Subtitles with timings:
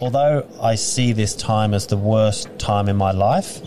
[0.00, 3.60] although I see this time as the worst time in my life,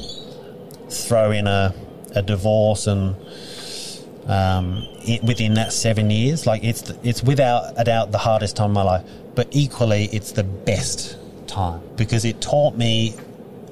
[0.89, 1.73] throw in a,
[2.15, 3.15] a divorce and
[4.27, 8.71] um, it, within that seven years, like it's it's without a doubt the hardest time
[8.71, 9.05] of my life,
[9.35, 11.17] but equally it's the best
[11.47, 13.15] time because it taught me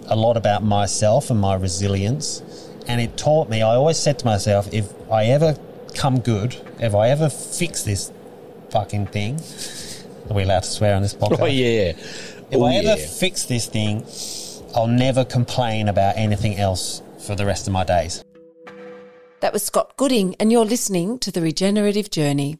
[0.08, 2.42] a lot about myself and my resilience,
[2.88, 3.62] and it taught me.
[3.62, 5.58] I always said to myself, if I ever
[5.96, 8.12] come good, if I ever fix this
[8.72, 9.40] fucking thing,
[10.30, 11.40] are we allowed to swear on this podcast?
[11.40, 11.94] Oh yeah.
[12.52, 13.08] If oh, I ever yeah.
[13.08, 14.06] fix this thing,
[14.76, 18.26] I'll never complain about anything else for the rest of my days.
[19.40, 22.60] That was Scott Gooding, and you're listening to The Regenerative Journey.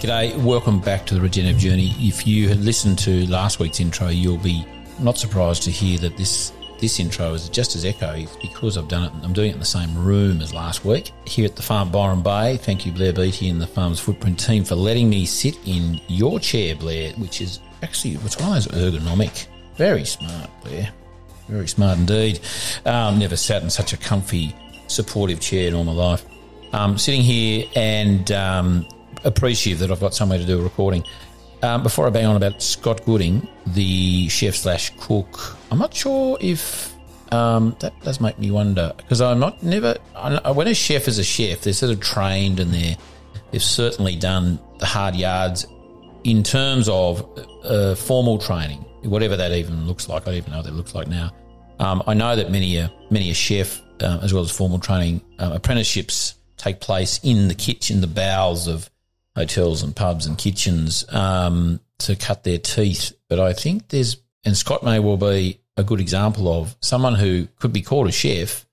[0.00, 1.94] G'day, welcome back to the Regenerative Journey.
[1.98, 4.64] If you had listened to last week's intro, you'll be
[4.98, 7.84] not surprised to hear that this this intro is just as.
[7.84, 9.12] It's because I've done it.
[9.22, 12.22] I'm doing it in the same room as last week here at the farm Byron
[12.22, 12.56] Bay.
[12.56, 16.40] Thank you, Blair Beattie and the Farmers Footprint team for letting me sit in your
[16.40, 19.48] chair, Blair, which is actually it's one of those ergonomic.
[19.76, 20.90] Very smart, Blair.
[21.46, 22.40] Very smart indeed.
[22.86, 24.56] Um, never sat in such a comfy,
[24.86, 26.24] supportive chair in all my life.
[26.72, 28.88] Um, sitting here and um,
[29.24, 31.04] appreciative that I've got somewhere to do a recording.
[31.62, 36.38] Um, before I bang on about Scott Gooding, the chef slash cook, I'm not sure
[36.40, 36.94] if
[37.32, 41.18] um, that does make me wonder because I'm not never I, when a chef is
[41.18, 42.96] a chef, they're sort of trained and they're
[43.50, 45.66] they've certainly done the hard yards
[46.24, 47.26] in terms of
[47.64, 50.22] uh, formal training, whatever that even looks like.
[50.22, 51.30] I don't even know what that looks like now.
[51.78, 55.20] Um, I know that many a many a chef, uh, as well as formal training,
[55.38, 58.90] uh, apprenticeships take place in the kitchen, the bowels of
[59.36, 63.12] hotels and pubs and kitchens um, to cut their teeth.
[63.28, 67.48] But I think there's, and Scott may well be a good example of someone who
[67.58, 68.66] could be called a chef,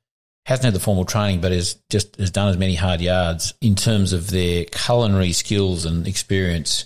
[0.45, 3.75] hasn't had the formal training, but has just has done as many hard yards in
[3.75, 6.85] terms of their culinary skills and experience.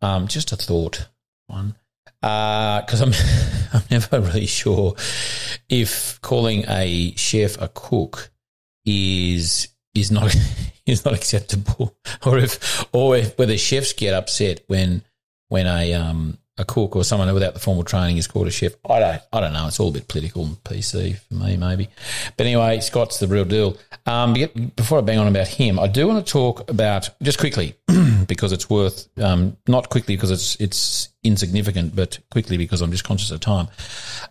[0.00, 1.08] Um, just a thought,
[1.46, 1.76] one,
[2.20, 3.12] because I'm
[3.72, 4.94] I'm never really sure
[5.68, 8.30] if calling a chef a cook
[8.84, 10.34] is is not
[10.86, 15.02] is not acceptable, or if or if whether chefs get upset when
[15.48, 18.72] when a um a cook or someone without the formal training is called a chef.
[18.88, 19.66] I don't I don't know.
[19.66, 21.88] It's all a bit political and PC for me, maybe.
[22.36, 23.76] But anyway, Scott's the real deal.
[24.06, 24.34] Um,
[24.76, 27.74] before I bang on about him, I do want to talk about just quickly
[28.26, 33.04] because it's worth um, not quickly because it's it's insignificant, but quickly because I'm just
[33.04, 33.68] conscious of time.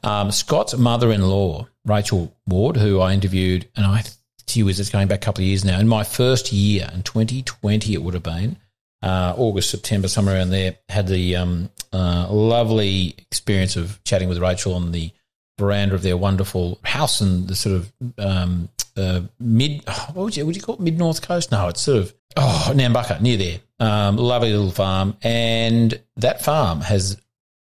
[0.04, 4.04] Um, Scott's mother-in-law, Rachel Ward, who I interviewed, and I
[4.52, 5.80] gee whiz, it's going back a couple of years now.
[5.80, 8.58] In my first year, in 2020, it would have been
[9.02, 14.38] uh, August, September, somewhere around there, had the um, uh, lovely experience of chatting with
[14.38, 15.12] Rachel on the
[15.58, 20.46] veranda of their wonderful house in the sort of um, uh, mid, what would you,
[20.46, 21.52] would you call it, mid north coast?
[21.52, 23.60] No, it's sort of, oh, Nambucca, near there.
[23.80, 25.18] Um, lovely little farm.
[25.24, 27.20] And that farm has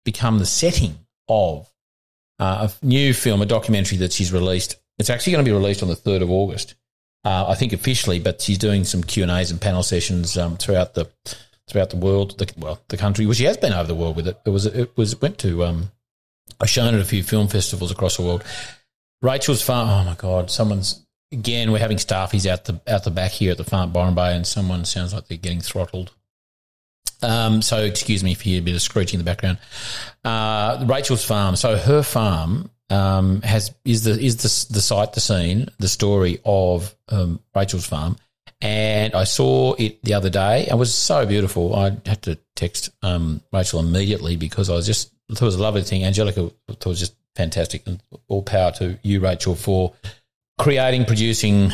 [0.06, 0.98] become the setting
[1.28, 1.72] of
[2.40, 5.84] uh, a new film, a documentary that she's released it's actually going to be released
[5.84, 6.76] on the 3rd of August,
[7.24, 11.10] uh, I think officially, but she's doing some Q&As and panel sessions um, throughout the
[11.68, 14.28] throughout the world, the, well, the country, well, she has been over the world with
[14.28, 14.40] it.
[14.46, 15.92] It was, it was, went to, um,
[16.62, 18.44] I've shown at a few film festivals across the world.
[19.22, 23.32] Rachel's farm, oh my God, someone's, again, we're having staffies out the, out the back
[23.32, 26.12] here at the farm, Byron Bay, and someone sounds like they're getting throttled.
[27.22, 29.58] Um, so excuse me for a bit of screeching in the background.
[30.24, 31.56] Uh, Rachel's farm.
[31.56, 36.40] So her farm um, has is the is the the site the scene the story
[36.46, 38.18] of um, Rachel's farm,
[38.62, 40.68] and I saw it the other day.
[40.70, 41.76] It was so beautiful.
[41.76, 45.62] I had to text um, Rachel immediately because I was just thought it was a
[45.62, 46.04] lovely thing.
[46.04, 49.94] Angelica thought it was just fantastic, and all power to you, Rachel, for
[50.58, 51.72] creating, producing,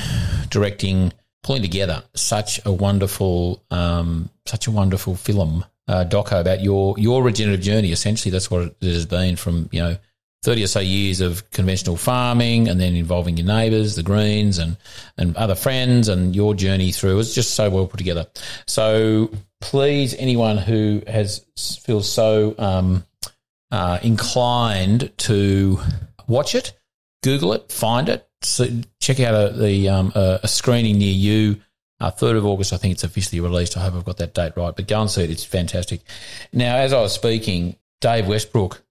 [0.50, 1.14] directing,
[1.44, 7.24] pulling together such a wonderful, um, such a wonderful film uh, doco about your your
[7.24, 7.92] regenerative journey.
[7.92, 9.98] Essentially, that's what it has been from you know
[10.44, 14.78] thirty or so years of conventional farming, and then involving your neighbours, the greens, and
[15.18, 17.18] and other friends, and your journey through.
[17.20, 18.28] is just so well put together.
[18.68, 19.32] So
[19.62, 21.46] please, anyone who has
[21.82, 23.06] feels so um,
[23.72, 25.80] uh, inclined to
[26.28, 26.74] watch it,
[27.24, 28.68] Google it, find it, so
[29.00, 31.62] check out a, the um, a screening near you.
[32.00, 33.78] Uh, 3rd of August, I think it's officially released.
[33.78, 34.76] I hope I've got that date right.
[34.76, 35.30] But go and see it.
[35.30, 36.02] It's fantastic.
[36.52, 38.83] Now, as I was speaking, Dave Westbrook,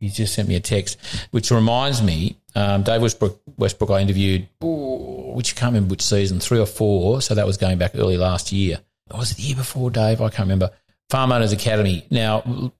[0.00, 0.98] he just sent me a text,
[1.30, 6.02] which reminds me, um, Dave Westbrook, Westbrook I interviewed, ooh, which I can't remember which
[6.02, 7.20] season, three or four.
[7.20, 8.80] So that was going back early last year.
[9.10, 10.20] Or was it the year before, Dave?
[10.20, 10.70] I can't remember.
[11.10, 12.06] Farm Owners Academy.
[12.10, 12.72] Now, a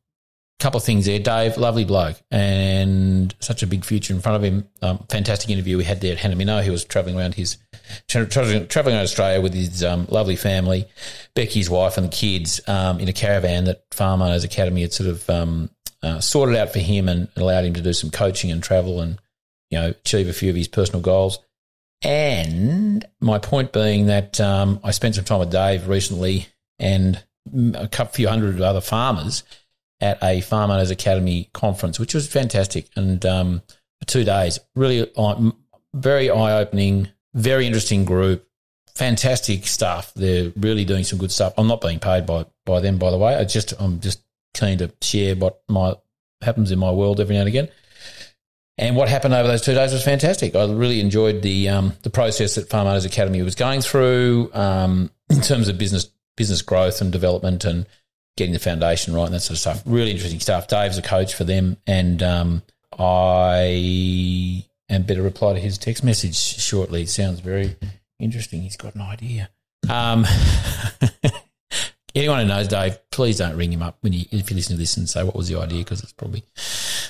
[0.61, 1.19] couple of things there.
[1.19, 4.69] Dave, lovely bloke, and such a big future in front of him.
[4.81, 6.63] Um, fantastic interview we had there at Hanamino.
[6.63, 7.59] He was travelling around his
[8.07, 10.87] travelling, travelling around Australia with his um, lovely family,
[11.35, 15.09] Becky's wife and the kids, um, in a caravan that Farm Owners Academy had sort
[15.11, 15.71] of um,
[16.03, 19.19] uh, sorted out for him and allowed him to do some coaching and travel and
[19.71, 21.39] you know achieve a few of his personal goals.
[22.03, 26.47] And my point being that um, I spent some time with Dave recently
[26.79, 27.23] and
[27.75, 29.43] a couple, few hundred other farmers
[30.01, 32.89] at a Farm Owners Academy conference, which was fantastic.
[32.97, 33.63] And um,
[34.07, 35.51] two days, really uh,
[35.95, 38.47] very eye opening, very interesting group,
[38.95, 40.13] fantastic stuff.
[40.15, 41.53] They're really doing some good stuff.
[41.59, 43.35] I'm not being paid by, by them, by the way.
[43.35, 44.23] I just I'm just
[44.55, 45.95] keen to share what my
[46.43, 47.69] happens in my world every now and again.
[48.79, 50.57] And what happened over those two days was fantastic.
[50.57, 55.11] I really enjoyed the um, the process that Farm Owners Academy was going through um,
[55.31, 57.87] in terms of business business growth and development and
[58.39, 59.83] getting the foundation right and that sort of stuff.
[59.85, 60.67] Really interesting stuff.
[60.69, 62.63] Dave's a coach for them, and um,
[62.99, 67.03] I am better reply to his text message shortly.
[67.03, 67.77] It sounds very
[68.19, 68.63] interesting.
[68.63, 69.51] He's got an idea.
[69.91, 70.25] Um,
[72.15, 74.81] anyone who knows Dave, please don't ring him up when you if you listen to
[74.81, 76.45] this and say what was the idea because it's probably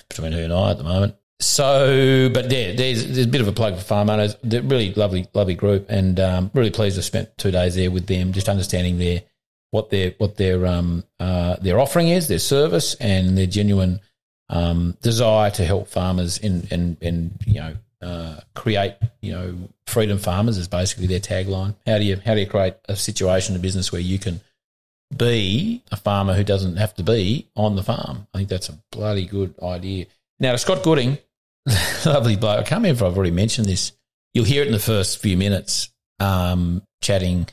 [0.08, 1.14] between her and I at the moment.
[1.41, 4.37] So, but yeah, there's, there's a bit of a plug for farm owners.
[4.43, 8.06] They're really lovely, lovely group, and um, really pleased to spent two days there with
[8.06, 9.23] them, just understanding their
[9.70, 14.00] what their what their um, uh, their offering is, their service, and their genuine
[14.50, 19.56] um, desire to help farmers and and and you know uh, create you know
[19.87, 21.75] freedom farmers is basically their tagline.
[21.87, 24.43] How do you how do you create a situation, a business where you can
[25.15, 28.27] be a farmer who doesn't have to be on the farm?
[28.35, 30.07] I think that's a bloody good idea.
[30.39, 31.19] Now, Scott Gooding,
[32.07, 32.61] lovely bloke.
[32.61, 33.93] I can't remember if I've already mentioned this.
[34.35, 35.91] You'll hear it in the first few minutes,
[36.21, 37.49] um, chatting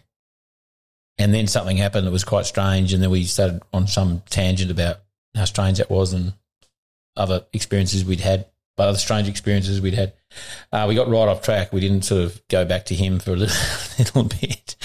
[1.17, 4.69] and then something happened that was quite strange, and then we started on some tangent
[4.69, 4.97] about
[5.35, 6.33] how strange that was and
[7.15, 8.45] other experiences we'd had,
[8.75, 10.13] but other strange experiences we'd had.
[10.71, 11.73] Uh, we got right off track.
[11.73, 13.57] We didn't sort of go back to him for a little,
[13.97, 14.75] little bit.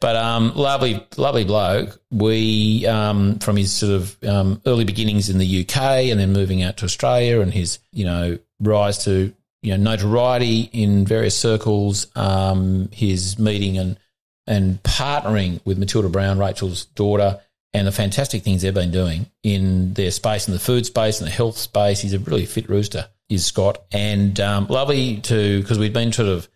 [0.00, 2.00] But um, lovely, lovely bloke.
[2.10, 5.76] We um, from his sort of um, early beginnings in the UK
[6.10, 10.70] and then moving out to Australia and his you know rise to you know notoriety
[10.72, 12.06] in various circles.
[12.16, 13.98] Um, his meeting and
[14.46, 17.40] and partnering with Matilda Brown, Rachel's daughter,
[17.74, 21.26] and the fantastic things they've been doing in their space, in the food space, in
[21.26, 22.00] the health space.
[22.00, 23.84] He's a really fit rooster, is Scott.
[23.92, 26.48] And um, lovely to, because we've been sort of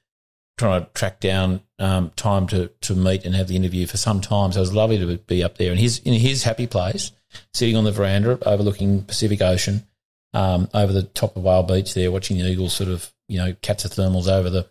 [0.59, 4.21] trying to track down um, time to, to meet and have the interview for some
[4.21, 4.53] time.
[4.53, 7.11] So it was lovely to be up there in his, in his happy place,
[7.53, 9.87] sitting on the veranda overlooking Pacific Ocean,
[10.33, 13.55] um, over the top of Whale Beach there, watching the eagles sort of, you know,
[13.63, 14.69] catch the thermals over the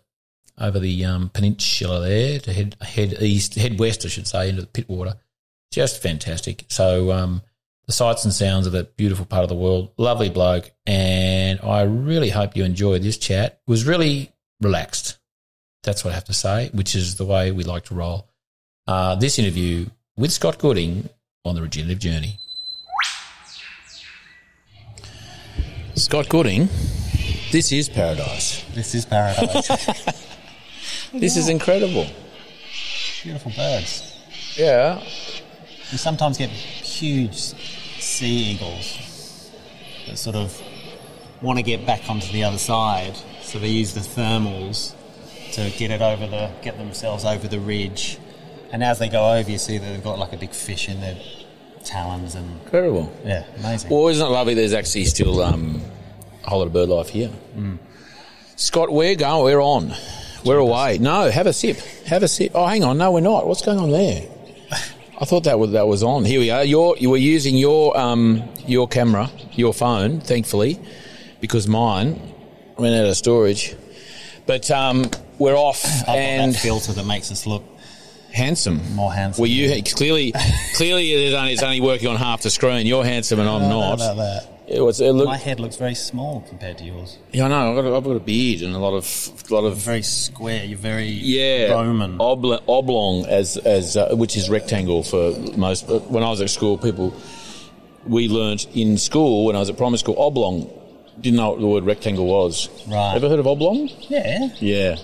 [0.58, 4.62] over the um, peninsula there to head head east, head west, I should say, into
[4.62, 5.18] the Pittwater.
[5.70, 6.64] Just fantastic.
[6.68, 7.42] So um,
[7.86, 9.92] the sights and sounds of that beautiful part of the world.
[9.96, 13.60] Lovely bloke, and I really hope you enjoyed this chat.
[13.66, 15.18] It was really relaxed.
[15.82, 18.28] That's what I have to say, which is the way we like to roll.
[18.86, 19.86] Uh, this interview
[20.16, 21.08] with Scott Gooding
[21.44, 22.38] on the regenerative journey.
[25.94, 26.68] Scott Gooding,
[27.50, 28.64] this is paradise.
[28.74, 30.18] This is paradise.
[31.12, 32.06] This is incredible.
[33.22, 34.16] Beautiful birds.
[34.56, 34.98] Yeah.
[35.90, 39.50] You sometimes get huge sea eagles
[40.06, 40.58] that sort of
[41.42, 44.94] want to get back onto the other side, so they use the thermals
[45.52, 48.18] to get it over the get themselves over the ridge.
[48.72, 51.00] And as they go over, you see that they've got like a big fish in
[51.00, 51.16] their
[51.84, 53.12] talons and Incredible.
[53.24, 53.90] yeah, amazing.
[53.90, 54.54] Well, isn't it lovely?
[54.54, 55.82] There's actually still um,
[56.44, 57.30] a whole lot of bird life here.
[58.56, 59.44] Scott, we're going.
[59.44, 59.94] We're on.
[60.44, 60.98] We're away.
[60.98, 61.76] No, have a sip.
[62.06, 62.52] Have a sip.
[62.54, 62.98] Oh, hang on.
[62.98, 63.46] No, we're not.
[63.46, 64.28] What's going on there?
[65.20, 66.24] I thought that was that was on.
[66.24, 66.64] Here we are.
[66.64, 70.80] You're you were using your um your camera, your phone, thankfully,
[71.40, 72.20] because mine
[72.78, 73.74] ran out of storage.
[74.46, 75.10] But um,
[75.42, 77.62] we're off, I've and that filter that makes us look
[78.32, 78.80] Handsome.
[78.94, 79.42] More handsome.
[79.42, 80.32] Well, you clearly,
[80.76, 82.86] clearly it's only, it's only working on half the screen.
[82.86, 83.94] You're handsome and I'm not.
[83.94, 84.48] about that.
[84.66, 87.18] It was, it looked, My head looks very small compared to yours.
[87.30, 87.70] yeah, I know.
[87.76, 90.64] I've got, a, I've got a beard and a lot of, lot of Very square.
[90.64, 92.16] You're very yeah, Roman.
[92.16, 95.86] obl- oblong as as uh, which is rectangle for most.
[95.86, 97.12] But when I was at school, people
[98.06, 100.70] we learnt in school when I was at primary school oblong.
[101.20, 102.70] Didn't know what the word rectangle was.
[102.88, 103.14] Right.
[103.14, 103.90] Ever heard of oblong?
[104.08, 104.48] yeah.
[104.58, 104.96] Yeah.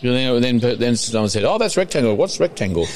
[0.00, 2.16] You know, then, then someone said, "Oh, that's rectangle.
[2.16, 2.86] What's rectangle?"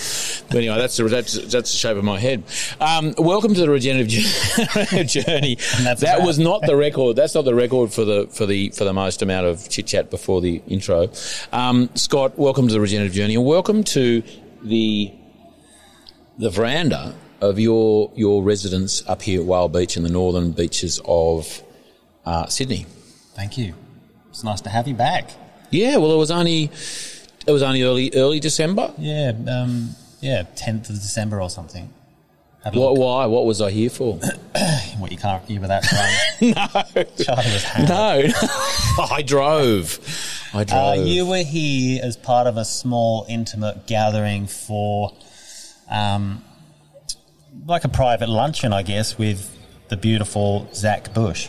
[0.48, 2.44] But anyway, that's the, that's that's the shape of my head.
[2.80, 4.08] Um, welcome to the regenerative
[5.08, 5.56] journey.
[5.82, 7.16] that was not the record.
[7.16, 10.10] That's not the record for the for the for the most amount of chit chat
[10.10, 11.08] before the intro.
[11.50, 14.22] Um, Scott, welcome to the regenerative journey, and welcome to
[14.62, 15.12] the
[16.38, 21.00] the veranda of your your residence up here at Whale Beach in the northern beaches
[21.04, 21.64] of
[22.24, 22.86] uh, Sydney.
[23.34, 23.74] Thank you.
[24.30, 25.30] It's nice to have you back.
[25.72, 26.70] Yeah, well, it was only
[27.46, 28.92] it was only early early December.
[28.98, 29.32] Yeah.
[29.48, 30.44] Um, yeah.
[30.54, 31.92] 10th of December or something.
[32.72, 33.26] What, why?
[33.26, 34.18] What was I here for?
[34.98, 35.42] What you can't.
[35.60, 35.82] Were that
[36.40, 37.88] no, Charlie was hammered.
[37.88, 38.32] no.
[39.10, 39.98] I drove.
[40.54, 40.64] I Uh,
[40.94, 41.06] drove.
[41.08, 45.12] you were here as part of a small, intimate gathering for,
[45.90, 46.44] um,
[47.66, 49.50] like a private luncheon, I guess, with
[49.88, 51.48] the beautiful Zach Bush.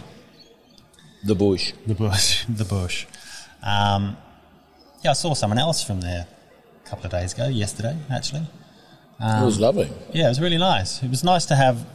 [1.23, 1.73] the bush.
[1.85, 2.45] The Bush.
[2.49, 3.05] The Bush.
[3.65, 4.17] Um,
[5.03, 6.27] yeah, I saw someone else from there
[6.85, 8.47] a couple of days ago, yesterday, actually.
[9.21, 9.89] it was lovely.
[10.13, 11.01] Yeah, it was really nice.
[11.03, 11.85] It was nice to have.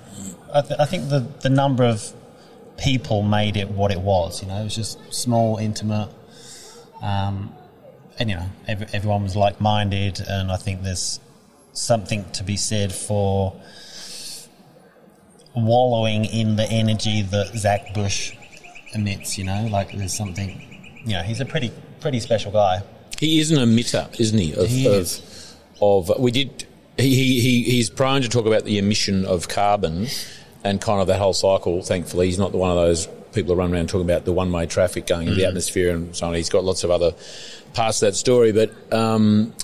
[0.53, 2.03] I, th- I think the the number of
[2.79, 4.41] people made it what it was.
[4.43, 6.09] You know, it was just small, intimate,
[7.03, 7.53] um,
[8.19, 10.21] and you know, ev- everyone was like minded.
[10.27, 11.21] And I think there's
[11.73, 13.55] something to be said for
[15.55, 18.35] wallowing in the energy that Zach Bush
[18.95, 19.37] emits.
[19.39, 20.65] You know, like there's something.
[21.09, 22.83] You know, he's a pretty pretty special guy.
[23.19, 24.53] He is an emitter, isn't he?
[24.53, 25.57] Of, He of, is.
[25.81, 26.67] of we did.
[26.99, 30.09] He, he, he he's prone to talk about the emission of carbon
[30.65, 31.83] and kind of that whole cycle.
[31.83, 34.67] Thankfully, he's not the one of those people who run around talking about the one-way
[34.67, 36.35] traffic going into the atmosphere and so on.
[36.35, 37.15] He's got lots of other
[37.73, 38.71] parts of that story, but.
[38.93, 39.55] Um,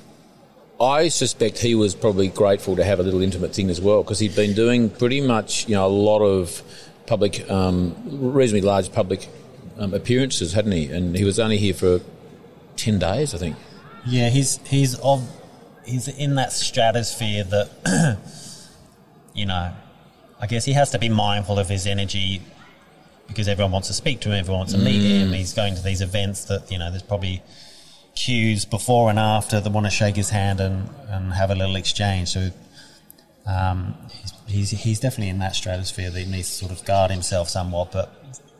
[0.80, 4.18] I suspect he was probably grateful to have a little intimate thing as well because
[4.18, 6.62] he'd been doing pretty much, you know, a lot of
[7.06, 9.28] public, um, reasonably large public
[9.78, 10.86] um, appearances, hadn't he?
[10.86, 12.00] And he was only here for
[12.76, 13.56] ten days, I think.
[14.06, 15.28] Yeah, he's he's of
[15.84, 18.18] he's in that stratosphere that
[19.34, 19.72] you know.
[20.40, 22.42] I guess he has to be mindful of his energy
[23.28, 25.32] because everyone wants to speak to him, everyone wants to meet him.
[25.32, 26.90] He's going to these events that you know.
[26.90, 27.42] There's probably
[28.14, 31.76] cues before and after that want to shake his hand and, and have a little
[31.76, 32.28] exchange.
[32.28, 32.50] So
[33.46, 33.94] um,
[34.46, 37.48] he's, he's he's definitely in that stratosphere that he needs to sort of guard himself
[37.48, 37.92] somewhat.
[37.92, 38.12] But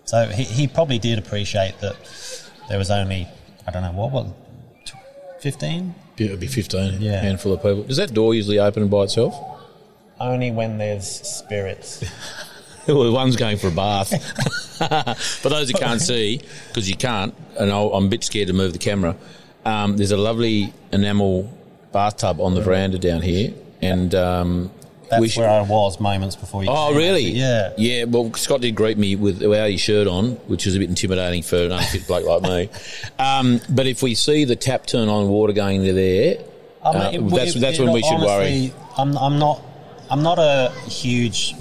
[0.05, 1.97] so he, he probably did appreciate that
[2.69, 3.29] there was only
[3.67, 4.27] I don't know what what
[5.41, 7.21] fifteen It would be fifteen, Yeah.
[7.21, 7.83] handful of people.
[7.83, 9.35] Does that door usually open by itself?
[10.21, 12.03] only when there's spirits.
[12.87, 14.11] well, one's going for a bath.
[15.43, 18.55] for those who can't see, because you can't, and I'll, I'm a bit scared to
[18.55, 19.17] move the camera.
[19.65, 21.53] Um, there's a lovely enamel
[21.93, 24.71] bathtub on the veranda down here, and um,
[25.21, 26.71] That's should- where I was moments before you.
[26.71, 27.27] Oh, came, really?
[27.27, 27.41] actually.
[27.41, 27.99] Yeah.
[28.01, 28.05] Yeah.
[28.05, 31.43] Well, Scott did greet me with without his shirt on, which was a bit intimidating
[31.43, 32.69] for an unfit bloke like me.
[33.19, 36.39] Um, but if we see the tap turn on, water going into there,
[36.85, 38.73] I mean, uh, it- that's it- that's it- when we should worry.
[38.97, 39.61] I'm, I'm not.
[40.11, 41.55] I'm not a huge.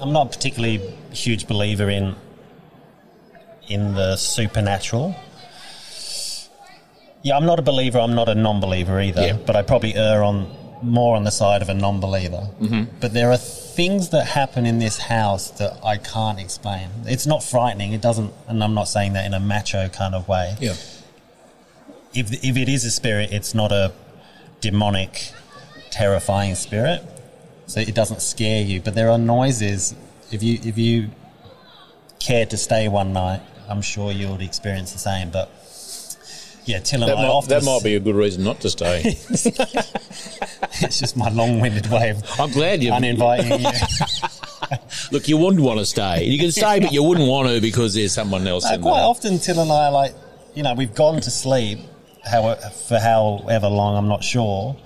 [0.00, 0.80] I'm not a particularly
[1.12, 2.14] huge believer in
[3.68, 5.14] in the supernatural.
[7.22, 7.98] Yeah, I'm not a believer.
[7.98, 9.20] I'm not a non-believer either.
[9.22, 9.32] Yeah.
[9.34, 10.46] But I probably err on
[10.82, 12.48] more on the side of a non-believer.
[12.60, 12.96] Mm-hmm.
[13.00, 16.88] But there are things that happen in this house that I can't explain.
[17.06, 17.92] It's not frightening.
[17.92, 20.74] It doesn't, and I'm not saying that in a macho kind of way Yeah.
[22.14, 23.92] if if it is a spirit, it's not a
[24.60, 25.32] demonic,
[25.90, 27.02] terrifying spirit,
[27.66, 28.80] so it doesn't scare you.
[28.80, 29.94] But there are noises.
[30.32, 31.10] If you if you
[32.18, 35.30] care to stay one night, I'm sure you'll experience the same.
[35.30, 35.50] But
[36.68, 38.68] yeah, Till and That I might, often that might be a good reason not to
[38.68, 39.00] stay.
[39.30, 43.70] it's just my long-winded way of I'm glad you're uninviting you.
[45.10, 46.24] Look, you wouldn't want to stay.
[46.24, 49.06] You can stay, but you wouldn't want to because there's someone else in quite there.
[49.06, 50.14] often, Till and I are like,
[50.54, 51.78] you know, we've gone to sleep
[52.22, 54.76] how, for however long, I'm not sure,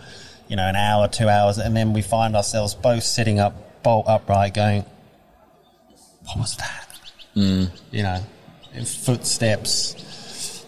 [0.47, 4.07] you know, an hour, two hours, and then we find ourselves both sitting up, bolt
[4.07, 4.85] upright, going,
[6.27, 6.89] what was that?
[7.35, 7.65] Hmm.
[7.91, 8.23] You know,
[8.85, 9.97] footsteps,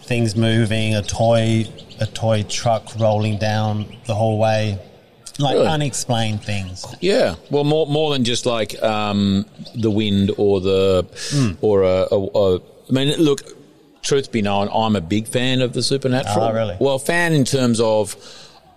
[0.05, 1.67] things moving, a toy,
[2.01, 4.79] a toy truck rolling down the hallway,
[5.39, 5.67] like Really?
[5.67, 6.85] unexplained things.
[7.01, 11.53] Yeah, well, more more than just like um, the wind or the Hmm.
[11.61, 12.57] or a, a, a.
[12.57, 13.41] I mean, look.
[14.03, 16.45] Truth be known, I'm a big fan of the supernatural.
[16.45, 16.77] Ah, really?
[16.79, 18.15] Well, fan in terms of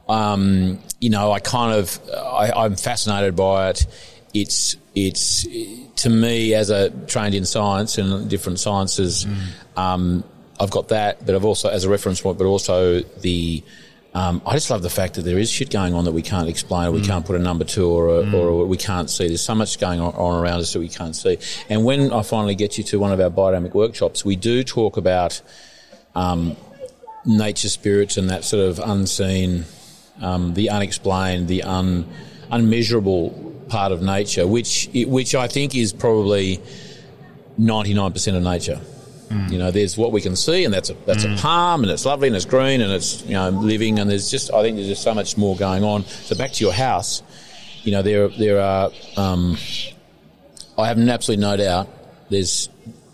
[0.07, 3.85] Um, you know, I kind of I, I'm fascinated by it.
[4.33, 5.45] It's it's
[5.97, 9.27] to me as a trained in science and different sciences.
[9.75, 10.23] Um,
[10.59, 13.63] I've got that, but I've also as a reference point, but also the.
[14.13, 16.49] Um, I just love the fact that there is shit going on that we can't
[16.49, 19.27] explain, or we can't put a number to, or, a, or we can't see.
[19.27, 21.37] There's so much going on, around us that we can't see.
[21.69, 24.97] And when I finally get you to one of our biodynamic workshops, we do talk
[24.97, 25.39] about
[26.15, 26.55] um,
[27.25, 29.65] nature spirits and that sort of unseen,
[30.19, 32.09] um, the unexplained, the un,
[32.49, 33.31] unmeasurable
[33.69, 36.59] part of nature, which which I think is probably
[37.57, 38.79] ninety nine percent of nature.
[39.29, 42.05] You know, there's what we can see, and that's a that's a palm, and it's
[42.05, 44.87] lovely, and it's green, and it's you know living, and there's just I think there's
[44.87, 46.05] just so much more going on.
[46.05, 47.23] So back to your house,
[47.83, 48.91] you know, there there are.
[49.17, 49.57] Um,
[50.77, 51.89] I have absolutely no doubt
[52.29, 52.69] there's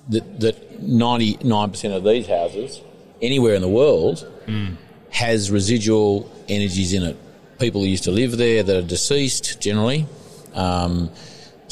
[0.09, 2.81] that that ninety nine percent of these houses
[3.21, 4.29] anywhere in the world
[5.09, 7.17] has residual energies in it.
[7.59, 10.05] People who used to live there that are deceased generally.
[10.53, 11.09] Um,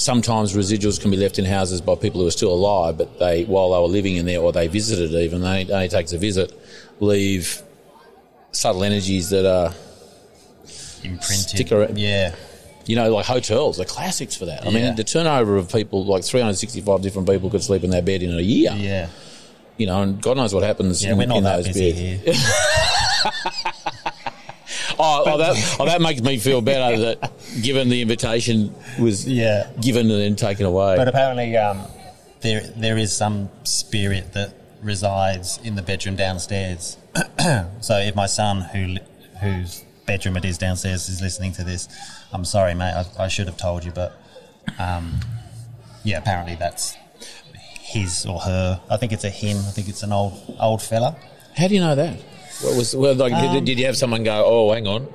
[0.02, 3.44] sometimes residuals can be left in houses by people who are still alive, but they,
[3.46, 6.52] while they were living in there or they visited even, they only takes a visit,
[7.00, 7.62] leave
[8.52, 9.74] subtle energies that are,
[11.04, 11.50] Imprinted.
[11.50, 11.98] Stick around.
[11.98, 12.36] Yeah.
[12.86, 14.64] you know, like hotels, they're classics for that.
[14.66, 14.74] I Yeah.
[14.88, 18.32] mean, the turnover of people, like 365 different people could sleep in their bed in
[18.38, 19.08] a year, Yeah.
[19.78, 22.18] you know, and God knows what happens Yeah, in, we're not in that those busy
[22.24, 22.40] beds.
[22.40, 23.32] here.
[25.04, 27.32] Oh, oh, that, oh, that makes me feel better that
[27.62, 29.68] given the invitation was Yeah.
[29.82, 30.96] given and then taken away.
[30.96, 31.82] But apparently, um,
[32.42, 36.98] there there is some spirit that resides in the bedroom downstairs.
[37.82, 38.98] so if my son, who
[39.42, 41.88] whose bedroom it is downstairs, is listening to this,
[42.32, 42.94] I'm sorry, mate.
[42.94, 44.14] I, I should have told you, but
[44.80, 45.20] um,
[46.04, 46.96] yeah, apparently that's
[47.80, 48.82] his or her.
[48.90, 49.58] I think it's a him.
[49.58, 51.16] I think it's an old old fella.
[51.58, 52.18] How do you know that?
[52.62, 53.34] What was well, like?
[53.34, 54.44] Um, did, you have someone go?
[54.46, 55.08] Oh, hang on,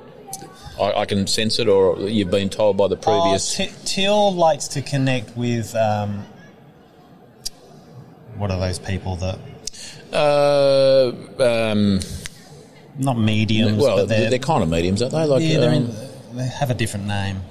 [0.79, 3.59] I, I can sense it, or you've been told by the previous?
[3.59, 5.75] Oh, T- Till likes to connect with.
[5.75, 6.25] Um,
[8.35, 9.39] what are those people that
[10.13, 11.99] uh, um,
[12.97, 13.81] not mediums?
[13.81, 15.25] well, but they're, they're, kind of mediums, aren't they?
[15.25, 17.41] Like yeah, they're um, in, they have a different name.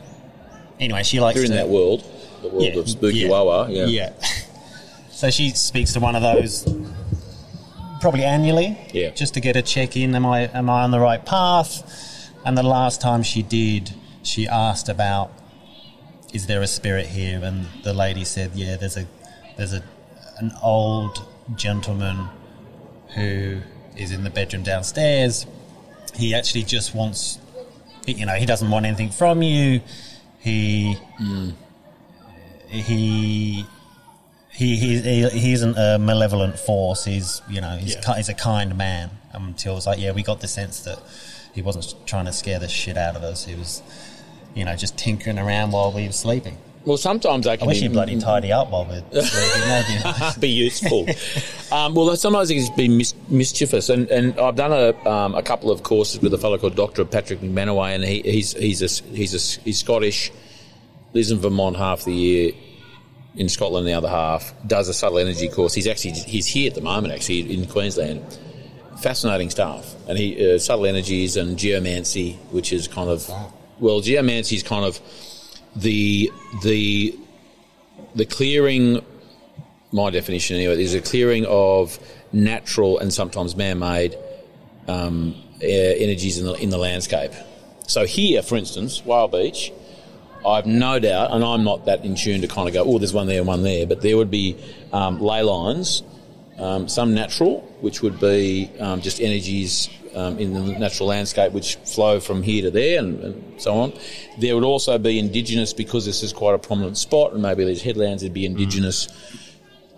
[0.78, 2.04] Anyway, she likes they're in to, that world,
[2.42, 3.70] the world Yeah, of spooky yeah, wawa.
[3.70, 3.86] Yeah.
[3.86, 4.12] yeah.
[5.10, 6.66] So she speaks to one of those
[8.06, 9.10] probably annually, Yeah.
[9.10, 10.14] just to get a check in.
[10.14, 12.30] Am I am I on the right path?
[12.44, 15.32] And the last time she did, she asked about,
[16.32, 17.40] is there a spirit here?
[17.42, 19.06] And the lady said, yeah, there's a
[19.56, 19.82] there's a
[20.38, 22.28] an old gentleman
[23.16, 23.58] who
[23.96, 25.44] is in the bedroom downstairs.
[26.14, 27.40] He actually just wants,
[28.06, 29.80] you know, he doesn't want anything from you.
[30.38, 31.50] He hmm.
[32.68, 33.66] he
[34.56, 37.04] he he he, he isn't a malevolent force.
[37.04, 38.16] He's you know he's Yeah.
[38.16, 39.10] he's a kind man.
[39.32, 40.98] Until it's like yeah, we got the sense that
[41.54, 43.44] he wasn't trying to scare the shit out of us.
[43.44, 43.82] He was
[44.54, 46.56] you know just tinkering around while we were sleeping.
[46.86, 49.68] Well, sometimes I can wish be he'd bloody tidy up while we're sleeping.
[50.04, 50.38] Nice.
[50.38, 51.04] be useful.
[51.72, 55.42] um, well, sometimes it can be mis- mischievous, and, and I've done a, um, a
[55.42, 59.04] couple of courses with a fellow called Doctor Patrick MacManaway, and he, he's he's a,
[59.12, 60.30] he's a, he's Scottish,
[61.12, 62.52] lives in Vermont half the year,
[63.36, 65.74] in Scotland the other half, does a subtle energy course.
[65.74, 68.22] He's actually he's here at the moment, actually in Queensland.
[69.00, 73.30] Fascinating stuff, and he uh, subtle energies and geomancy, which is kind of
[73.78, 74.98] well, geomancy is kind of
[75.76, 77.14] the the
[78.14, 79.04] the clearing
[79.92, 81.98] my definition anyway, is a clearing of
[82.32, 84.16] natural and sometimes man-made
[84.88, 87.32] um, energies in the, in the landscape.
[87.86, 89.72] So here, for instance, Whale Beach,
[90.46, 93.12] I've no doubt, and I'm not that in tune to kind of go, oh, there's
[93.12, 94.56] one there and one there, but there would be
[94.92, 96.02] um, ley lines,
[96.58, 101.76] um, some natural, which would be um, just energies um, in the natural landscape which
[101.76, 103.92] flow from here to there and, and so on.
[104.38, 107.82] There would also be indigenous, because this is quite a prominent spot, and maybe these
[107.82, 109.08] headlands would be indigenous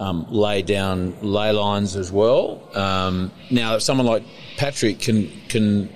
[0.00, 2.62] um, lay down ley lines as well.
[2.74, 4.22] Um, now, if someone like
[4.56, 5.88] Patrick can can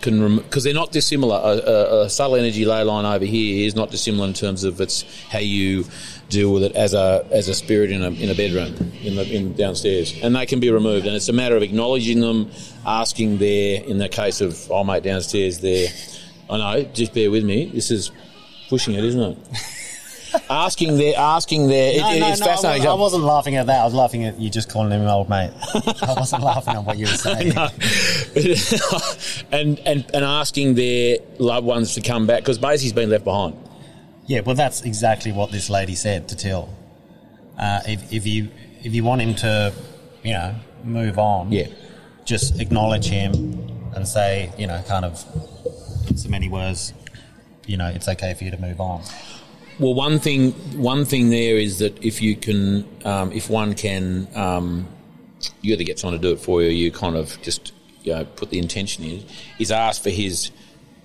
[0.00, 1.36] can because they're not dissimilar.
[1.36, 4.80] A, a, a subtle energy ley line over here is not dissimilar in terms of
[4.80, 5.84] its how you
[6.28, 9.34] deal with it as a as a spirit in a in a bedroom in the
[9.34, 11.06] in downstairs, and they can be removed.
[11.06, 12.50] And it's a matter of acknowledging them,
[12.86, 15.88] asking their in the case of oh mate downstairs there.
[16.48, 17.66] I know, just bear with me.
[17.66, 18.10] This is
[18.68, 19.38] pushing it, isn't it?
[20.48, 22.84] asking their asking their it, No, no, it's no, I fascinating.
[22.84, 23.80] wasn't- I wasn't laughing at that.
[23.80, 25.50] I was laughing at you just calling him old mate.
[26.02, 27.52] I wasn't laughing at what you were saying.
[29.52, 33.56] and, and and asking their loved ones to come back because Maisie's been left behind.
[34.26, 36.68] Yeah, well, that's exactly what this lady said to Till.
[37.58, 38.48] Uh, if, if you
[38.82, 39.72] if you want him to,
[40.22, 41.66] you know, move on, Yeah.
[42.24, 43.32] just acknowledge him
[43.94, 45.22] and say, you know, kind of
[46.08, 46.94] in so many words,
[47.66, 49.02] you know, it's okay for you to move on.
[49.80, 54.28] Well, one thing, one thing there is that if you can, um, if one can,
[54.34, 54.86] um,
[55.62, 58.12] you either get someone to do it for you, or you kind of just you
[58.12, 59.24] know, put the intention in,
[59.58, 60.50] is ask for his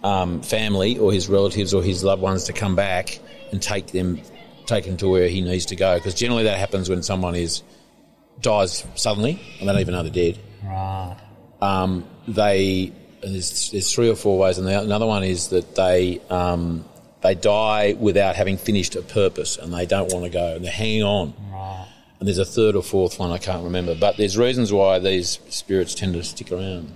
[0.04, 3.18] um, family or his relatives or his loved ones to come back
[3.54, 4.22] and take them,
[4.66, 5.96] take him to where he needs to go.
[5.96, 7.64] Because generally that happens when someone is
[8.42, 10.38] dies suddenly and they don't even know they're dead.
[10.66, 11.16] Right.
[11.62, 12.92] Um, they
[13.24, 16.84] and there's, there's three or four ways, and the, another one is that they um,
[17.22, 20.72] they die without having finished a purpose, and they don't want to go, and they're
[20.72, 21.34] hanging on.
[21.52, 21.88] Right.
[22.20, 25.40] And there's a third or fourth one I can't remember, but there's reasons why these
[25.50, 26.92] spirits tend to stick around.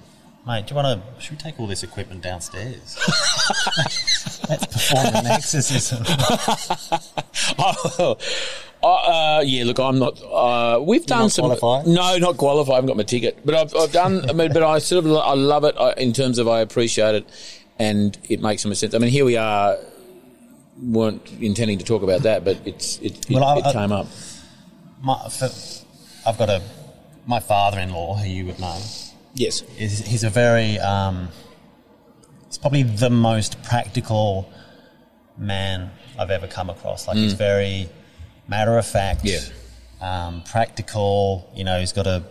[0.47, 1.21] Mate, do you want to?
[1.21, 2.97] Should we take all this equipment downstairs?
[4.49, 6.03] Let's perform an exorcism.
[7.59, 8.17] oh,
[8.81, 9.65] uh, yeah.
[9.65, 10.19] Look, I'm not.
[10.23, 11.43] Uh, we've done not some.
[11.43, 11.85] qualified?
[11.85, 12.71] No, not qualified.
[12.71, 14.29] I haven't got my ticket, but I've, I've done.
[14.29, 17.15] I mean, but I sort of I love it I, in terms of I appreciate
[17.15, 17.29] it,
[17.77, 18.95] and it makes some sense.
[18.95, 19.77] I mean, here we are.
[20.81, 23.91] Weren't intending to talk about that, but it's it, it, Well, I- it I- came
[23.91, 24.07] up.
[25.01, 25.49] My, for,
[26.27, 26.61] I've got a
[27.25, 28.77] my father-in-law who you would know.
[29.33, 29.61] Yes.
[29.77, 31.29] Is he's a very um,
[32.47, 34.51] he's probably the most practical
[35.37, 37.07] man I've ever come across.
[37.07, 37.89] Like he's very
[38.47, 39.39] matter of fact, Yeah.
[40.01, 41.49] um, practical.
[41.55, 42.23] You know, he's got a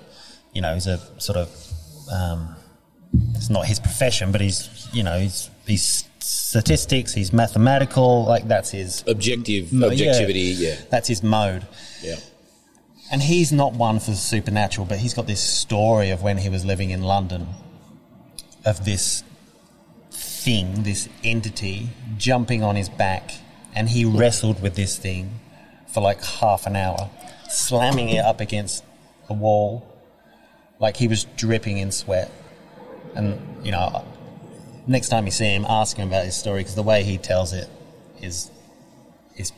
[0.53, 1.49] you know he's a sort of
[2.13, 2.55] um,
[3.35, 8.25] it's not his profession, but he's you know he's he's statistics, he's mathematical.
[8.25, 9.87] Like that's his Objective Yeah.
[9.87, 10.41] objectivity.
[10.59, 10.77] Yeah.
[10.91, 11.67] that's his mode.
[12.03, 12.17] Yeah.
[13.11, 16.65] And he's not one for supernatural, but he's got this story of when he was
[16.65, 17.47] living in London
[18.67, 19.23] of this
[20.11, 21.89] thing, this entity
[22.19, 23.31] jumping on his back,
[23.75, 25.41] and he wrestled with this thing
[25.87, 27.09] for like half an hour,
[27.49, 28.85] slamming it up against
[29.31, 29.87] a wall,
[30.79, 32.31] like he was dripping in sweat.
[33.15, 34.05] And you know,
[34.89, 37.53] next time you see him, ask him about his story because the way he tells
[37.53, 37.69] it
[38.21, 38.51] is
[39.37, 39.53] is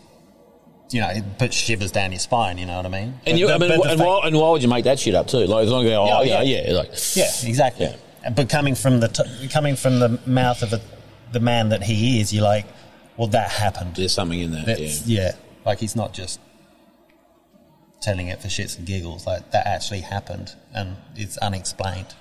[0.91, 2.59] you know it puts shivers down your spine.
[2.59, 3.21] You know what I mean?
[3.27, 5.15] And, you, But I mean, and, fact- why, and why would you make that shit
[5.15, 5.47] up too?
[5.47, 6.69] Like as long as you go, oh Yeah, yeah, yeah.
[6.69, 7.87] yeah, like Yeah, exactly.
[7.87, 8.31] Yeah.
[8.31, 10.81] But coming from the t- coming from the mouth of a,
[11.33, 12.67] the man that he is, you're like,
[13.17, 13.97] well, that happened.
[13.97, 14.67] there's something in that.
[14.67, 15.23] That's, yeah.
[15.23, 15.33] yeah.
[15.65, 16.39] like he's not just
[18.03, 19.27] telling it for shits and giggles.
[19.27, 22.15] Like that actually happened, and it's unexplained.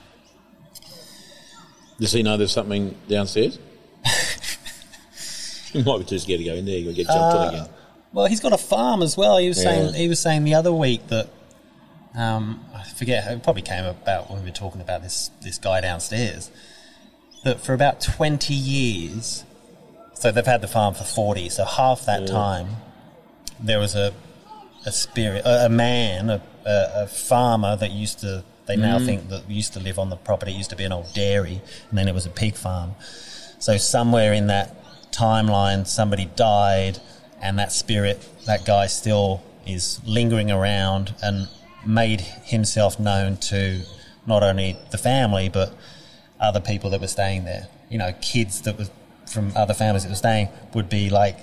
[2.00, 3.60] Does he know there's something downstairs?
[5.72, 6.78] he might be too scared to go in there.
[6.78, 7.70] You'll get jumped on again.
[8.14, 9.38] Well, he's got a farm as well.
[9.38, 9.72] He was Yeah.
[9.72, 11.30] saying he was saying the other week that
[12.16, 13.30] um, I forget.
[13.32, 16.50] It probably came about when we were talking about this this guy downstairs.
[17.44, 19.44] That for about twenty years,
[20.16, 21.50] so they've had the farm for forty.
[21.50, 22.68] So half that time,
[23.60, 24.14] there was a
[24.86, 28.44] a spirit, a, a man, a, a, a farmer that used to.
[28.70, 29.06] They now mm.
[29.06, 30.52] think that used to live on the property.
[30.52, 32.92] It used to be an old dairy, and then it was a pig farm.
[33.58, 37.00] So somewhere in that timeline, somebody died,
[37.42, 41.48] and that spirit, that guy, still is lingering around and
[41.84, 43.82] made himself known to
[44.28, 45.74] not only the family but
[46.40, 47.70] other people that were staying there.
[47.90, 48.90] You know, kids that were
[49.26, 51.40] from other families that were staying would be like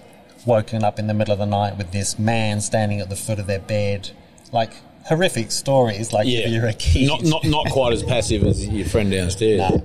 [0.47, 3.41] woken up in the middle of the night with this man standing at the foot
[3.41, 4.11] of their bed,
[4.53, 4.75] like
[5.09, 6.13] horrific stories.
[6.13, 9.59] Like Yeah, you're a kid, Not, not not quite as passive as your friend downstairs.
[9.71, 9.83] No.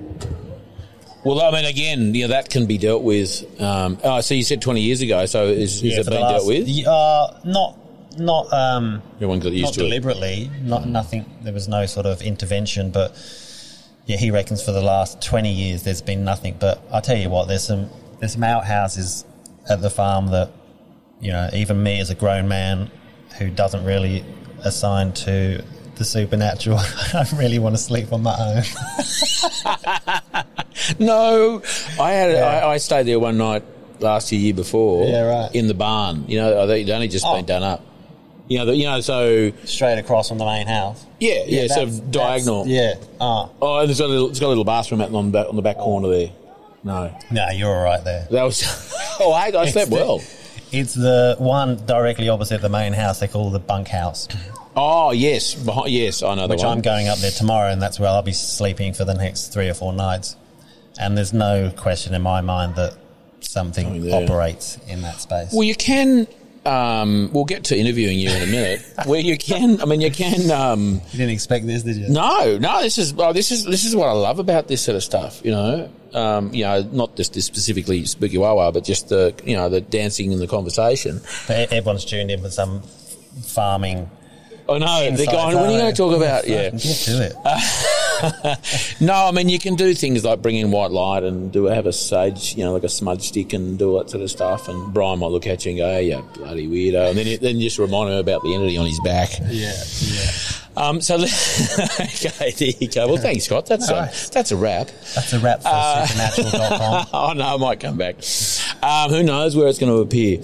[1.24, 3.44] Well, I mean, again, you know, that can be dealt with.
[3.62, 5.26] Um, oh, so you said 20 years ago.
[5.28, 6.88] So is, is Yeah, it being last- dealt with?
[6.88, 7.78] Uh, not,
[8.18, 9.84] not, um, Everyone got used not to it.
[9.84, 10.50] deliberately.
[10.64, 11.26] Not nothing.
[11.44, 13.16] There was no sort of intervention, but
[14.08, 16.56] yeah, he reckons for the last twenty years there's been nothing.
[16.60, 19.24] But I tell you what, there's some there's some outhouses
[19.70, 20.50] at the farm that
[21.22, 22.90] you know even me as a grown man
[23.38, 24.26] who doesn't really
[24.63, 25.63] assign to
[25.95, 26.78] the supernatural,
[27.13, 28.63] I really want to sleep on my own.
[31.00, 31.62] No,
[32.00, 33.63] I had I, I stayed there one night
[34.00, 35.06] last year, year before.
[35.08, 35.56] Yeah, right.
[35.56, 37.36] In the barn, you know, they'd only just Oh.
[37.36, 37.86] been done up.
[38.47, 41.06] You know, the, you know, so Straight across from the main house.
[41.19, 42.65] yeah, yeah, so that's- diagonal.
[42.67, 42.95] Yeah.
[43.19, 45.38] Ah, Oh, and it's got a little, it's got a little bathroom out on the
[45.38, 46.30] back, on the back corner there.
[46.84, 48.28] No, no, you're all right there.
[48.32, 48.63] that was.
[49.19, 50.19] oh, I, I slept well.
[50.72, 53.20] It's the one directly opposite the main house.
[53.20, 54.28] They call the bunkhouse.
[54.76, 56.78] Oh yes, behind, yes, I know the which one.
[56.78, 59.68] I'm going up there tomorrow, and that's where I'll be sleeping for the next three
[59.68, 60.38] or four nights.
[60.98, 62.94] And there's no question in my mind that
[63.42, 64.24] something oh, Something there.
[64.24, 65.52] operates in that space.
[65.52, 66.28] Well, you can.
[66.63, 68.84] Um, we'll get to interviewing you in a minute.
[69.06, 70.52] where you can, I mean, you can.
[70.52, 72.10] Um, you didn't expect this, did you?
[72.10, 72.82] no, no.
[72.82, 75.43] This is well, this is this is what I love about this sort of stuff.
[75.43, 79.56] You know, um, you know, not just this specifically spooky wawa, but just the you
[79.56, 81.21] know the dancing and the conversation.
[81.47, 82.84] But everyone's tuned in for some
[83.43, 84.10] farming.
[84.69, 85.56] Oh no, they're going.
[85.56, 86.47] When are you going to talk about?
[86.47, 86.69] Yeah.
[86.69, 87.36] Get to it.
[89.00, 91.86] no, I mean you can do things like bring in white light and do have
[91.86, 94.68] a sage, you know, like a smudge stick and do all that sort of stuff.
[94.68, 97.38] And Brian might look at you and go, "Hey, you bloody weirdo," and then you,
[97.38, 99.30] then you just remind him about the entity on his back.
[99.50, 100.32] Yeah, yeah.
[100.78, 101.16] Um, so
[102.00, 103.08] okay, there you go.
[103.08, 103.66] Well, thanks, Scott.
[103.66, 104.30] That's Nice.
[104.30, 104.88] a that's a wrap.
[105.16, 107.08] That's a wrap for supernatural.com.
[107.14, 108.16] oh no, I might come back.
[108.82, 110.38] Um, who knows where it's going to appear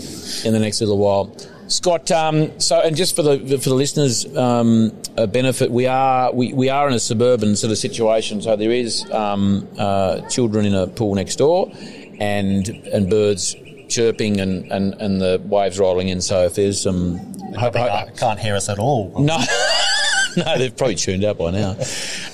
[0.45, 1.35] in the next little while.
[1.67, 4.91] Scott, um, so and just for the for the listeners' um,
[5.29, 8.41] benefit, we are we, we are in a suburban sort of situation.
[8.41, 11.71] So there is um, uh, children in a pool next door,
[12.19, 13.55] and and birds
[13.89, 16.21] chirping and, and, and the waves rolling in.
[16.21, 17.15] So if there's some,
[17.57, 19.13] I think I can't hear us at all.
[19.19, 19.37] no.
[20.37, 21.71] no, they've probably tuned out by now.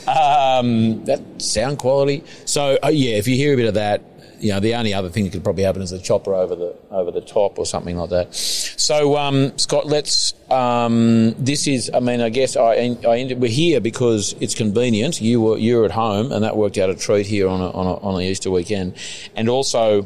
[0.08, 2.24] Um, that sound quality.
[2.46, 4.04] So uh, yeah, if you hear a bit of that,
[4.44, 6.76] you know, the only other thing that could probably happen is a chopper over the
[6.92, 8.36] over the top or something like that.
[8.36, 10.34] So um, Scott, let's.
[10.52, 11.90] Um, this is.
[11.94, 12.74] I mean, I guess I,
[13.08, 15.22] I ended, we're here because it's convenient.
[15.22, 17.88] You were you're at home, and that worked out a treat here on a, on
[17.88, 18.96] a, on the Easter weekend,
[19.36, 20.06] and also.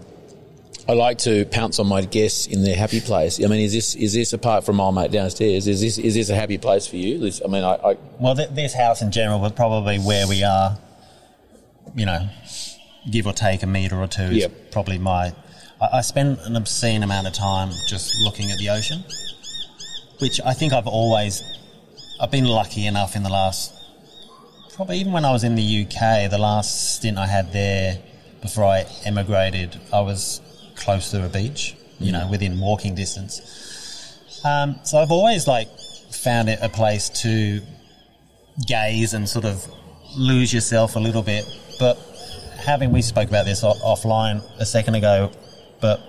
[0.90, 3.44] I like to pounce on my guests in their happy place.
[3.44, 5.68] I mean, is this is this apart from my mate downstairs?
[5.68, 7.18] Is this is this a happy place for you?
[7.20, 10.46] This- I mean, I, I Well, th- this house in general, but probably where we
[10.46, 10.78] are,
[11.94, 12.30] you know,
[13.10, 14.72] give or take a metre or two, is Yep.
[14.72, 15.34] probably my.
[15.82, 19.04] I, I spend an obscene amount of time just looking at the ocean,
[20.20, 21.42] which I think I've always.
[22.20, 23.74] I've been lucky enough in the last.
[24.74, 28.00] Probably even when I was in the UK, the last stint I had there
[28.42, 30.42] before I emigrated, I was
[30.76, 33.42] close to a beach, you know, within walking distance.
[34.46, 35.68] Um, so I've always like
[36.12, 37.62] found it a place to
[38.68, 39.68] gaze and sort of
[40.16, 41.44] lose yourself a little bit.
[41.80, 41.98] But
[42.58, 45.32] having we spoke about this offline a second ago,
[45.82, 46.00] but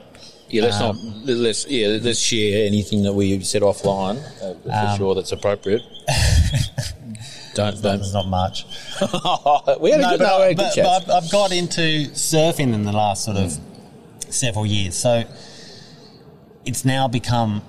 [0.49, 4.91] Yeah, let's Um, not let's yeah let's share anything that we said offline uh, for
[4.91, 5.83] Um, sure that's appropriate.
[7.55, 7.83] don't don't.
[7.83, 8.65] there's not much.
[9.81, 12.09] we had a No, good, but, no, I, a but, but I've, I've got into
[12.13, 13.59] surfing in the last sort of
[14.31, 15.25] several years, so
[16.65, 17.63] it's now become.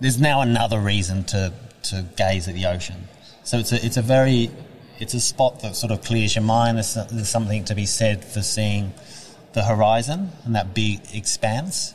[0.00, 1.52] There's now another reason to
[1.84, 3.08] to gaze at the ocean.
[3.42, 4.50] So it's a it's a very
[4.98, 6.76] it's a spot that sort of clears your mind.
[6.76, 8.92] There's, there's something to be said for seeing
[9.52, 11.94] the horizon and that big expanse.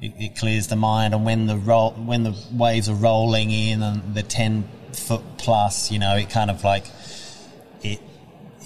[0.00, 3.82] It, it clears the mind, and when the roll, when the waves are rolling in
[3.82, 6.84] and the ten foot plus, you know, it kind of like
[7.82, 8.00] it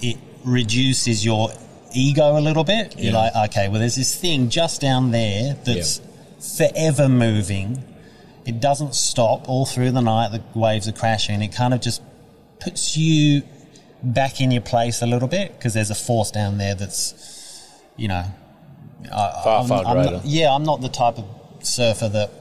[0.01, 1.49] it reduces your
[1.95, 2.99] ego a little bit.
[2.99, 6.01] You're like, okay, well, there's this thing just down there that's
[6.57, 7.83] forever moving.
[8.45, 10.33] It doesn't stop all through the night.
[10.33, 11.41] The waves are crashing.
[11.41, 12.01] It kind of just
[12.59, 13.41] puts you
[14.03, 18.07] back in your place a little bit because there's a force down there that's, you
[18.07, 18.25] know,
[19.05, 20.11] I, Far, I'm, far I'm greater.
[20.17, 21.25] not- yeah, I'm not the type of
[21.65, 22.31] surfer that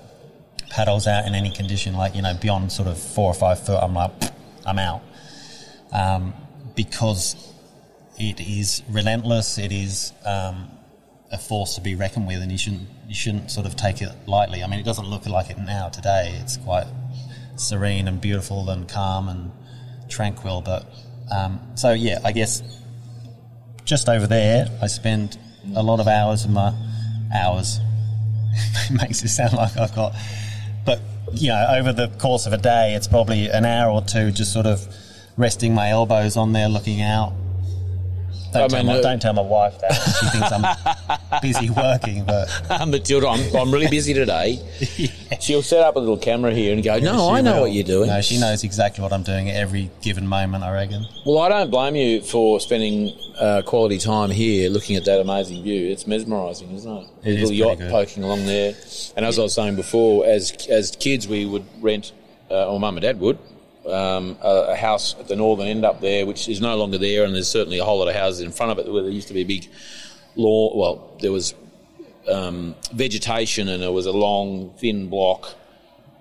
[0.71, 1.95] paddles out in any condition.
[1.95, 4.11] Like you know, beyond sort of four or five foot, I'm like,
[4.65, 5.03] I'm out
[5.93, 6.35] um,
[6.75, 7.37] because
[8.19, 9.59] it is relentless.
[9.59, 10.69] It is um,
[11.33, 14.11] a force to be reckoned with, and you shouldn't you shouldn't sort of take it
[14.27, 14.63] lightly.
[14.63, 16.39] I mean, it doesn't look like it now today.
[16.41, 16.87] It's quite
[17.57, 19.51] serene and beautiful and calm and
[20.09, 20.61] tranquil.
[20.63, 20.87] But
[21.35, 22.63] um, so yeah, I guess
[23.85, 25.39] just over there, I spend
[25.75, 26.73] a lot of hours of my
[27.35, 27.81] hours.
[28.91, 30.15] it makes it sound like I've got,
[30.85, 31.01] but
[31.33, 34.53] you know, over the course of a day, it's probably an hour or two just
[34.53, 34.87] sort of
[35.37, 37.33] resting my elbows on there, looking out.
[38.53, 42.25] Don't, I tell, mean, my, don't tell my wife that she thinks I'm busy working,
[42.25, 42.49] but
[42.89, 44.61] Matilda, I'm, I'm really busy today.
[45.41, 47.61] She'll set up a little camera here and go, "No, I know will.
[47.63, 50.65] what you're doing." No, she knows exactly what I'm doing at every given moment.
[50.65, 51.07] I reckon.
[51.25, 55.63] Well, I don't blame you for spending uh, quality time here looking at that amazing
[55.63, 55.91] view.
[55.91, 57.09] It's mesmerising, isn't it?
[57.23, 57.91] There's a is little yacht good.
[57.91, 58.75] poking along there.
[59.17, 62.13] And as I was saying before, as as kids, we would rent,
[62.51, 63.39] uh, or mum and dad would,
[63.87, 67.25] um, a, a house at the northern end up there, which is no longer there,
[67.25, 69.29] and there's certainly a whole lot of houses in front of it where there used
[69.29, 69.69] to be a big
[70.37, 70.79] lawn.
[70.79, 71.55] Well, there was
[72.29, 75.55] um, vegetation, and there was a long, thin block.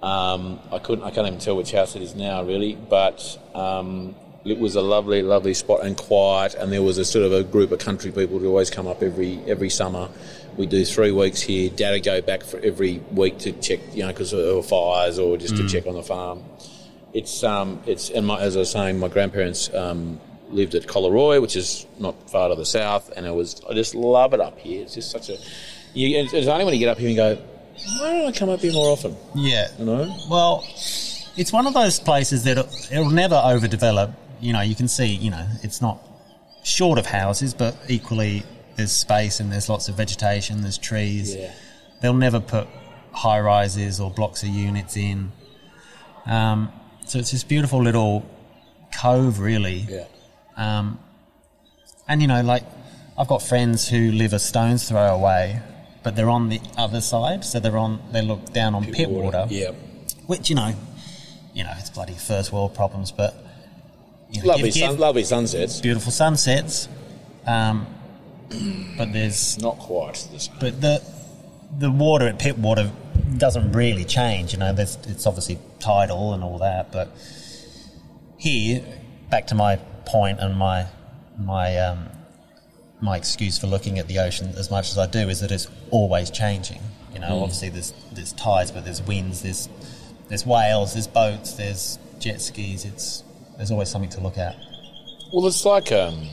[0.01, 1.03] Um, I couldn't.
[1.03, 2.75] I can't even tell which house it is now, really.
[2.75, 6.55] But um, it was a lovely, lovely spot and quiet.
[6.55, 9.03] And there was a sort of a group of country people who always come up
[9.03, 10.09] every every summer.
[10.57, 11.69] We do three weeks here.
[11.69, 15.17] Dad would go back for every week to check, you know, because there were fires
[15.17, 16.43] or just to check on the farm.
[17.13, 20.19] It's um, it's and my, as I was saying, my grandparents um,
[20.49, 23.61] lived at Collaroy, which is not far to the south, and it was.
[23.69, 24.83] I just love it up here.
[24.83, 25.37] It's just such a.
[25.93, 27.35] You, it's it's only when you get up here and go,
[27.99, 29.15] why don't I come up here more often?
[29.35, 29.67] Yeah.
[29.77, 30.15] You know.
[30.29, 30.63] Well,
[31.37, 34.13] it's one of those places that it'll, it'll never overdevelop.
[34.39, 35.99] You know, you can see, you know, it's not
[36.63, 38.43] short of houses, but equally
[38.75, 41.35] there's space and there's lots of vegetation, there's trees.
[41.35, 41.51] Yeah.
[42.01, 42.67] They'll never put
[43.11, 45.31] high rises or blocks of units in.
[46.25, 46.71] Um,
[47.11, 48.25] so it's this beautiful little
[48.97, 49.85] cove, really.
[49.89, 50.05] Yeah.
[50.55, 50.97] Um,
[52.07, 52.63] and you know, like
[53.17, 55.59] I've got friends who live a stone's throw away,
[56.03, 57.99] but they're on the other side, so they're on.
[58.13, 59.71] They look down on Pittwater, Yeah.
[60.27, 60.73] which you know,
[61.53, 63.35] you know, it's bloody first world problems, but
[64.29, 65.81] you know, Lovely, give- give lovely sunsets.
[65.81, 66.87] beautiful sunsets.
[67.45, 67.87] Um,
[68.97, 71.01] but there's Not quite the but the
[71.77, 72.89] the water at Pittwater
[73.37, 74.53] doesn't really change.
[74.53, 77.09] You know, there's, it's obviously tidal and all that, but
[78.37, 78.83] here,
[79.29, 80.87] back to my point and my
[81.37, 82.09] my um,
[83.01, 85.67] my excuse for looking at the ocean as much as I do is that it's
[85.89, 86.79] always changing.
[87.13, 89.69] You know, obviously there's there's tides, but there's winds, there's
[90.27, 92.85] there's whales, there's boats, there's jet skis.
[92.85, 93.23] It's
[93.57, 94.55] there's always something to look at.
[95.33, 96.27] Well, it's like um,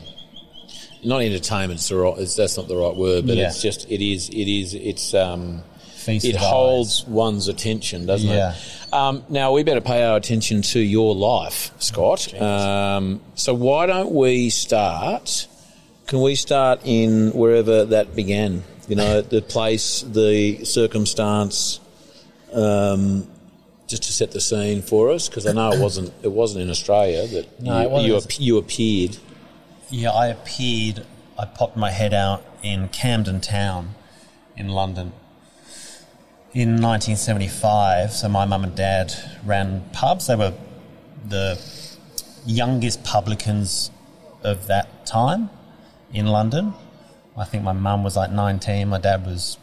[1.03, 1.79] not entertainment.
[1.79, 2.17] It's the right.
[2.17, 3.47] It's, that's not the right word, but Yeah.
[3.47, 4.29] it's just it is.
[4.29, 4.73] It is.
[4.73, 5.63] It's um,
[5.99, 8.53] Feast it holds one's attention, doesn't Yeah.
[8.55, 8.93] it?
[8.93, 12.33] Um, now we better pay our attention to your life, Scott.
[12.41, 15.47] Um, so why don't we start?
[16.07, 18.63] Can we start in wherever that began?
[18.87, 21.79] You know, the place, the circumstance,
[22.53, 23.27] um,
[23.87, 26.69] just to set the scene for us, because I know it wasn't it wasn't in
[26.69, 29.17] Australia that No, you, you, you appeared.
[29.89, 31.05] Yeah, I appeared.
[31.37, 33.95] I popped my head out in Camden Town,
[34.55, 35.13] in London,
[36.53, 38.11] in 1975.
[38.11, 39.13] So my mum and dad
[39.45, 40.27] ran pubs.
[40.27, 40.53] They were
[41.27, 41.59] the
[42.45, 43.91] youngest publicans
[44.43, 45.49] of that time
[46.13, 46.73] in London.
[47.37, 48.87] I think my mum was like 19.
[48.89, 49.57] My dad was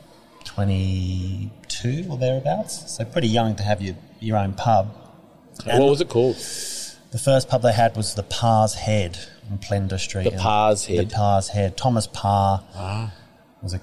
[0.44, 2.96] 22 or thereabouts.
[2.96, 4.94] So pretty young to have your your own pub.
[5.64, 6.36] what was it called?
[6.36, 9.18] The first pub they had was the Parr's Head
[9.50, 10.24] on Plender Street.
[10.24, 11.08] The Parr's Head.
[11.10, 11.76] The Parr's Head.
[11.76, 13.12] Thomas Parr Ah.
[13.62, 13.80] was a.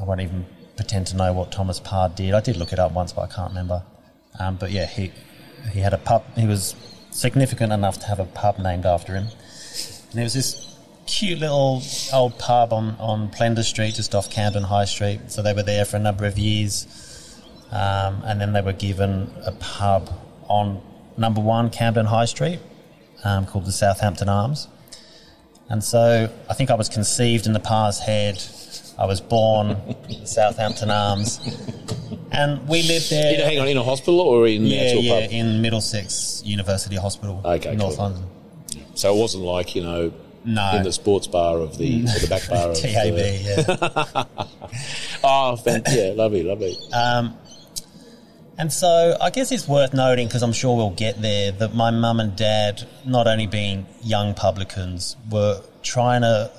[0.00, 0.44] I won't even
[0.76, 2.34] pretend to know what Thomas Parr did.
[2.34, 3.82] I did look it up once, but I can't remember.
[4.38, 5.12] Um, but yeah, he
[5.72, 6.24] he had a pub.
[6.36, 6.74] He was
[7.10, 9.24] significant enough to have a pub named after him.
[9.24, 14.64] And there was this cute little old pub on, on Plender Street, just off Camden
[14.64, 15.30] High Street.
[15.30, 16.86] So they were there for a number of years.
[17.70, 20.10] Um, and then they were given a pub
[20.48, 20.80] on
[21.16, 22.60] number one Camden High Street
[23.24, 24.68] um, called the Southampton Arms.
[25.68, 28.36] And so I think I was conceived in the Parr's Head.
[28.98, 29.76] I was born
[30.08, 31.38] in Southampton Arms.
[32.32, 33.34] And we lived there.
[33.34, 35.30] In, hang on, in a hospital or in the yeah, actual yeah, pub?
[35.32, 38.04] in Middlesex University Hospital, Okay, North cool.
[38.04, 38.24] London.
[38.94, 40.12] So it wasn't like you know
[40.44, 40.76] No.
[40.76, 44.46] in the sports bar of the or the back bar of TAB, uh, yeah.
[45.24, 46.76] Oh, yeah, lovely, lovely.
[48.58, 51.90] And so I guess it's worth noting, because I'm sure we'll get there, that my
[51.90, 56.50] mum and dad, not only being young publicans, were trying to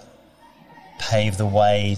[1.00, 1.98] pave the way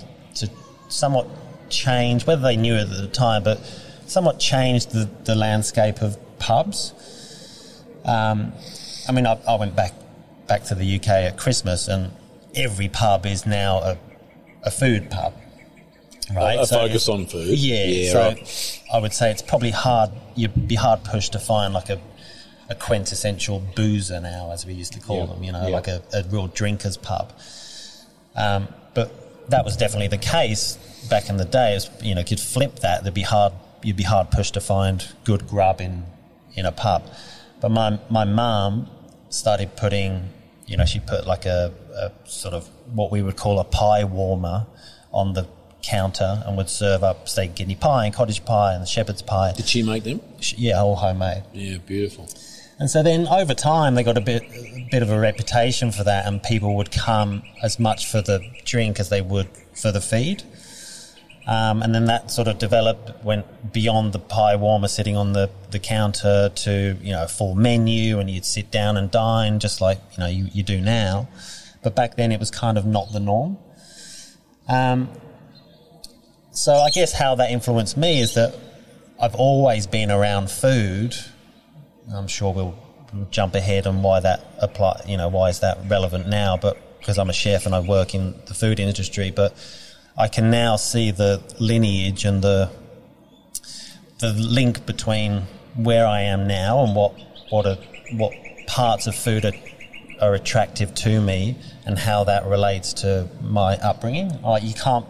[0.89, 1.27] somewhat
[1.69, 3.59] changed, whether they knew it at the time, but
[4.05, 6.93] somewhat changed the, the landscape of pubs.
[8.05, 8.51] Um,
[9.07, 9.93] I mean, I, I went back
[10.47, 12.11] back to the UK at Christmas, and
[12.55, 13.97] every pub is now a,
[14.63, 15.33] a food pub.
[16.35, 17.57] Right, a So focus on food.
[17.57, 18.81] yeah, yeah so right.
[18.93, 20.11] I would say it's probably hard.
[20.35, 21.99] You'd be hard pushed to find like a,
[22.69, 25.43] a quintessential boozer now, as we used to call Yeah, them.
[25.43, 25.73] You know, yeah.
[25.75, 27.33] like a, a real drinkers pub.
[28.35, 29.11] Um, but
[29.49, 30.77] that was definitely the case
[31.09, 31.77] back in the day.
[32.01, 33.03] You know, could flip that.
[33.03, 33.53] There'd be hard.
[33.83, 36.03] You'd be hard pushed to find good grub in
[36.55, 37.03] in a pub.
[37.61, 38.89] But my my mum
[39.29, 40.29] started putting.
[40.65, 44.03] You know, she put like a, a sort of what we would call a pie
[44.03, 44.67] warmer
[45.11, 45.47] on the
[45.81, 49.53] counter and would serve up, say, guinea pie and cottage pie and the shepherd's pie.
[49.55, 50.21] Did she make them?
[50.39, 51.41] Sh- Yeah, all homemade.
[51.53, 52.29] Yeah, beautiful.
[52.79, 56.05] And so then over time, they got a bit, a bit of a reputation for
[56.05, 59.99] that, and people would come as much for the drink as they would for the
[59.99, 60.43] feed.
[61.45, 65.49] Um, and then that sort of developed, went beyond the pie warmer sitting on the,
[65.71, 69.81] the counter to, you know, a full menu, and you'd sit down and dine just
[69.81, 71.27] like, you know, you, you do now.
[71.83, 73.57] But back then it was kind of not the norm.
[74.67, 75.09] Um,
[76.51, 78.55] so I guess how that influenced me is that
[79.19, 81.15] I've always been around food.
[82.13, 82.75] I'm sure we'll,
[83.31, 85.01] jump ahead on why that apply.
[85.07, 86.57] You know, why is that relevant now?
[86.57, 89.55] But because I'm a chef and I work in the food industry, but
[90.15, 92.69] I can now see the lineage and the
[94.19, 95.43] the link between
[95.75, 97.13] where I am now and what
[97.49, 97.77] what are,
[98.11, 98.33] what
[98.67, 99.53] parts of food are,
[100.21, 101.55] are attractive to me
[101.85, 104.39] and how that relates to my upbringing.
[104.43, 105.05] Like you can't,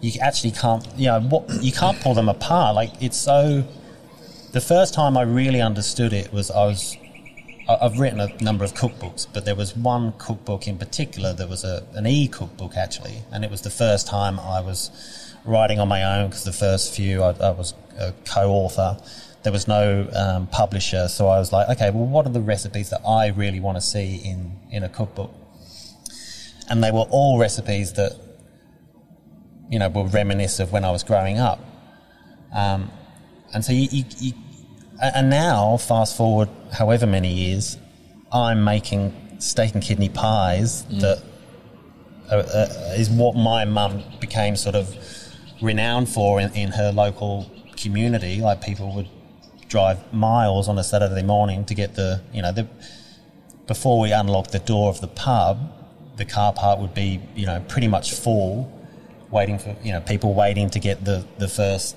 [0.00, 2.74] you actually can't, you know, what you can't pull them apart.
[2.74, 3.64] Like it's so.
[4.52, 6.96] The first time I really understood it was I was.
[7.68, 11.62] I've written a number of cookbooks, but there was one cookbook in particular that was
[11.62, 14.90] a, an e cookbook actually, and it was the first time I was
[15.44, 18.98] writing on my own because the first few I, I was a co author,
[19.44, 22.90] there was no um, publisher, so I was like, okay, well, what are the recipes
[22.90, 25.32] that I really want to see in in a cookbook?
[26.68, 28.16] And they were all recipes that
[29.70, 31.60] you know were reminisce of when I was growing up.
[32.52, 32.90] Um,
[33.52, 34.32] and so you, you, you,
[35.02, 37.78] and now fast forward however many years,
[38.32, 41.22] I'm making steak and kidney pies that
[42.30, 44.94] uh, uh, is what my mum became sort of
[45.60, 48.40] renowned for in, in her local community.
[48.40, 49.08] Like people would
[49.68, 52.68] drive miles on a Saturday morning to get the, you know, the,
[53.66, 55.58] before we unlocked the door of the pub,
[56.16, 58.70] the car park would be, you know, pretty much full,
[59.30, 61.96] waiting for, you know, people waiting to get the, the first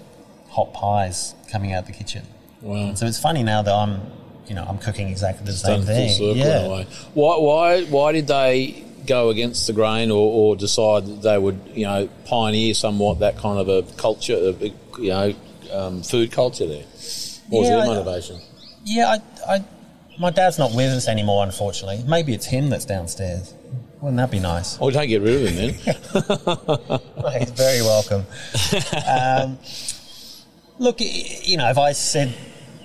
[0.49, 2.26] hot pies coming out the kitchen.
[2.62, 2.93] Wow.
[2.95, 4.01] So it's funny now that I'm,
[4.47, 6.38] you know, I'm cooking exactly the same Done full thing.
[6.38, 6.68] yeah.
[6.68, 6.88] way.
[7.14, 11.60] Why, why, why did they go against the grain or, or decide that they would,
[11.74, 15.34] you know, pioneer somewhat that kind of a culture, of, you know,
[15.72, 16.84] um, food culture there?
[17.49, 18.39] What was Yeah, their I- motivation?
[18.86, 19.16] Yeah,
[19.47, 19.64] I, I,
[20.20, 22.04] my dad's not with us anymore, unfortunately.
[22.08, 23.54] Maybe it's him that's downstairs.
[24.01, 24.78] Wouldn't that be nice?
[24.82, 27.39] Oh, don't get rid of him then.
[27.39, 28.26] He's very welcome.
[29.08, 29.58] um,
[30.80, 32.34] look, you know, if I said,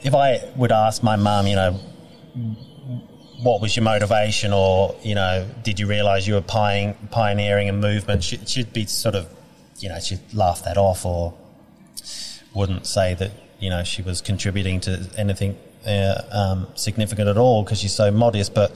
[0.03, 1.73] if I would ask my mum, you know,
[3.43, 8.25] what was your motivation, or you know, did you realise you were pioneering, a movement?
[8.25, 9.29] She, she'd be sort of,
[9.79, 11.35] you know, she'd laugh that off, or
[12.55, 13.31] wouldn't say that
[13.61, 18.11] you know she was contributing to anything uh, um, significant at all because she's so
[18.11, 18.55] modest.
[18.55, 18.73] But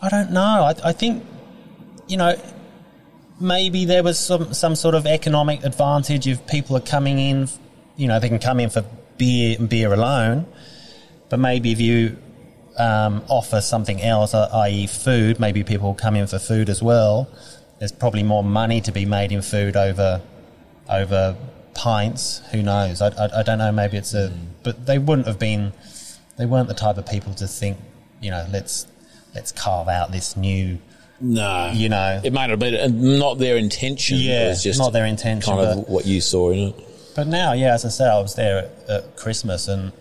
[0.00, 0.40] I don't know.
[0.40, 1.24] I, I think
[2.06, 2.36] you know
[3.40, 7.48] maybe there was some some sort of economic advantage if people are coming in.
[7.96, 8.84] You know, they can come in for
[9.18, 10.46] beer and beer alone,
[11.28, 12.16] but maybe if you
[12.78, 16.82] um, offer something else, uh, i.e., food, maybe people will come in for food as
[16.82, 17.28] well.
[17.78, 20.22] There's probably more money to be made in food over
[20.88, 21.36] over
[21.74, 22.42] pints.
[22.52, 23.02] Who knows?
[23.02, 23.72] I, I, I don't know.
[23.72, 25.72] Maybe it's a, but they wouldn't have been.
[26.38, 27.78] They weren't the type of people to think,
[28.20, 28.86] you know, let's
[29.34, 30.78] let's carve out this new,
[31.22, 31.70] no.
[31.72, 32.20] you know.
[32.22, 34.18] It might not have been uh, not their intention.
[34.18, 37.14] Yeah, it was just not their intention, Kind of what you saw in it.
[37.14, 39.92] But now, yeah, as I said, I was there at, at Christmas and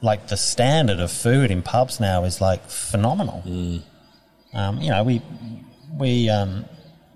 [0.00, 3.42] like the standard of food in pubs now is like phenomenal.
[4.54, 5.22] Um, you know, we
[5.96, 6.64] we um,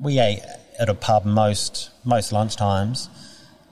[0.00, 0.42] we ate
[0.78, 3.08] at a pub most most lunchtimes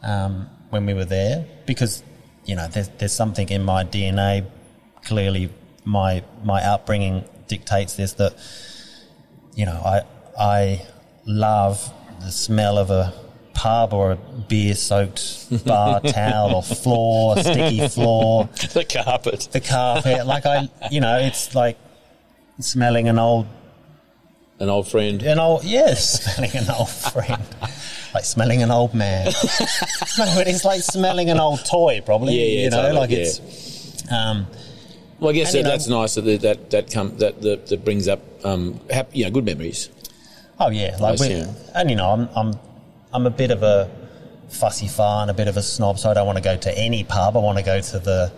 [0.03, 2.03] um, when we were there because
[2.45, 4.47] you know there's there's something in my DNA.
[5.05, 5.51] Clearly,
[5.85, 8.35] my my upbringing dictates this that
[9.55, 10.03] you know I
[10.39, 10.87] I
[11.27, 13.13] love the smell of a
[13.53, 14.17] pub or a
[14.49, 19.49] beer soaked bar towel or floor, sticky floor the carpet.
[19.53, 20.27] the carpet.
[20.27, 21.77] Like I, you know, it's like
[22.61, 23.47] smelling an old,
[24.61, 25.23] An old friend.
[25.23, 27.43] an old, yes, smelling an old friend,
[28.15, 29.27] like smelling an old man.
[30.19, 32.35] no, but it's like smelling an old toy, probably.
[32.35, 33.19] Yeah, yeah, you know, totally, like yeah.
[33.19, 34.11] it's.
[34.11, 34.47] Um,
[35.21, 37.85] Well, I guess And, that, know- that's nice that that that come that that, that
[37.85, 39.91] brings up um, hap, you know good memories.
[40.59, 41.47] oh yeah, like yeah.
[41.75, 42.59] and you know, I'm, I'm,
[43.13, 43.91] I'm a bit of a
[44.49, 46.79] fussy far and a bit of a snob, so I don't want to go to
[46.79, 47.37] any pub.
[47.37, 48.33] I want to go to the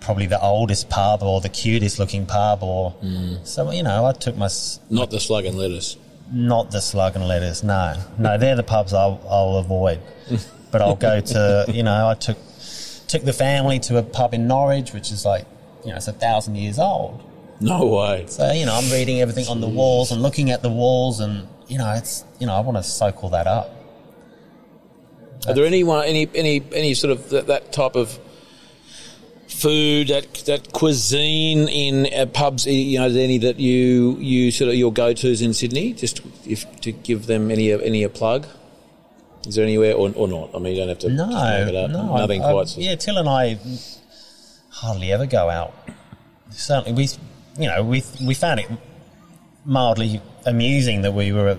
[0.00, 3.46] probably the oldest pub or the cutest looking pub, or Mm.
[3.46, 4.48] so you know, I took my
[4.90, 5.96] Not the slug and lettuce.
[6.32, 7.62] Not the slug and lettuce.
[7.62, 10.00] No, no, they're the pubs I'll, I'll avoid.
[10.70, 12.36] but I'll go to you know I took
[13.08, 15.46] took the family to a pub in Norwich, which is like
[15.86, 17.22] you know it's a thousand years old.
[17.60, 18.24] No way.
[18.28, 21.48] So you know I'm reading everything on the walls and looking at the walls, and
[21.68, 23.70] you know it's you know I want to soak all that up.
[25.46, 28.18] Are there anyone any any any sort of that, that type of
[29.48, 32.66] food that that cuisine in uh, pubs?
[32.66, 35.92] You know, is there any that you you sort of your go tos in Sydney?
[35.92, 38.46] Just if to give them any any a plug.
[39.46, 40.50] Is there anywhere or, or not?
[40.56, 41.90] I mean, you don't have to No, name it up.
[41.92, 42.66] no, nothing I- I- quite.
[42.68, 43.56] so- yeah, Till and I
[44.76, 45.74] hardly ever go out.
[46.50, 47.08] Certainly, we
[47.62, 48.70] you know we we found it
[49.64, 51.58] mildly amusing that we were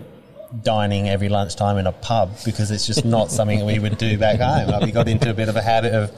[0.63, 4.39] dining every lunchtime in a pub because it's just not something we would do back
[4.39, 4.69] home.
[4.69, 6.11] Like we got into a bit of a habit of,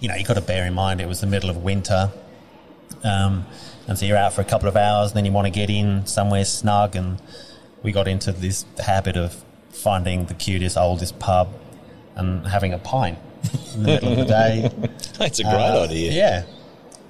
[0.00, 2.10] you know, you got to bear in mind it was the middle of winter,
[3.04, 3.46] um,
[3.88, 5.70] and so you're out for a couple of hours, and then you want to get
[5.70, 7.18] in somewhere snug, and
[7.82, 11.48] we got into this habit of finding the cutest, oldest pub
[12.16, 13.18] and having a pint
[13.74, 14.70] in the middle of the day.
[15.18, 16.12] That's a great Uh, idea.
[16.12, 16.44] Yeah,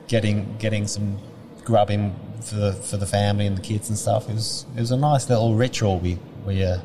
[0.09, 1.19] getting getting some
[1.65, 4.29] grub in for the for the family and the kids and stuff.
[4.29, 6.79] It was it was a nice little ritual we we uh,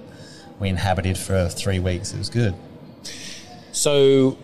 [0.59, 2.13] we inhabited for three weeks.
[2.13, 2.55] It was good.
[3.71, 4.37] So,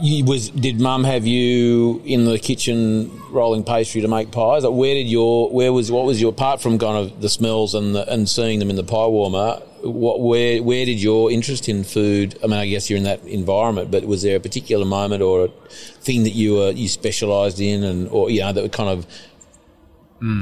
[0.00, 4.62] you was did Mum have you in the kitchen rolling pastry to make pies?
[4.64, 7.74] Like where did your where was what was your apart from kind of the smells
[7.74, 9.60] and the, and seeing them in the pie warmer?
[9.90, 12.38] What, where where did your interest in food?
[12.42, 15.46] I mean, I guess you're in that environment, but was there a particular moment or
[15.46, 19.06] a thing that you were you specialised in, and or you know that kind of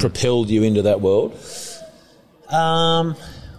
[0.01, 1.33] propelled you into that world?
[2.49, 3.17] Um,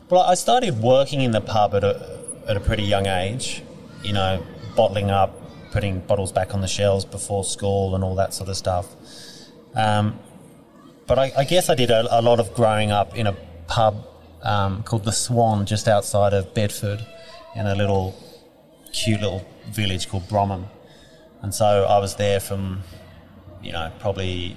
[0.09, 3.63] well, I started working in the pub at a, at a pretty young age,
[4.03, 8.33] you know, bottling up, putting bottles back on the shelves before school and all that
[8.33, 8.95] sort of stuff.
[9.73, 10.19] Um,
[11.07, 13.35] but I, I guess I did a, a lot of growing up in a
[13.67, 14.07] pub
[14.45, 17.05] um, called the Swan just outside of Bedford
[17.55, 18.15] in a little
[18.93, 20.65] cute little village called Bromham.
[21.41, 22.83] And so I was there from,
[23.61, 24.55] you know, probably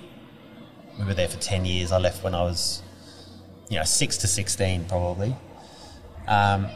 [0.98, 1.90] we were there for 10 years.
[1.90, 2.82] I left when I was,
[3.68, 5.34] you know, 6 to 16 probably.
[6.26, 6.68] Um,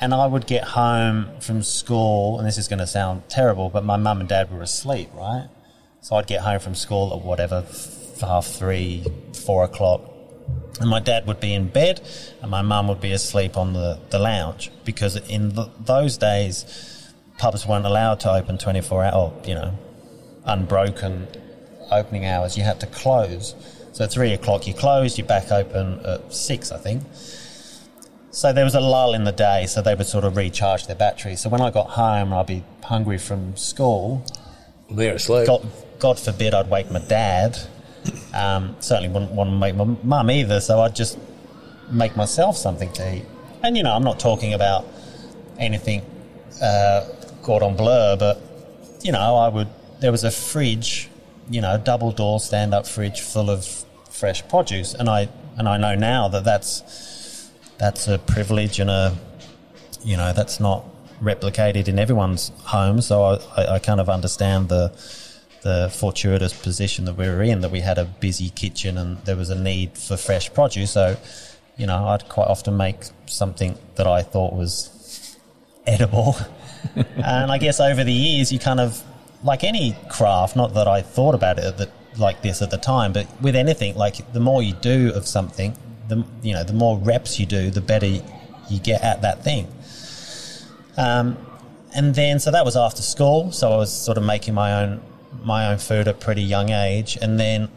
[0.00, 3.84] and I would get home from school, and this is going to sound terrible, but
[3.84, 5.48] my mum and dad were asleep, right?
[6.00, 7.64] So I'd get home from school at whatever,
[8.20, 9.04] half three,
[9.46, 10.02] four o'clock,
[10.80, 12.00] and my dad would be in bed,
[12.42, 17.12] and my mum would be asleep on the, the lounge because in the, those days,
[17.38, 19.76] pubs weren't allowed to open 24 hour, oh, you know,
[20.44, 21.28] unbroken
[21.90, 22.56] opening hours.
[22.56, 23.54] You had to close.
[23.92, 27.02] So at three o'clock you closed, you back open at six, I think.
[28.30, 30.96] So there was a lull in the day, so they would sort of recharge their
[30.96, 31.40] batteries.
[31.40, 34.26] So when I got home, I'd be hungry from school.
[34.90, 35.46] They're asleep.
[35.46, 35.64] God,
[36.00, 37.56] God forbid I'd wake my dad.
[38.34, 41.18] Um, certainly wouldn't want to make my mum either, so I'd just
[41.90, 43.24] make myself something to eat.
[43.62, 44.86] And you know, I'm not talking about
[45.58, 46.02] anything
[46.62, 47.06] uh,
[47.42, 48.40] cordon bleu, but
[49.02, 49.68] you know, I would.
[50.00, 51.08] There was a fridge,
[51.48, 53.64] you know, double door stand up fridge full of
[54.10, 59.16] fresh produce, and I and I know now that that's that's a privilege and a
[60.02, 60.84] you know that's not
[61.22, 63.00] replicated in everyone's home.
[63.00, 64.92] So I, I, I kind of understand the
[65.64, 69.34] the fortuitous position that we were in that we had a busy kitchen and there
[69.34, 70.92] was a need for fresh produce.
[70.92, 71.16] So
[71.76, 75.36] you know I'd quite often make something that I thought was
[75.86, 76.36] edible.
[76.94, 79.02] and I guess over the years, you kind of
[79.42, 80.54] like any craft.
[80.54, 84.32] Not that I thought about it like this at the time, but with anything, like
[84.34, 85.76] the more you do of something,
[86.08, 89.66] the you know the more reps you do, the better you get at that thing.
[90.98, 91.38] Um,
[91.94, 95.00] and then so that was after school, so I was sort of making my own
[95.44, 97.68] my own food at a pretty young age, and then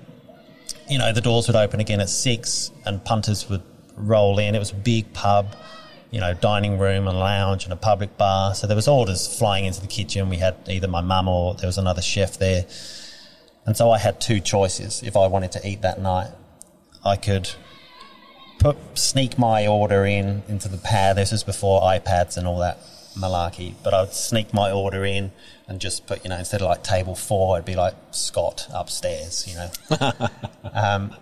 [0.90, 3.64] you know the doors would open again at six, and punters would
[3.96, 4.56] roll in.
[4.56, 5.56] It was a big pub
[6.12, 8.56] you know, dining room and lounge and a public bar.
[8.56, 10.30] So there was orders flying into the kitchen.
[10.30, 12.66] We had either my mum or there was another chef there.
[13.66, 16.32] And so I had two choices if I wanted to eat that night.
[17.04, 17.50] I could
[18.60, 21.18] put sneak my order in into the pad.
[21.18, 22.80] This was before iPads and all that
[23.18, 23.74] malarkey.
[23.84, 25.32] But I would sneak my order in
[25.68, 29.48] and just put, you know, instead of like table four, it'd be like Scott upstairs,
[29.48, 30.12] you know.
[30.74, 31.16] um,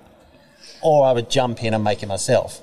[0.82, 2.62] or I would jump in and make it myself.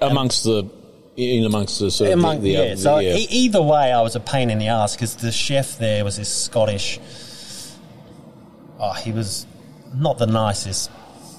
[0.00, 0.68] amongst the
[1.16, 3.14] in amongst the sort of the, the yeah, so yeah.
[3.14, 6.16] E- either way, I was a pain in the ass because the chef there was
[6.16, 6.98] this Scottish.
[8.78, 9.46] Oh, he was
[9.94, 10.90] not the nicest,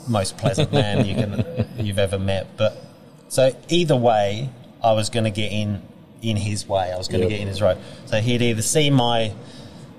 [0.08, 2.56] most pleasant man you can you've ever met.
[2.56, 2.78] But
[3.30, 4.50] so either way,
[4.84, 5.82] I was going to get in
[6.24, 6.92] in his way.
[6.92, 7.78] I was going to get in his road.
[8.06, 9.34] So he'd either see my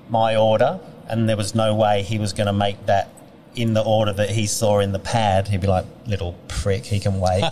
[0.08, 3.10] my order, and there was no way he was going to make that
[3.54, 5.48] in the order that he saw in the pad.
[5.48, 7.44] He'd be like, "Little prick, he can wait."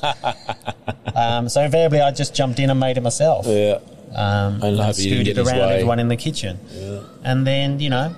[1.15, 3.79] um, so invariably, I just jumped in and made it myself yeah.
[4.15, 6.59] um, And and, scooted around everyone in the kitchen.
[7.23, 8.17] And then you know,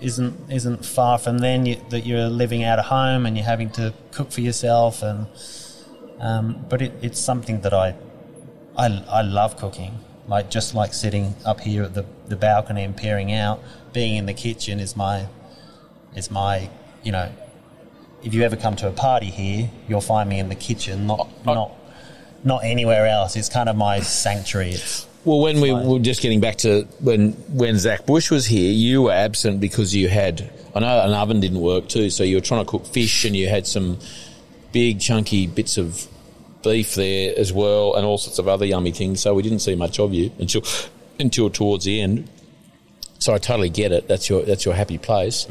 [0.00, 3.70] isn't isn't far from then you, that you're living out of home and you're having
[3.72, 5.02] to cook for yourself.
[5.02, 5.26] And
[6.20, 7.94] um, but it, it's something that I,
[8.80, 9.98] I I love cooking.
[10.26, 13.62] Like just like sitting up here at the, the balcony and peering out,
[13.92, 15.26] being in the kitchen is my
[16.16, 16.70] is my
[17.02, 17.30] you know.
[18.22, 21.28] If you ever come to a party here, you'll find me in the kitchen, not
[21.44, 21.72] not
[22.44, 23.36] not anywhere else.
[23.36, 24.72] It's kind of my sanctuary.
[24.72, 28.70] It's Well, when we were just getting back to when when Zach Bush was here,
[28.72, 32.36] you were absent because you had I know an oven didn't work too, so you
[32.36, 33.98] were trying to cook fish and you had some
[34.72, 36.06] big chunky bits of
[36.62, 39.20] beef there as well, and all sorts of other yummy things.
[39.20, 40.62] So we didn't see much of you until
[41.18, 42.28] until towards the end.
[43.18, 44.08] So I totally get it.
[44.08, 45.46] That's your that's your happy place.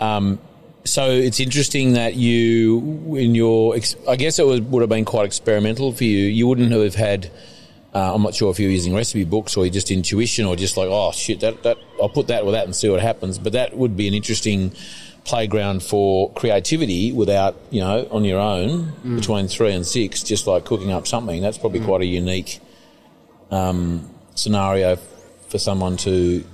[0.00, 0.38] Um,
[0.84, 3.76] so it's interesting that you, in your,
[4.08, 6.26] I guess it was, would have been quite experimental for you.
[6.26, 7.30] You wouldn't have had.
[7.92, 10.88] Uh, I'm not sure if you're using recipe books or just intuition or just like,
[10.88, 13.36] oh shit, that, that I'll put that with that and see what happens.
[13.38, 14.72] But that would be an interesting
[15.24, 20.64] playground for creativity without, you know, on your own between three and six, just like
[20.64, 21.42] cooking up something.
[21.42, 22.60] That's probably quite a unique
[23.50, 24.96] um, scenario
[25.48, 26.44] for someone to,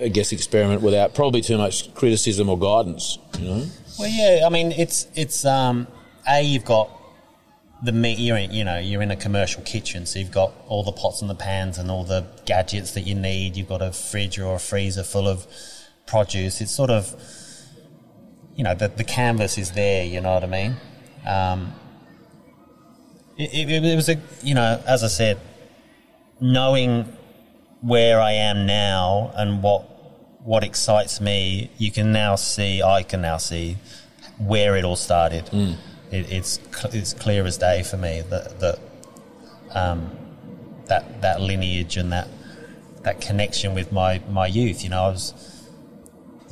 [0.00, 3.18] I guess, experiment without probably too much criticism or guidance.
[3.38, 3.66] You know,
[3.98, 4.46] Well, yeah.
[4.46, 5.86] I mean, it's it's um,
[6.28, 6.90] a you've got
[7.82, 10.84] the meat you're in, you know you're in a commercial kitchen, so you've got all
[10.84, 13.56] the pots and the pans and all the gadgets that you need.
[13.56, 15.46] You've got a fridge or a freezer full of
[16.06, 16.60] produce.
[16.60, 17.14] It's sort of
[18.56, 20.04] you know the the canvas is there.
[20.04, 20.76] You know what I mean?
[21.26, 21.72] Um,
[23.36, 25.40] it, it, it was a you know as I said,
[26.40, 27.04] knowing
[27.80, 29.88] where I am now and what
[30.44, 32.82] what excites me, you can now see.
[32.82, 33.76] I can now see
[34.38, 35.48] where it all started.
[36.10, 36.60] It, it's
[36.92, 38.78] it's clear as day for me that that
[39.70, 40.10] um,
[40.86, 42.28] that that lineage and that
[43.02, 44.82] that connection with my my youth.
[44.82, 45.51] You know, I was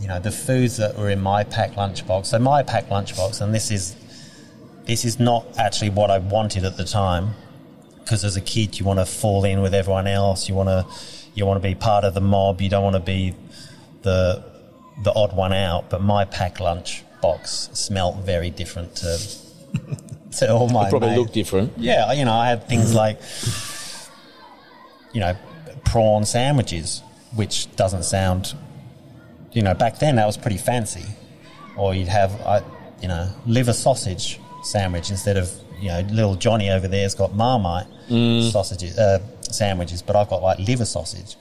[0.00, 2.26] you know the foods that were in my pack lunchbox.
[2.26, 3.96] So my pack lunchbox, and this is
[4.84, 7.34] this is not actually what I wanted at the time.
[7.98, 10.48] Because as a kid, you want to fall in with everyone else.
[10.48, 10.86] You want to
[11.34, 12.60] you want to be part of the mob.
[12.60, 13.34] You don't want to be
[14.02, 14.42] the
[15.02, 15.90] the odd one out.
[15.90, 19.18] But my pack lunch box smelt very different to
[20.38, 21.18] to all my Probably mates.
[21.18, 21.72] look different.
[21.76, 23.20] Yeah, you know, I had things like,
[25.12, 25.36] you know,
[25.84, 27.02] prawn sandwiches,
[27.34, 28.54] which doesn't sound,
[29.52, 31.04] you know, back then that was pretty fancy.
[31.76, 32.62] Or you'd have, I,
[33.00, 37.86] you know, liver sausage sandwich instead of, you know, little Johnny over there's got Marmite
[38.50, 41.36] sausages, uh, sandwiches, but I've got like liver sausage.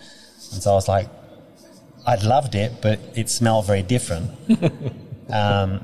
[0.53, 1.09] And so I was like,
[2.05, 4.31] I loved it, but it smelled very different
[5.29, 5.81] um,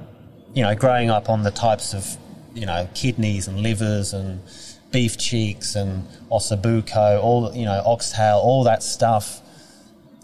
[0.53, 2.17] you know, growing up on the types of,
[2.53, 4.41] you know, kidneys and livers and
[4.91, 9.41] beef cheeks and ossobuco, all, you know, oxtail, all that stuff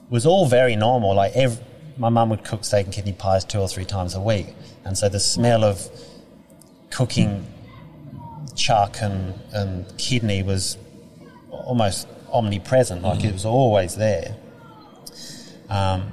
[0.10, 1.14] was all very normal.
[1.14, 1.62] Like, every,
[1.98, 4.48] my mum would cook steak and kidney pies two or three times a week.
[4.86, 5.88] And so the smell of
[6.90, 7.46] cooking
[8.56, 10.78] chuck and, and kidney was
[11.50, 13.02] almost omnipresent.
[13.02, 14.36] Like, it was always there.
[15.70, 16.12] Um,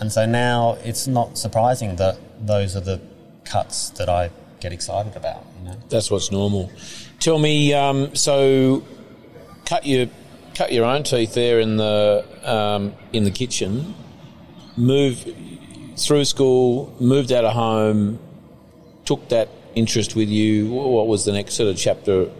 [0.00, 3.00] and so now it's not surprising that those are the
[3.44, 4.30] cuts that I
[4.60, 5.44] get excited about.
[5.58, 6.70] You know, That's what's normal.
[7.20, 8.82] Tell me, um, so
[9.66, 10.08] cut your
[10.54, 13.94] cut your own teeth there in the um, in the kitchen.
[14.76, 15.24] Move
[15.96, 18.18] through school, moved out of home,
[19.04, 20.70] took that interest with you.
[20.70, 22.30] What was the next sort of chapter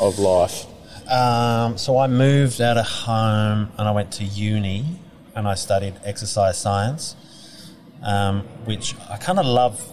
[0.00, 0.66] of life?
[1.08, 4.84] um, so I moved out of home and I went to uni
[5.34, 7.16] and I studied exercise science,
[8.02, 9.92] um, which I kind of love.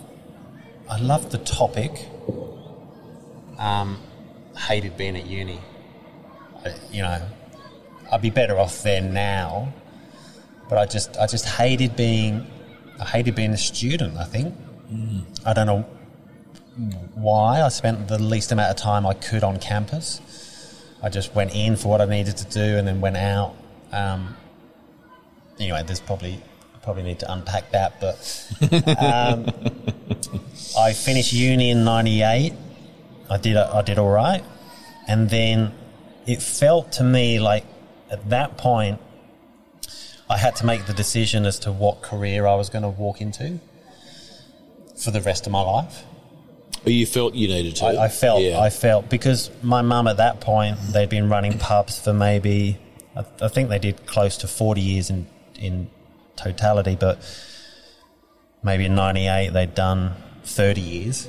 [0.89, 1.91] I loved the topic.
[3.57, 4.01] Um,
[4.57, 5.61] hated being at uni.
[6.65, 7.25] I, you know,
[8.11, 9.73] I'd be better off there now,
[10.69, 12.45] but I just I just hated being
[12.99, 14.17] I hated being a student.
[14.17, 14.55] I think
[15.45, 15.85] I don't know
[17.13, 17.61] why.
[17.61, 20.21] I spent the least amount of time I could on campus.
[21.01, 23.55] I just went in for what I needed to do and then went out.
[23.91, 24.35] Um,
[25.59, 26.41] anyway, there's probably
[26.81, 28.15] probably need to unpack that, but
[28.99, 29.49] um,
[30.77, 32.53] I finished uni in '98.
[33.29, 34.43] I did I did all right,
[35.07, 35.73] and then
[36.25, 37.65] it felt to me like
[38.09, 38.99] at that point
[40.29, 43.21] I had to make the decision as to what career I was going to walk
[43.21, 43.59] into
[44.97, 46.03] for the rest of my life.
[46.85, 47.85] Oh, you felt you needed to?
[47.85, 48.59] I, I felt, Yeah.
[48.59, 52.77] I felt because my mum at that point they'd been running pubs for maybe,
[53.15, 55.27] I, I think they did close to forty years in
[55.59, 55.89] in
[56.35, 57.19] totality, but
[58.63, 61.27] maybe in '98 they'd done thirty years,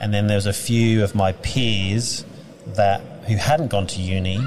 [0.00, 2.24] and then there was a few of my peers
[2.66, 4.38] that who hadn't gone to uni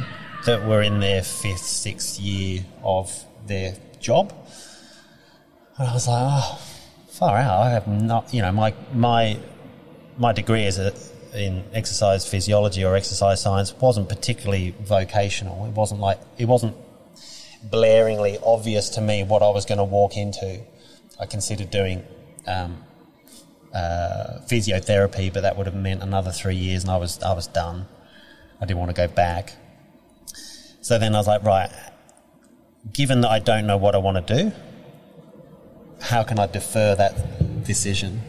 [0.45, 4.33] that were in their fifth, sixth year of their job,
[5.77, 6.61] and I was like, oh,
[7.09, 7.61] far out.
[7.61, 9.39] I have not, you know, my my
[10.17, 10.93] my degree is a,
[11.33, 15.65] in exercise physiology or exercise science wasn't particularly vocational.
[15.65, 16.75] It wasn't like it wasn't
[17.69, 20.61] blaringly obvious to me what I was going to walk into.
[21.19, 22.03] I considered doing
[22.47, 22.83] um,
[23.73, 27.47] uh, physiotherapy, but that would have meant another three years, and I was I was
[27.47, 27.87] done.
[28.61, 29.53] I didn't want to go back.
[30.81, 31.71] So then I was like, right.
[32.91, 34.51] Given that I don't know what I want to do,
[36.01, 38.21] how can I defer that decision?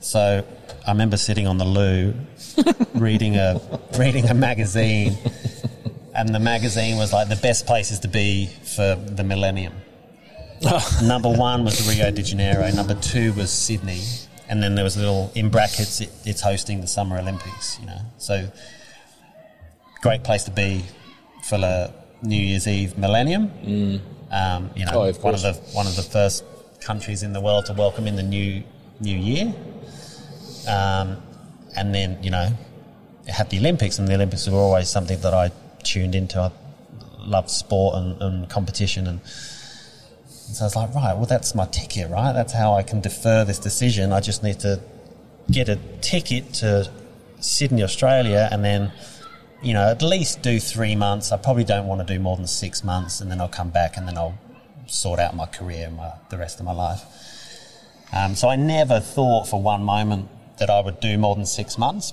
[0.00, 0.44] So
[0.86, 2.14] I remember sitting on the loo,
[2.94, 3.60] reading a
[3.98, 5.16] reading a magazine,
[6.14, 9.74] and the magazine was like the best places to be for the millennium.
[11.02, 12.70] number one was Rio de Janeiro.
[12.72, 14.02] Number two was Sydney,
[14.48, 16.00] and then there was a little in brackets.
[16.00, 17.78] It, it's hosting the Summer Olympics.
[17.80, 18.50] You know, so
[20.02, 20.84] great place to be
[21.44, 21.92] for the
[22.22, 23.50] New Year's Eve millennium.
[24.30, 26.44] Um, you know, Oh, one of the one of the first
[26.80, 28.62] countries in the world to welcome in the new
[29.00, 29.52] new year.
[30.68, 31.16] Um,
[31.76, 32.48] and then you know,
[33.26, 35.50] it had the Olympics, and the Olympics were always something that I
[35.82, 36.38] tuned into.
[36.40, 36.50] I
[37.18, 41.66] loved sport and, and competition, and, and so I was like, right, well, that's my
[41.66, 42.32] ticket, right?
[42.32, 44.12] That's how I can defer this decision.
[44.12, 44.80] I just need to
[45.50, 46.90] get a ticket to
[47.40, 48.92] Sydney, Australia, and then
[49.62, 51.32] you know at least do three months.
[51.32, 53.96] I probably don't want to do more than six months, and then I'll come back
[53.96, 54.38] and then I'll
[54.86, 57.04] sort out my career, and my the rest of my life.
[58.12, 61.78] Um, so I never thought for one moment that I would do more than six
[61.78, 62.12] months.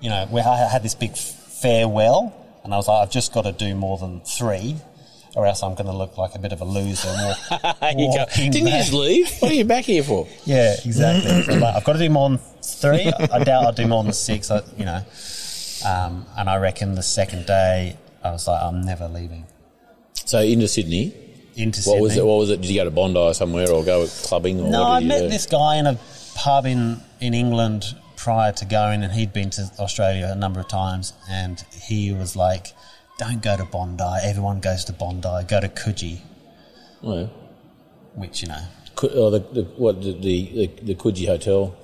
[0.00, 2.34] You know, we I had this big farewell,
[2.64, 4.76] and I was like, I've just got to do more than three,
[5.34, 7.08] or else I'm going to look like a bit of a loser.
[7.08, 7.38] Walk,
[7.96, 9.30] You Didn't you just leave?
[9.40, 10.28] What are you back here for?
[10.44, 11.42] Yeah, exactly.
[11.42, 13.12] So, like, I've got to do more than three.
[13.32, 14.50] I doubt I'll do more than six.
[14.50, 15.02] I, you know,
[15.84, 19.46] um, and I reckon the second day I was like, I'm never leaving
[20.24, 21.14] So into Sydney.
[21.56, 22.00] into What Sydney.
[22.02, 22.24] was it?
[22.26, 22.60] What was it?
[22.60, 24.60] Did you go to Bondi or somewhere or go clubbing?
[24.60, 25.28] Or no, what I met do?
[25.28, 25.98] this guy in a
[26.34, 27.84] pub in in England
[28.16, 32.34] prior to going, and he'd been to Australia a number of times, and he was
[32.36, 32.72] like,
[33.18, 34.04] "Don't go to Bondi.
[34.22, 35.44] Everyone goes to Bondi.
[35.48, 36.20] Go to Coogee."
[37.02, 37.26] Oh, yeah.
[38.14, 38.60] Which you know,
[39.02, 41.74] oh, the, the, what, the, the, the Coogee Hotel.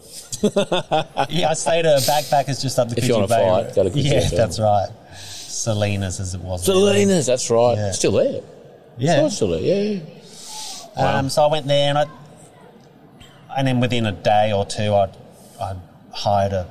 [0.43, 3.47] Yeah, I stayed at a backpackers just up the If Coogee Bay.
[3.47, 4.39] flight, go to Coogee Yeah, Hotel.
[4.39, 4.89] that's right.
[5.15, 6.67] Selinas, as it was.
[6.67, 7.77] Selinas, that's right.
[7.77, 7.93] Yeah.
[7.93, 8.41] Still there.
[8.99, 9.27] Yeah.
[9.27, 10.01] It's still there, yeah.
[10.97, 11.19] yeah.
[11.19, 12.07] Um, so I went there, and I,
[13.57, 15.09] and then within a day or two, I,
[15.61, 15.77] I
[16.13, 16.69] hired a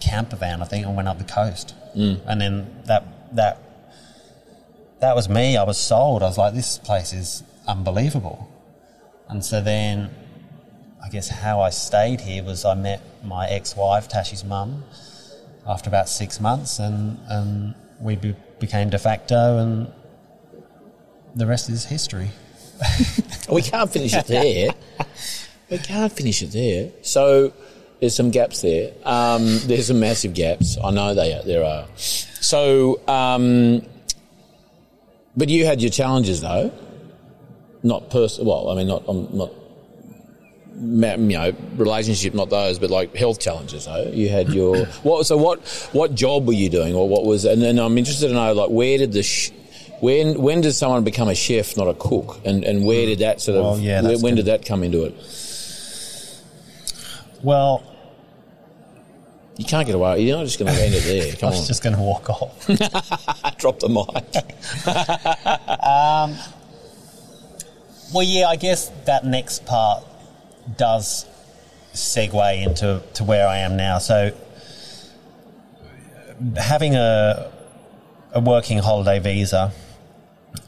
[0.00, 1.74] camper van, I think, and went up the coast.
[1.96, 2.20] Mm.
[2.26, 3.58] And then that that
[5.00, 5.56] that was me.
[5.56, 6.22] I was sold.
[6.22, 8.48] I was like, this place is unbelievable.
[9.28, 10.10] And so then,
[11.12, 14.82] guess how I stayed here was I met my ex-wife, Tashi's mum,
[15.66, 19.92] after about six months, and and we be, became de facto, and
[21.34, 22.30] the rest is history.
[23.50, 24.70] We can't finish it there.
[25.70, 26.90] we can't finish it there.
[27.02, 27.52] So
[28.00, 28.92] there's some gaps there.
[29.04, 30.78] Um, there's some massive gaps.
[30.82, 31.86] I know they there are.
[31.96, 33.82] So, um,
[35.36, 36.72] but you had your challenges though.
[37.82, 38.50] Not personal.
[38.50, 39.50] Well, I mean, not um, not
[40.80, 44.10] you know relationship, not those, but like health challenges though.
[44.12, 45.26] You had your what?
[45.26, 45.60] So what?
[45.92, 47.44] What job were you doing, or what was?
[47.44, 49.50] And then I'm interested to know like where did the sh-
[50.00, 53.40] when when does someone become a chef, not a cook, and and where did that
[53.40, 55.14] sort of Well, yeah, when, when did that come into it?
[57.42, 57.82] Well,
[59.58, 60.22] You can't get away.
[60.22, 61.32] You're not just going to end it there.
[61.32, 62.66] I Come was on, just going to walk off.
[63.58, 64.24] drop the mic.
[65.82, 66.36] Um,
[68.14, 70.04] well, yeah, I guess that next part
[70.76, 71.26] does
[71.92, 73.98] segue into to where I am now.
[73.98, 74.32] So,
[76.56, 77.50] having a
[78.34, 79.72] a working holiday visa,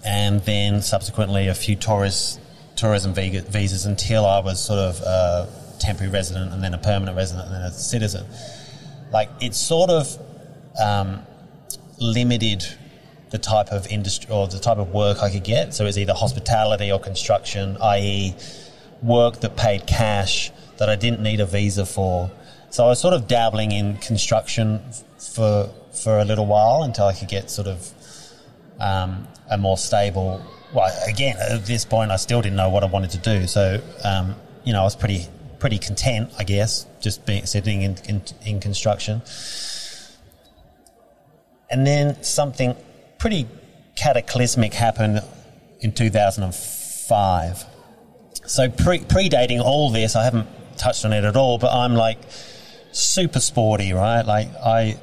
[0.05, 2.41] and then subsequently a few tourist
[2.77, 7.47] tourism visas until I was sort of a temporary resident, and then a permanent resident,
[7.47, 8.27] and then a citizen.
[9.13, 10.19] Like it's sort of
[10.83, 11.23] um,
[11.99, 12.65] limited
[13.31, 15.75] the type of industry or the type of work I could get.
[15.75, 18.35] So it's either hospitality or construction, i.e.,
[19.03, 22.31] work that paid cash that I didn't need a visa for.
[22.71, 24.81] So I was sort of dabbling in construction
[25.19, 27.91] for for a little while until I could get sort of
[28.81, 30.45] um, a more stable.
[30.73, 33.47] Well, again, at this point, I still didn't know what I wanted to do.
[33.47, 34.35] So um,
[34.65, 35.27] you know, I was pretty
[35.65, 39.23] pretty content, I guess, just being sitting in, in, in construction.
[41.71, 42.77] And then something
[43.19, 43.49] pretty
[43.97, 45.23] cataclysmic happened
[45.81, 47.65] in 2005.
[48.47, 52.19] So pre- predating all this, I haven't touched on it at all, but I'm like
[52.93, 54.23] super sporty, right?
[54.23, 54.99] Like I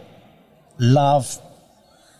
[0.77, 1.37] love.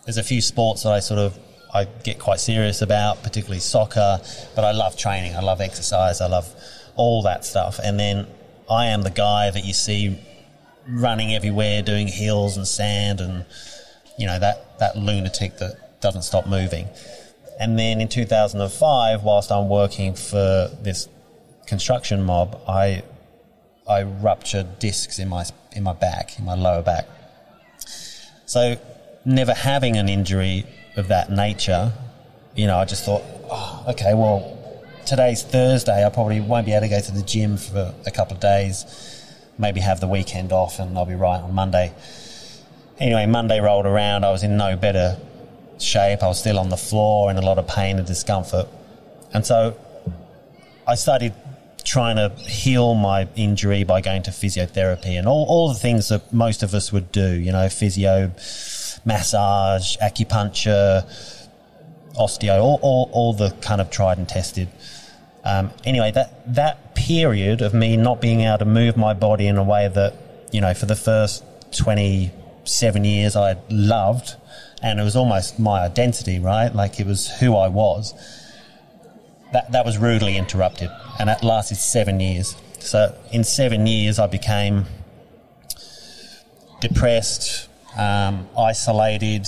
[0.04, 1.38] There's a few sports that I sort of
[1.72, 4.20] I get quite serious about, particularly soccer.
[4.54, 5.34] But I love training.
[5.34, 6.20] I love exercise.
[6.20, 6.52] I love
[6.96, 7.80] all that stuff.
[7.82, 8.26] And then
[8.68, 10.18] I am the guy that you see
[10.88, 13.44] running everywhere, doing hills and sand, and
[14.18, 16.88] you know that that lunatic that doesn't stop moving.
[17.62, 21.08] And then in 2005, whilst I'm working for this
[21.64, 23.04] construction mob, I
[23.88, 27.06] I ruptured discs in my in my back, in my lower back.
[28.46, 28.76] So,
[29.24, 31.92] never having an injury of that nature,
[32.56, 36.04] you know, I just thought, oh, okay, well, today's Thursday.
[36.04, 38.84] I probably won't be able to go to the gym for a couple of days.
[39.56, 41.92] Maybe have the weekend off, and I'll be right on Monday.
[42.98, 44.24] Anyway, Monday rolled around.
[44.24, 45.16] I was in no better
[45.78, 46.22] shape.
[46.22, 48.68] I was still on the floor in a lot of pain and discomfort.
[49.32, 49.76] And so
[50.86, 51.34] I started
[51.84, 56.32] trying to heal my injury by going to physiotherapy and all, all the things that
[56.32, 58.32] most of us would do, you know, physio,
[59.04, 61.04] massage, acupuncture,
[62.14, 64.68] osteo, all, all, all the kind of tried and tested.
[65.44, 69.56] Um, anyway, that, that period of me not being able to move my body in
[69.56, 70.14] a way that,
[70.52, 71.42] you know, for the first
[71.72, 74.36] 27 years I loved,
[74.82, 76.74] and it was almost my identity, right?
[76.74, 78.14] Like it was who I was.
[79.52, 82.56] That, that was rudely interrupted, and that lasted seven years.
[82.80, 84.86] So, in seven years, I became
[86.80, 89.46] depressed, um, isolated.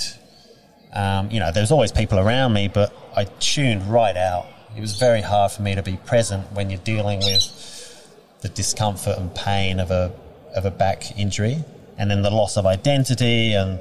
[0.93, 4.45] Um, you know, there was always people around me, but I tuned right out.
[4.77, 7.65] It was very hard for me to be present when you're dealing with
[8.41, 10.13] the discomfort and pain of a
[10.55, 11.63] of a back injury,
[11.97, 13.79] and then the loss of identity, and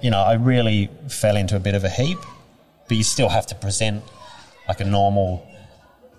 [0.00, 2.18] you know, I really fell into a bit of a heap.
[2.88, 4.02] But you still have to present
[4.66, 5.46] like a normal,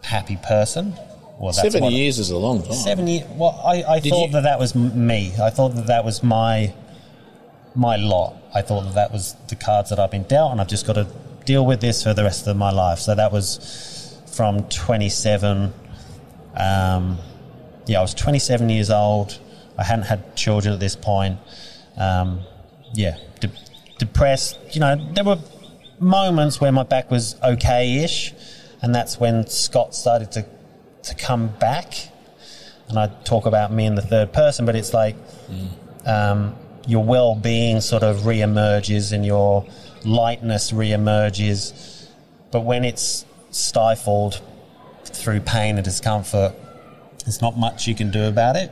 [0.03, 0.93] happy person.
[1.39, 2.73] Well, that's Seven years is a long time.
[2.73, 3.25] Seven years.
[3.30, 5.34] Well, I, I Did thought you- that that was me.
[5.41, 6.73] I thought that that was my
[7.75, 8.36] my lot.
[8.53, 10.93] I thought that that was the cards that I've been dealt, and I've just got
[10.93, 11.07] to
[11.45, 12.99] deal with this for the rest of my life.
[12.99, 15.73] So that was from 27.
[16.55, 17.17] Um,
[17.88, 19.39] yeah, I was 27 years old.
[19.77, 21.39] I hadn't had children at this point.
[21.97, 22.41] Um,
[22.93, 23.17] yeah,
[23.99, 24.57] depressed.
[24.71, 25.37] You know, there were
[25.99, 28.33] moments where my back was okay-ish,
[28.81, 30.45] and that's when Scott started to
[31.03, 31.93] to come back.
[32.87, 35.15] And I talk about me in the third person, but it's like
[36.07, 36.55] um,
[36.87, 39.67] your well-being sort of re-emerges and your
[40.03, 42.09] lightness re-emerges.
[42.51, 44.41] But when it's stifled
[45.05, 46.53] through pain and discomfort,
[47.25, 48.71] there's not much you can do about it.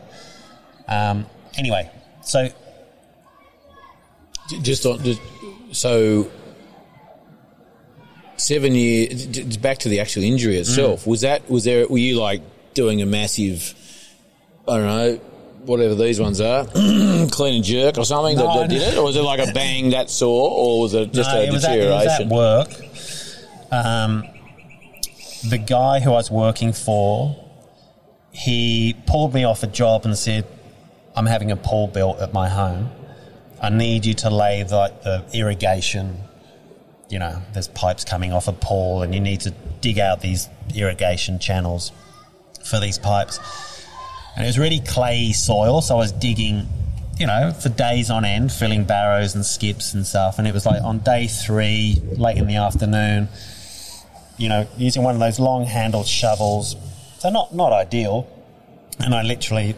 [0.88, 1.92] Um, anyway,
[2.24, 2.50] so
[4.62, 5.22] Just on, just,
[5.72, 6.30] so
[8.38, 9.58] seven years.
[9.58, 11.06] Back to the actual injury itself.
[11.08, 11.88] Was that was there?
[11.88, 12.42] Were you like
[12.74, 13.74] doing a massive?
[14.68, 15.16] I don't know.
[15.66, 16.64] Whatever these ones are,
[17.30, 19.52] clean and jerk or something that, No, that did it, or was it like a
[19.52, 22.28] bang that sore, or was it just No, a it was at- it was deterioration?
[22.28, 22.70] at work.
[23.70, 24.24] Um,
[25.50, 27.36] the guy who I was working for,
[28.32, 30.46] he pulled me off a job and said,
[31.18, 32.90] "I'm having a pool built at my home.
[33.62, 36.18] I need you to lay the, the irrigation.
[37.10, 39.52] You know, there's pipes coming off a pole, and you need to
[39.82, 41.92] dig out these irrigation channels
[42.64, 43.40] for these pipes."
[44.36, 46.68] And it was really clayey soil, so I was digging,
[47.18, 50.38] you know, for days on end, filling barrows and skips and stuff.
[50.38, 53.30] And it was like on day three, late in the afternoon,
[54.38, 56.76] you know, using one of those long handled shovels.
[57.18, 58.28] So not not ideal.
[59.00, 59.76] And I literally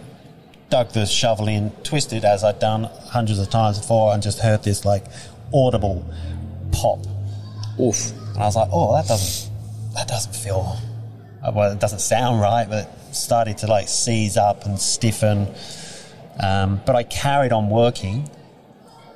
[0.69, 4.63] dug the shovel in, twisted as I'd done hundreds of times before, and just heard
[4.63, 5.05] this like
[5.53, 6.05] audible
[6.71, 6.99] pop.
[7.79, 8.11] Oof.
[8.11, 9.51] And I was like, oh, that doesn't
[9.95, 10.77] that doesn't feel
[11.43, 11.71] uh, well.
[11.71, 15.47] It doesn't sound right, but it started to like seize up and stiffen.
[16.41, 18.29] Um, but I carried on working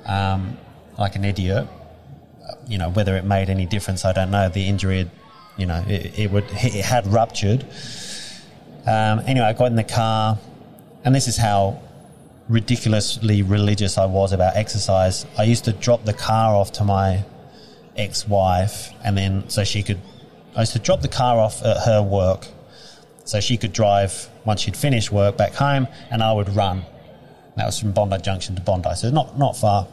[0.06, 0.58] um,
[0.98, 1.66] like an idiot.
[1.66, 4.48] Uh, You know, whether it made any difference, I don't know.
[4.48, 5.10] The injury, had,
[5.56, 7.64] you know, it, it would it had ruptured.
[8.86, 10.38] Um, anyway, I got in the car,
[11.04, 11.80] and this is how
[12.48, 15.26] ridiculously religious I was about exercise.
[15.38, 17.24] I used to drop the car off to my
[17.96, 20.00] ex-wife, and then so she could.
[20.56, 22.46] I used to drop the car off at her work,
[23.24, 26.84] so she could drive once she'd finished work back home, and I would run.
[27.56, 29.86] That was from Bondi Junction to Bondi, so not not far.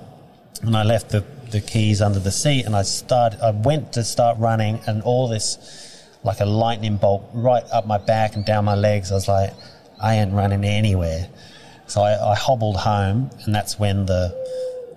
[0.62, 3.42] And I left the, the keys under the seat, and I started.
[3.42, 7.98] I went to start running, and all this, like a lightning bolt, right up my
[7.98, 9.12] back and down my legs.
[9.12, 9.54] I was like,
[10.02, 11.30] I ain't running anywhere.
[11.88, 14.36] So I, I hobbled home, and that's when the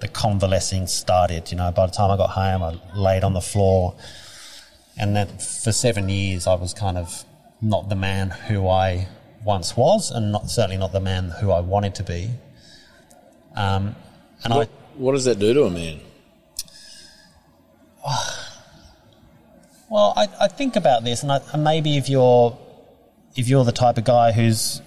[0.00, 1.50] the convalescing started.
[1.50, 3.94] You know, by the time I got home, I laid on the floor,
[4.96, 7.24] and then for seven years, I was kind of
[7.60, 9.08] not the man who I
[9.44, 12.30] once was, and not certainly not the man who I wanted to be.
[13.54, 13.94] Um,
[14.42, 16.00] and What, what does that do to a man?
[19.90, 22.58] Well, I, I think about this, and, I, and maybe if you're
[23.36, 24.80] if you're the type of guy who's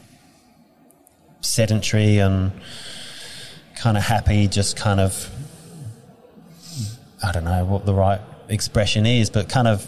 [1.42, 2.52] sedentary and
[3.76, 5.30] kind of happy, just kind of
[7.24, 9.88] I don't know what the right expression is, but kind of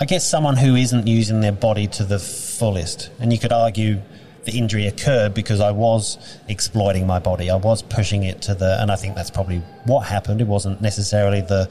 [0.00, 3.10] I guess someone who isn't using their body to the fullest.
[3.18, 4.00] And you could argue
[4.44, 7.50] the injury occurred because I was exploiting my body.
[7.50, 10.40] I was pushing it to the, and I think that's probably what happened.
[10.40, 11.70] It wasn't necessarily the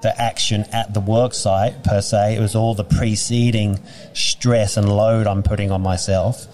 [0.00, 2.36] the action at the work site per se.
[2.36, 3.80] It was all the preceding
[4.12, 6.46] stress and load I'm putting on myself.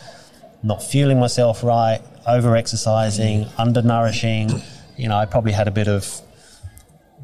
[0.64, 3.50] Not fueling myself right, over exercising, mm.
[3.56, 4.62] undernourishing.
[4.96, 6.20] You know, I probably had a bit of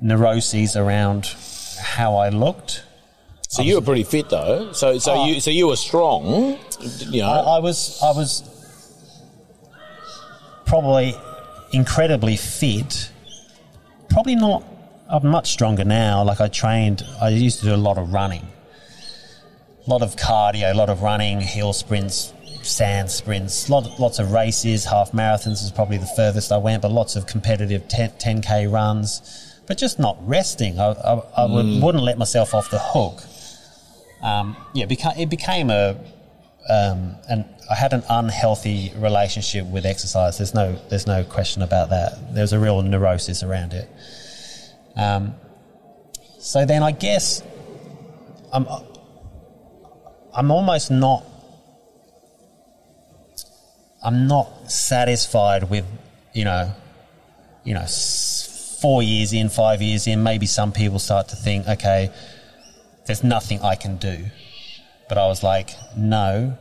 [0.00, 1.34] neuroses around
[1.80, 2.84] how I looked.
[3.48, 4.72] So you were pretty fit though.
[4.72, 5.26] So so Oh.
[5.26, 6.56] you so you were strong.
[7.10, 7.30] You know.
[7.30, 8.44] I, I was I was
[10.66, 11.16] probably
[11.72, 13.10] incredibly fit.
[14.08, 14.62] Probably not.
[15.08, 16.22] I'm much stronger now.
[16.22, 17.04] Like I trained.
[17.20, 18.46] I used to do a lot of running,
[19.86, 22.32] a lot of cardio, a lot of running, hill sprints,
[22.62, 24.84] sand sprints, lot, lots of races.
[24.84, 29.60] Half marathons is probably the furthest I went, but lots of competitive 10, 10k runs.
[29.66, 30.78] But just not resting.
[30.78, 33.22] I, I, I would, wouldn't let myself off the hook.
[34.22, 35.96] Um, yeah, it became a
[36.68, 40.38] um, and I had an unhealthy relationship with exercise.
[40.38, 42.34] There's no there's no question about that.
[42.34, 43.88] There's a real neurosis around it.
[44.96, 45.34] Um,
[46.38, 47.42] so then I guess
[48.52, 48.66] I'm
[50.34, 51.24] I'm almost not
[54.02, 55.84] I'm not satisfied with
[56.32, 56.72] you know
[57.64, 57.86] you know
[58.80, 60.22] four years in, five years in.
[60.22, 62.10] Maybe some people start to think, okay,
[63.06, 64.24] there's nothing I can do.
[65.08, 66.56] But I was like, no,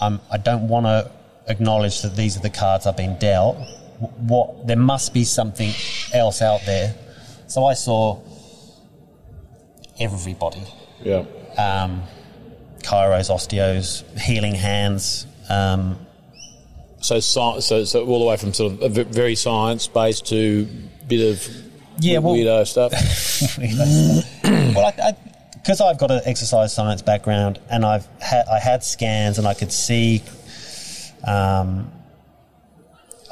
[0.00, 1.10] I'm, I don't want to
[1.48, 3.56] acknowledge that these are the cards I've been dealt.
[4.18, 5.72] What there must be something
[6.12, 6.94] else out there.
[7.48, 8.20] So I saw
[9.98, 10.62] everybody,
[11.02, 11.24] Yeah.
[11.58, 12.02] um,
[12.78, 15.26] chiros, osteos, healing hands.
[15.48, 15.98] Um,
[17.00, 20.68] So, so, so all the way from sort of very science based to
[21.08, 21.48] bit of
[21.98, 22.92] Yeah, well- weirdo stuff.
[24.74, 25.16] well, I,
[25.54, 29.54] because I've got an exercise science background, and I've had I had scans, and I
[29.54, 30.22] could see,
[31.26, 31.90] um,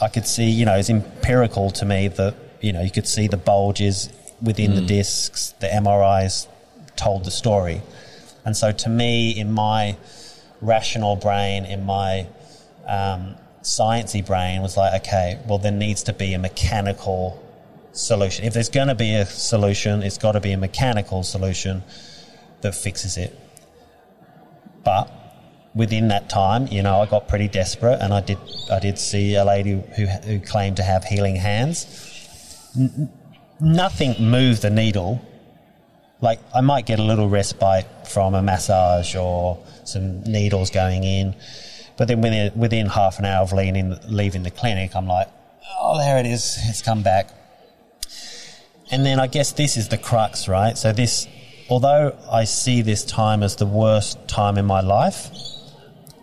[0.00, 3.28] I could see, you know, it's empirical to me that you know you could see
[3.28, 4.10] the bulges
[4.42, 5.54] within the discs.
[5.60, 6.46] The MRIs
[6.96, 7.80] told the story,
[8.44, 9.96] and so to me, in my
[10.60, 12.26] rational brain, in my
[12.86, 13.36] um,
[13.68, 17.42] sciencey brain, was like, okay, well, there needs to be a mechanical
[17.92, 18.44] solution.
[18.44, 21.82] If there's going to be a solution, it's got to be a mechanical solution
[22.62, 23.38] that fixes it.
[24.84, 25.10] But
[25.74, 28.38] within that time, you know, I got pretty desperate, and I did
[28.70, 31.86] I did see a lady who who claimed to have healing hands.
[32.76, 33.12] N-
[33.60, 35.20] nothing moved the needle.
[36.20, 41.34] Like I might get a little respite from a massage or some needles going in,
[41.98, 45.28] but then within within half an hour of leaving leaving the clinic, I'm like,
[45.80, 47.28] oh, there it is, it's come back.
[48.90, 50.78] And then I guess this is the crux, right?
[50.78, 51.26] So this,
[51.68, 55.28] although I see this time as the worst time in my life,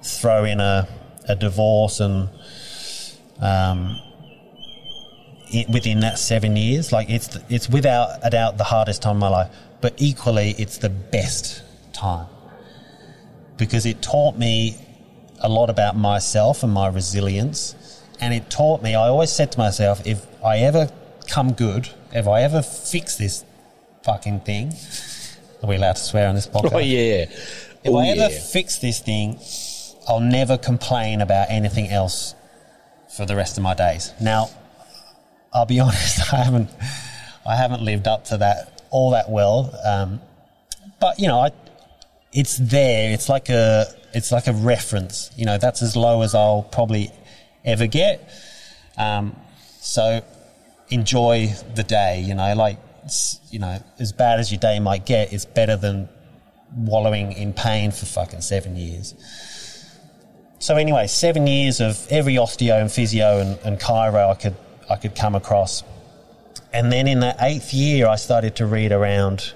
[0.01, 0.87] throw in a,
[1.27, 2.29] a divorce and
[3.39, 3.99] um,
[5.53, 9.19] it, within that seven years, like it's it's without a doubt the hardest time in
[9.19, 12.27] my life, but equally it's the best time
[13.57, 14.84] because it taught me
[15.39, 17.75] a lot about myself and my resilience.
[18.19, 20.89] And it taught me, I always said to myself, if I ever
[21.27, 23.43] come good, if I ever fix this
[24.03, 24.73] fucking thing,
[25.61, 26.73] are we allowed to swear on this podcast?
[26.73, 27.25] Oh yeah.
[27.83, 28.39] If oh, I ever yeah.
[28.39, 29.39] fix this thing,
[30.07, 32.35] I'll never complain about anything else
[33.15, 34.13] for the rest of my days.
[34.21, 34.49] Now,
[35.53, 36.69] I'll be honest, I haven't,
[37.45, 39.77] I haven't lived up to that all that well.
[39.83, 40.21] Um,
[40.99, 41.51] but you know, I,
[42.31, 43.13] it's there.
[43.13, 45.29] It's like a, it's like a reference.
[45.35, 47.11] You know, that's as low as I'll probably
[47.65, 48.27] ever get.
[48.97, 49.35] Um,
[49.81, 50.23] so
[50.89, 52.21] enjoy the day.
[52.21, 52.79] You know, like
[53.51, 56.09] you know, as bad as your day might get, it's better than
[56.75, 59.13] wallowing in pain for fucking seven years.
[60.59, 64.55] So anyway, seven years of every osteo and physio and, and chiro I could
[64.89, 65.83] I could come across,
[66.71, 69.53] and then in that eighth year, I started to read around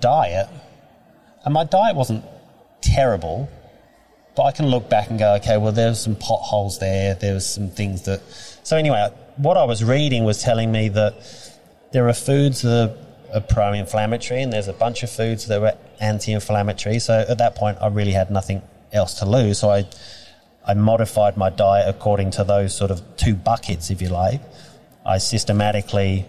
[0.00, 0.48] diet,
[1.44, 2.24] and my diet wasn't
[2.82, 3.48] terrible,
[4.36, 7.14] but I can look back and go, okay, well, there there's some potholes there.
[7.14, 8.22] There was some things that.
[8.62, 11.14] So anyway, what I was reading was telling me that
[11.92, 12.96] there are foods that
[13.32, 16.98] are, are pro-inflammatory, and there's a bunch of foods that were anti-inflammatory.
[17.00, 18.62] So at that point, I really had nothing
[18.92, 19.58] else to lose.
[19.58, 19.88] So I,
[20.66, 24.40] I modified my diet according to those sort of two buckets, if you like.
[25.04, 26.26] I systematically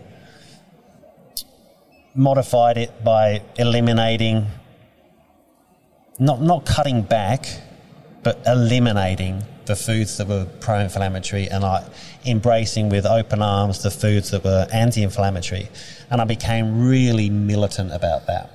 [2.15, 4.47] modified it by eliminating,
[6.19, 7.45] not not cutting back,
[8.23, 11.87] but eliminating the foods that were pro-inflammatory and I
[12.25, 15.69] embracing with open arms the foods that were anti-inflammatory
[16.09, 18.49] and I became really militant about that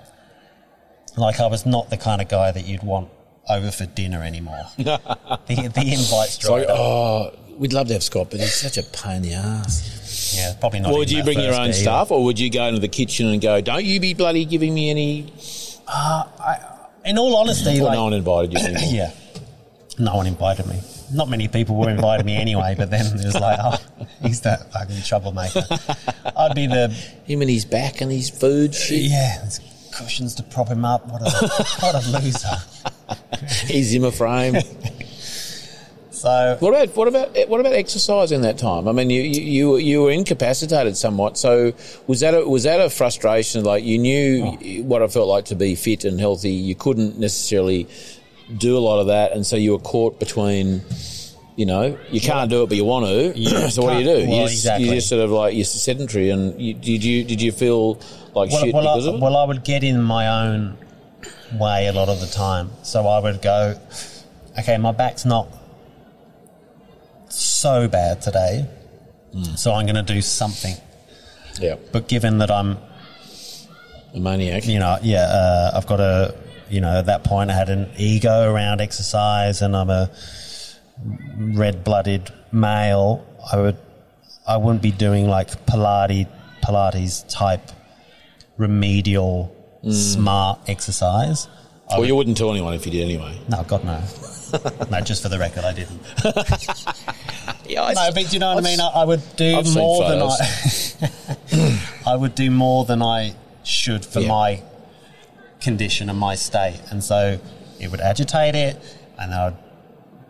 [1.16, 3.08] like I was not the kind of guy that you'd want
[3.48, 4.98] over for dinner anymore the,
[5.46, 9.16] the invites It's like, oh, we'd love to have Scott, but he's such a pain
[9.16, 10.34] in the ass.
[10.36, 12.80] yeah probably not Or would you bring your own stuff, or would you go into
[12.80, 15.32] the kitchen and go, "Don't you be bloody giving me any"?
[15.86, 16.24] Uh,
[17.04, 18.58] in all honesty Or like no one invited you.
[18.98, 19.12] yeah
[19.98, 20.80] no one invited me
[21.12, 23.76] not many people were inviting me anyway but then it was like oh
[24.22, 25.62] he's that fucking troublemaker
[26.36, 26.88] I'd be the
[27.24, 29.02] Him and his back and his food shit.
[29.02, 29.60] Yeah, there's
[29.92, 31.06] cushions to prop him up.
[31.08, 32.56] What a what a loser.
[33.66, 34.56] His Zimmer frame.
[36.10, 38.88] So What about what about what about exercise in that time?
[38.88, 41.38] I mean, you you you were- you were incapacitated somewhat.
[41.38, 41.72] So
[42.06, 43.64] was that a, was that a frustration?
[43.64, 44.82] Like you knew oh.
[44.82, 46.50] what it felt like to be fit and healthy.
[46.50, 47.86] You couldn't necessarily
[48.56, 50.82] do a lot of that, and so you were caught between.
[51.56, 53.70] You know, you can't do it, but you want to.
[53.70, 54.16] so what do you do?
[54.16, 54.88] can't- you, well, just, exactly.
[54.88, 57.94] you just sort of like you're sedentary, and you, did you did you feel
[58.34, 59.20] like well, shit well, because I, of it?
[59.22, 60.76] well, I would get in my own
[61.58, 62.70] way a lot of the time.
[62.82, 63.80] So I would go,
[64.58, 65.48] okay, my back's not
[67.30, 68.68] so bad today,
[69.54, 70.74] so I'm going to do something.
[71.60, 71.76] Yeah.
[71.92, 72.76] But given that I'm,
[74.14, 74.66] A maniac.
[74.66, 76.34] you know, yeah, uh, I've got a,
[76.70, 80.10] you know, at that point I had an ego around exercise, and I'm a
[81.38, 83.26] red-blooded male.
[83.52, 83.76] I would,
[84.46, 86.28] I wouldn't be doing like Pilates,
[86.62, 87.70] Pilates type
[88.56, 89.54] remedial
[89.90, 91.48] smart exercise.
[91.90, 93.38] Well, you wouldn't tell anyone if you did anyway.
[93.48, 94.00] No, God no.
[94.90, 96.00] no, just for the record, I didn't.
[97.68, 98.80] Yeah, No, but do you know what I mean?
[98.80, 101.80] I, I would do I've more than I.
[102.06, 104.28] I would do more than I should for Yeah.
[104.28, 104.62] my
[105.66, 107.38] condition and my state, and so
[107.80, 108.74] it would agitate it,
[109.18, 109.56] and I would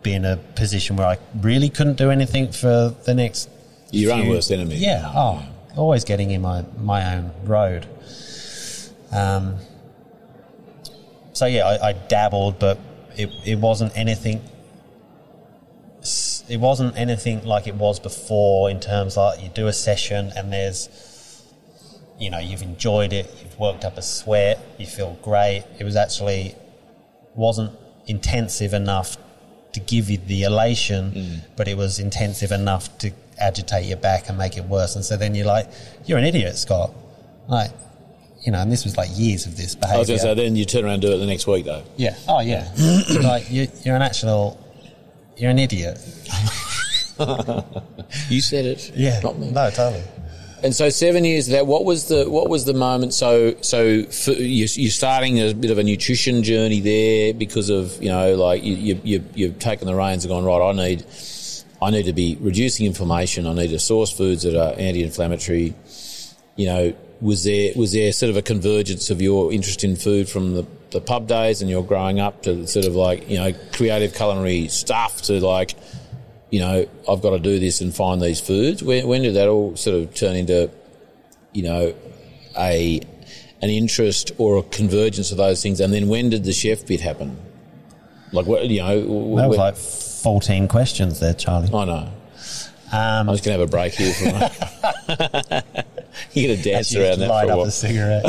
[0.01, 1.17] be in a position where I
[1.49, 3.49] really couldn't do anything for the next.
[3.91, 4.75] Your own worst enemy.
[4.77, 5.11] Yeah.
[5.15, 7.85] Oh, always getting in my my own road.
[9.11, 9.57] Um.
[11.33, 12.79] So yeah, I, I dabbled, but
[13.15, 14.41] it it wasn't anything
[16.49, 20.51] it wasn't anything like it was before in terms like you do a session and
[20.51, 20.89] there's
[22.17, 25.95] you know you've enjoyed it you've worked up a sweat you feel great it was
[25.95, 26.55] actually
[27.35, 27.71] wasn't
[28.07, 29.17] intensive enough
[29.73, 31.39] to give you the elation mm.
[31.55, 35.15] but it was intensive enough to agitate your back and make it worse and so
[35.15, 35.67] then you're like
[36.05, 36.91] you're an idiot scott
[37.47, 37.69] like
[38.41, 40.55] you know and this was like years of this behavior I was to say, then
[40.55, 41.83] you turn around and do it the next week, though.
[41.97, 42.15] yeah.
[42.27, 42.71] Oh, yeah.
[43.21, 44.63] like you, you're an actual,
[45.35, 45.99] you're an idiot.
[48.29, 48.91] You said it.
[49.23, 49.51] Not me.
[49.51, 50.03] No, totally.
[50.63, 51.67] And so seven years of that.
[51.67, 53.13] What was the what was the moment?
[53.13, 58.01] So so for, you, you're starting a bit of a nutrition journey there because of
[58.01, 60.69] you know like you, you you've taken the reins and gone right.
[60.69, 61.05] I need
[61.79, 63.45] I need to be reducing inflammation.
[63.45, 65.75] I need to source foods that are anti-inflammatory.
[66.55, 70.27] You know, was there was there sort of a convergence of your interest in food
[70.27, 73.53] from the, the pub days and your growing up to sort of like you know
[73.73, 75.75] creative culinary stuff to like
[76.49, 78.81] you know, I've got to do this and find these foods.
[78.83, 80.69] When, when did that all sort of turn into,
[81.53, 81.93] you know,
[82.57, 83.01] a
[83.61, 85.79] an interest or a convergence of those things?
[85.79, 87.37] And then when did the chef bit happen?
[88.31, 91.69] Like, what you know, That was when- like 14 questions there, Charlie.
[91.73, 92.09] I know.
[92.89, 95.63] Um, I'm just gonna have a break here for a
[96.33, 98.25] You're gonna dance around that light for a up while a cigarette.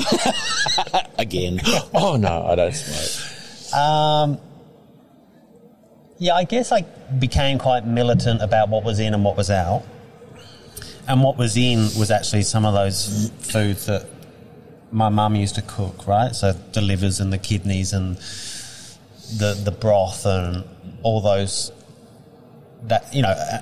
[1.18, 1.60] again.
[1.94, 3.80] Oh no, I don't smoke.
[3.80, 4.38] um,
[6.18, 6.82] yeah, I guess I
[7.18, 9.84] became quite militant about what was in and what was out.
[11.06, 14.06] And what was in was actually some of those foods that
[14.92, 16.34] my mum used to cook, right?
[16.34, 18.16] So the livers and the kidneys and
[19.38, 20.64] the the broth and
[21.02, 21.72] all those
[22.84, 23.28] that you know.
[23.28, 23.60] uh,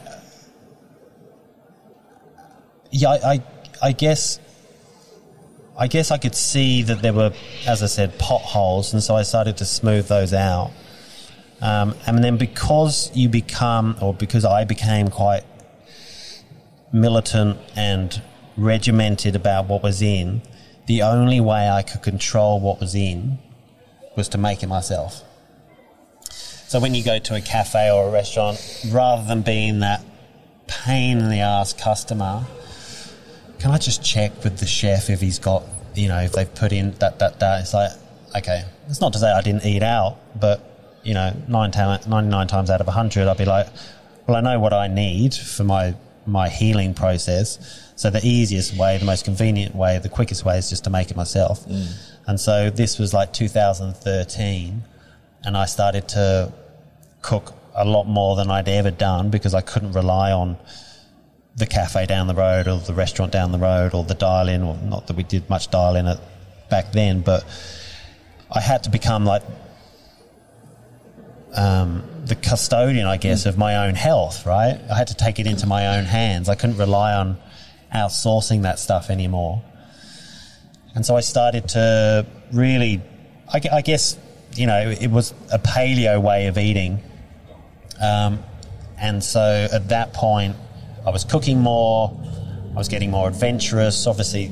[2.90, 3.42] Yeah, I, I,
[3.82, 4.40] I guess.
[5.78, 7.32] I guess I could see that there were,
[7.66, 10.70] as I said, potholes, and so I started to smooth those out.
[11.60, 15.44] Um, and then because you become, or because I became quite
[16.92, 18.22] militant and
[18.56, 20.42] regimented about what was in,
[20.86, 23.38] the only way I could control what was in
[24.16, 25.22] was to make it myself.
[26.68, 28.58] So when you go to a cafe or a restaurant,
[28.90, 30.04] rather than being that
[30.66, 32.44] pain in the ass customer,
[33.58, 35.62] can I just check with the chef if he's got,
[35.94, 37.60] you know, if they've put in that, that, that?
[37.62, 37.90] It's like,
[38.36, 40.75] okay, it's not to say I didn't eat out, but,
[41.06, 43.68] you know, nine ta- 99 times out of 100, I'd be like,
[44.26, 45.94] well, I know what I need for my,
[46.26, 47.92] my healing process.
[47.94, 51.12] So the easiest way, the most convenient way, the quickest way is just to make
[51.12, 51.64] it myself.
[51.66, 52.12] Mm.
[52.26, 54.82] And so this was like 2013,
[55.44, 56.52] and I started to
[57.22, 60.56] cook a lot more than I'd ever done because I couldn't rely on
[61.54, 64.62] the cafe down the road or the restaurant down the road or the dial in,
[64.62, 66.12] or not that we did much dial in
[66.68, 67.44] back then, but
[68.50, 69.42] I had to become like
[71.56, 74.78] um, the custodian, I guess, of my own health, right?
[74.90, 76.48] I had to take it into my own hands.
[76.48, 77.38] I couldn't rely on
[77.94, 79.62] outsourcing that stuff anymore.
[80.94, 83.02] And so I started to really,
[83.52, 84.18] I, I guess,
[84.54, 87.02] you know, it was a paleo way of eating.
[88.00, 88.42] Um,
[88.98, 90.56] and so at that point,
[91.06, 92.18] I was cooking more,
[92.72, 94.06] I was getting more adventurous.
[94.06, 94.48] Obviously,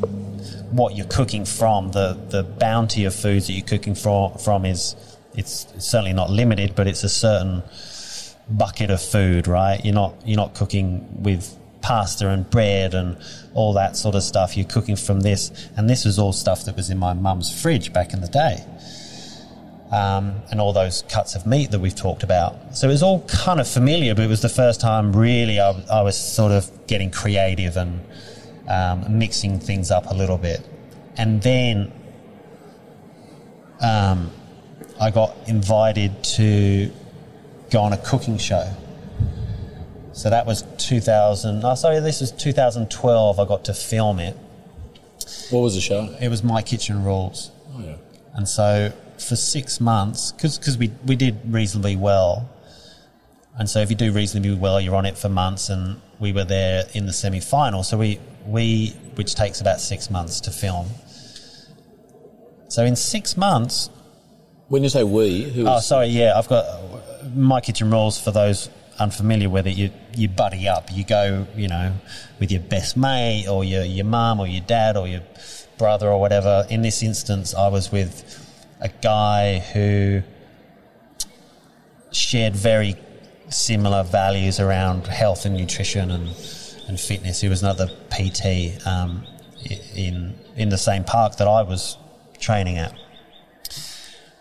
[0.70, 4.96] what you're cooking from, the, the bounty of foods that you're cooking from, from is
[5.36, 7.62] it's certainly not limited, but it's a certain
[8.48, 9.84] bucket of food, right?
[9.84, 13.16] You're not you're not cooking with pasta and bread and
[13.52, 14.56] all that sort of stuff.
[14.56, 17.92] You're cooking from this, and this was all stuff that was in my mum's fridge
[17.92, 18.64] back in the day,
[19.90, 22.76] um, and all those cuts of meat that we've talked about.
[22.76, 25.70] So it was all kind of familiar, but it was the first time really I,
[25.90, 28.00] I was sort of getting creative and
[28.68, 30.66] um, mixing things up a little bit,
[31.16, 31.92] and then.
[33.80, 34.30] Um,
[35.04, 36.90] I got invited to
[37.70, 38.72] go on a cooking show.
[40.14, 41.62] So that was 2000.
[41.62, 43.38] Oh, sorry, this was 2012.
[43.38, 44.34] I got to film it.
[45.50, 46.16] What was the show?
[46.22, 47.50] It was My Kitchen Rules.
[47.74, 47.96] Oh, yeah.
[48.32, 52.48] And so for six months, because we, we did reasonably well.
[53.58, 55.68] And so if you do reasonably well, you're on it for months.
[55.68, 57.82] And we were there in the semi final.
[57.82, 60.88] So we, we, which takes about six months to film.
[62.68, 63.90] So in six months,
[64.68, 66.06] When you say we, who Oh, sorry.
[66.08, 66.64] Yeah, I've got
[67.34, 69.76] my kitchen rules for those unfamiliar with it.
[69.76, 70.88] You you buddy up.
[70.92, 71.92] You go, you know,
[72.40, 75.22] with your best mate or your your mum or your dad or your
[75.78, 76.66] brother or whatever.
[76.70, 78.40] In this instance, I was with
[78.80, 80.22] a guy who
[82.12, 82.96] shared very
[83.48, 86.28] similar values around health and nutrition and
[86.88, 87.40] and fitness.
[87.40, 89.24] He was another PT um,
[89.94, 91.96] in in the same park that I was
[92.38, 92.94] training at.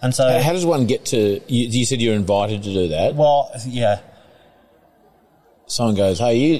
[0.04, 1.18] And so, How does one get to?
[1.48, 3.16] You, you said you're invited to do that.
[3.16, 4.00] well, yeah,
[5.66, 6.60] Someone goes, "Hey, you,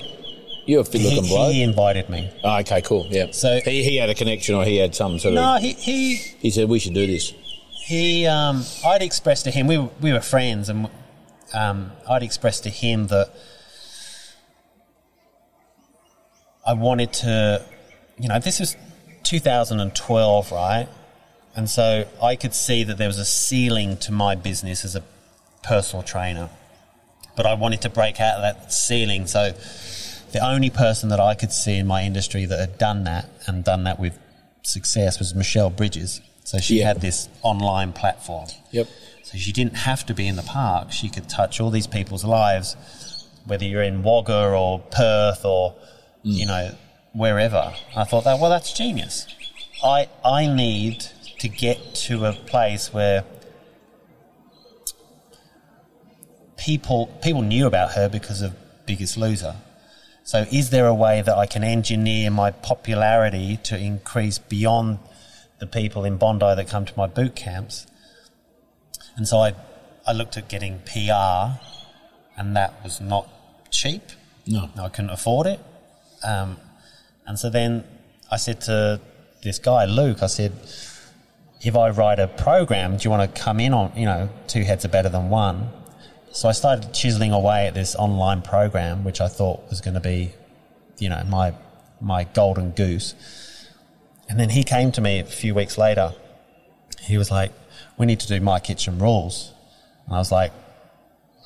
[0.66, 2.32] you're a fit looking bloke." he invited me.
[2.44, 3.06] Oh, okay, cool.
[3.10, 3.32] Yeah.
[3.32, 5.62] So- he, he had a connection, or he had some sort No, of.
[5.62, 7.34] he he He said we should do this.
[7.86, 8.26] he.
[8.26, 10.90] Um, I'd expressed to him we were, we were friends, and
[11.54, 13.30] um, I'd expressed to him that
[16.66, 17.62] I wanted to,
[18.18, 18.78] you know, this was
[19.24, 20.88] 2012, right?
[21.56, 25.04] And so I could see that there was a ceiling to my business as a
[25.62, 26.50] personal trainer,
[27.36, 29.28] but I wanted to break out of that ceiling.
[29.28, 29.54] So
[30.32, 33.64] the only person that I could see in my industry that had done that and
[33.64, 34.18] done that with
[34.64, 36.22] success was Michelle Bridges.
[36.44, 36.88] So she Yeah.
[36.88, 38.48] had this online platform.
[38.72, 38.88] Yep.
[39.24, 40.92] So she didn't have to be in the park.
[40.92, 42.76] She could touch all these people's lives,
[43.46, 45.74] whether you're in Wagga or Perth or,
[46.26, 46.34] mm.
[46.34, 46.76] you know,
[47.14, 47.74] wherever.
[47.96, 49.28] I thought that, well, that's genius.
[49.84, 51.06] I, I need
[51.44, 53.26] to get to a place where
[56.56, 58.56] people, people knew about her because of
[58.86, 59.58] Biggest Loser.
[60.24, 65.00] So is there a way that I can engineer my popularity to increase beyond
[65.60, 67.88] the people in Bondi that come to my boot camps?
[69.18, 69.54] And so I,
[70.08, 71.60] I looked at getting PR,
[72.38, 73.28] and that was not
[73.70, 74.04] cheap.
[74.48, 74.70] No.
[74.80, 75.60] I couldn't afford it.
[76.24, 76.56] Um,
[77.28, 77.84] and so then
[78.32, 79.02] I said to
[79.42, 80.54] this guy, Luke, I said,
[81.64, 84.64] if I write a program, do you want to come in on, you know, two
[84.64, 85.70] heads are better than one?
[86.32, 90.00] So I started chiseling away at this online program, which I thought was going to
[90.00, 90.34] be,
[90.98, 91.54] you know, my,
[92.02, 93.16] my golden goose.
[94.28, 96.14] And then he came to me a few weeks later.
[97.02, 97.52] He was like,
[97.98, 99.54] we need to do my kitchen rules.
[100.06, 100.52] And I was like,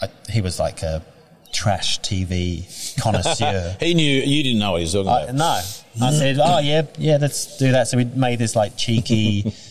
[0.01, 1.03] I, he was like a
[1.51, 2.65] trash TV
[3.01, 3.75] connoisseur.
[3.79, 5.35] He knew you didn't know what he was talking I, about.
[5.35, 9.53] no, I said, "Oh yeah, yeah, let's do that." So we made this like cheeky,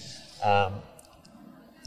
[0.47, 0.75] um,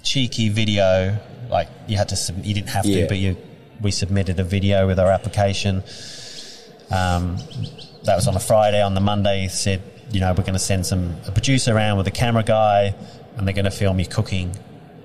[0.03, 1.17] cheeky video.
[1.49, 3.07] Like you had to, sub- you didn't have to, Yeah.
[3.07, 3.37] but you,
[3.81, 5.83] we submitted a video with our application.
[6.91, 7.37] Um,
[8.03, 8.81] that was on a Friday.
[8.81, 9.81] On the Monday, said,
[10.11, 12.93] "You know, we're going to send some a producer around with a camera guy,
[13.37, 14.55] and they're going to film you cooking."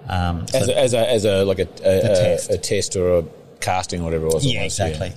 [0.08, 2.50] Um, so- As a, as a, as a like a, a, test.
[2.50, 3.24] a test or a
[3.60, 4.46] casting or whatever it was.
[4.46, 5.12] yeah, was, exactly.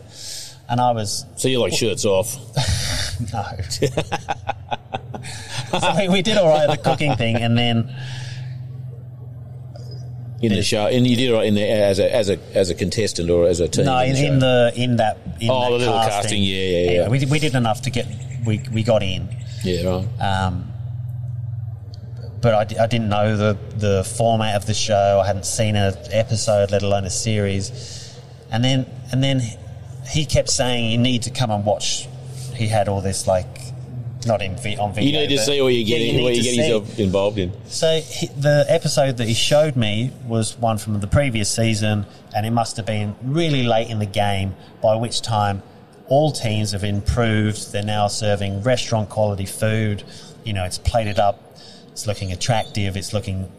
[0.70, 2.36] And I was So you're like shirts off.
[3.34, 3.44] No.
[5.80, 7.96] so we, we did all right at the cooking thing, and then
[10.42, 12.76] in the show, and you did it in the, as a as a as a
[12.76, 13.86] contestant or as a team.
[13.86, 16.44] no, in in, the, in the in that in Oh, that the little casting, casting,
[16.44, 17.10] yeah, yeah, yeah.
[17.10, 18.08] we, did- we did enough to get
[18.46, 19.30] we we got in,
[19.64, 20.22] yeah, right.
[20.22, 20.72] um,
[22.42, 25.20] but I, I didn't know the the format of the show.
[25.24, 28.16] I hadn't seen an episode, let alone a series,
[28.52, 29.42] and then and then
[30.10, 32.08] he kept saying you need to come and watch.
[32.54, 33.66] He had all this like.
[34.28, 35.22] Not in vi- on video.
[35.22, 36.70] You need to see what you're Yeah, getting, you what you're getting see.
[36.70, 37.52] yourself involved in.
[37.68, 42.06] So he, the episode that he showed me was one from the previous season,
[42.36, 44.56] and it must have been really late in the game.
[44.82, 45.64] By which time,
[46.08, 47.72] all teams have improved.
[47.72, 50.04] They're now serving restaurant quality food.
[50.44, 51.41] You know, it's plated up.
[51.91, 52.95] It's looking attractive.
[52.95, 53.49] It's looking,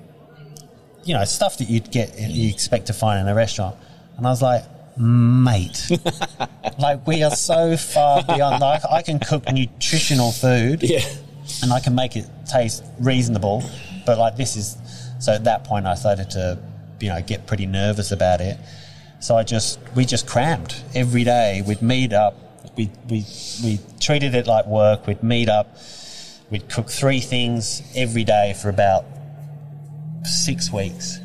[1.05, 3.77] you know, stuff that you'd get you expect to find in a restaurant.
[4.17, 4.63] And I was like,
[4.99, 5.91] mate,
[6.79, 8.61] like we are so far beyond.
[8.61, 11.05] Like I can cook nutritional food Yeah,
[11.63, 13.63] and I can make it taste reasonable.
[14.07, 14.77] But like this is
[15.19, 16.59] so at that point I started to
[17.01, 18.59] you know get pretty nervous about it.
[19.21, 21.63] So I just we just crammed every day.
[21.67, 22.35] We'd meet up.
[22.77, 23.25] We we
[23.63, 25.07] we treated it like work.
[25.07, 25.77] We'd meet up.
[26.51, 29.05] We'd cook three things every day for about
[30.25, 31.21] six weeks.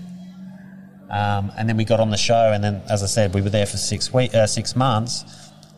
[1.14, 3.52] Um, and then we got on the show, and then, as I said, we were
[3.52, 5.24] there for six week, uh, six months,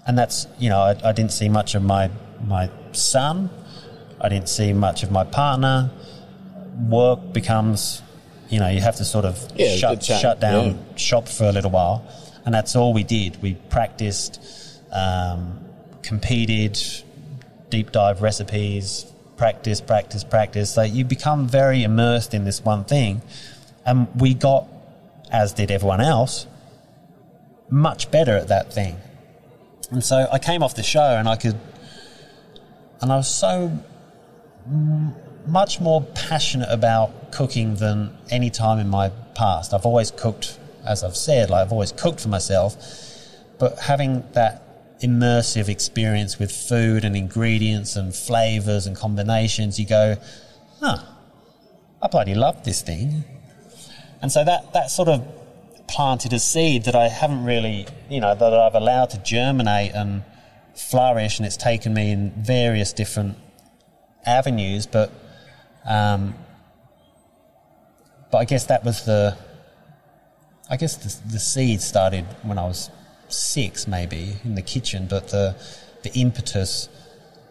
[0.07, 2.10] and that's you know I, I didn't see much of my
[2.48, 3.49] my son,
[4.22, 5.91] I didn't see much of my partner.
[6.90, 8.02] Work becomes,
[8.49, 10.95] you know, you have to sort of Yeah, shut shut down yeah.
[10.95, 12.07] shop for a little while,
[12.45, 13.41] and that's all we did.
[13.41, 14.40] We practiced,
[14.94, 15.60] um,
[16.02, 16.80] competed,
[17.70, 19.06] deep dive recipes,
[19.36, 20.74] practice, practice, practice.
[20.74, 23.22] So you become very immersed in this one thing,
[23.86, 24.68] and we got,
[25.36, 26.48] as did everyone else,
[27.70, 28.98] much better at that thing.
[29.91, 31.60] And so I came off the show and I could,
[33.02, 33.72] and I was so
[35.45, 39.74] much more passionate about cooking than any time in my past.
[39.74, 42.76] I've always cooked, as I've said, like I've always cooked for myself,
[43.60, 44.62] but having that
[45.02, 50.16] immersive experience with food and ingredients and flavors and combinations, you go,
[50.80, 50.98] huh,
[52.02, 53.24] I bloody love this thing.
[54.26, 55.24] And so that, that sort of
[55.88, 60.24] planted a seed that I haven't really, you know, that I've allowed to germinate and
[60.74, 63.38] flourish, and it's taken me in various different
[64.26, 64.88] avenues.
[64.88, 65.12] But,
[65.88, 66.34] um,
[68.32, 69.38] but I guess that was the,
[70.72, 72.90] I guess the, the seed started when I was
[73.28, 75.06] six, maybe in the kitchen.
[75.08, 75.56] But the
[76.02, 76.90] the impetus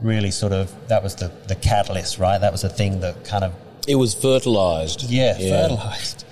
[0.00, 2.38] really sort of that was the the catalyst, right?
[2.38, 3.54] That was the thing that kind of
[3.86, 5.04] It was fertilised.
[5.04, 6.23] yeah, fertilized.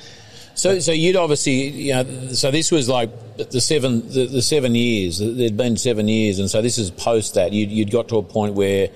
[0.54, 4.74] So, so you'd obviously, you know, so this was like the seven, the, the seven
[4.74, 5.18] years.
[5.18, 7.52] There'd been seven years, and so this is post that.
[7.52, 8.90] You'd, you'd got to a point where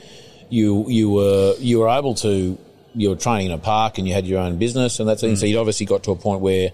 [0.49, 2.57] you you were you were able to
[2.95, 5.37] you were training in a park and you had your own business and that thing.
[5.37, 5.51] So mm.
[5.51, 6.71] you'd obviously got to a point where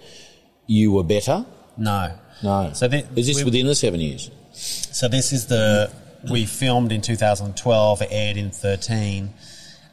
[0.66, 1.44] you were better.
[1.76, 2.70] No, No.
[2.74, 4.30] So is this within the seven years?
[4.52, 5.90] So this is the
[6.30, 8.02] we filmed in 2012.
[8.10, 9.32] Aired in 13,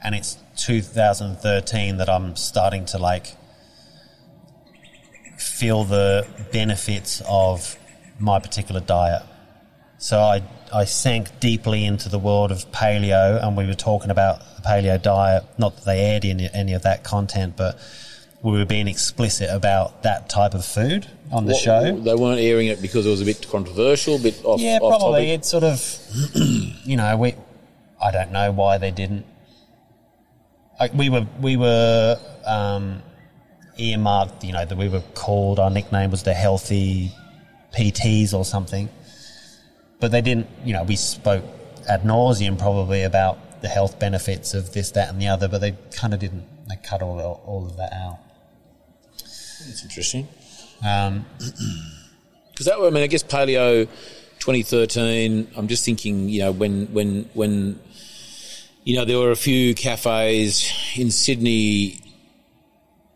[0.03, 3.35] and it's 2013 that I'm starting to like
[5.39, 7.75] feel the benefits of
[8.19, 9.23] my particular diet.
[9.97, 10.43] So I
[10.73, 15.01] I sank deeply into the world of paleo, and we were talking about the paleo
[15.01, 15.43] diet.
[15.57, 17.77] Not that they aired any, any of that content, but
[18.41, 21.99] we were being explicit about that type of food on the What- show.
[21.99, 24.61] They weren't airing it because it was a bit controversial, a bit off.
[24.61, 25.25] Yeah, off probably.
[25.27, 25.39] topic.
[25.39, 25.97] It's sort of,
[26.85, 27.35] you know, we.
[28.01, 29.25] I don't know why they didn't.
[30.79, 33.01] Like we were, we were um,
[33.79, 34.43] earmarked.
[34.43, 35.59] You know, that we were called.
[35.59, 37.11] Our nickname was the healthy
[37.75, 38.89] PTs or something.
[39.99, 40.47] But they didn't.
[40.63, 41.43] You know, we spoke
[41.87, 45.47] ad nauseum probably about the health benefits of this, that, and the other.
[45.47, 46.45] But they kind of didn't.
[46.67, 48.19] They cut all all of that out.
[49.15, 50.27] It's interesting.
[50.85, 51.25] Um,
[52.59, 53.87] Because that, I mean, I guess paleo
[54.39, 55.51] 2013.
[55.55, 57.79] I'm just thinking, you know, when when when
[58.83, 62.01] you know there were a few cafes in Sydney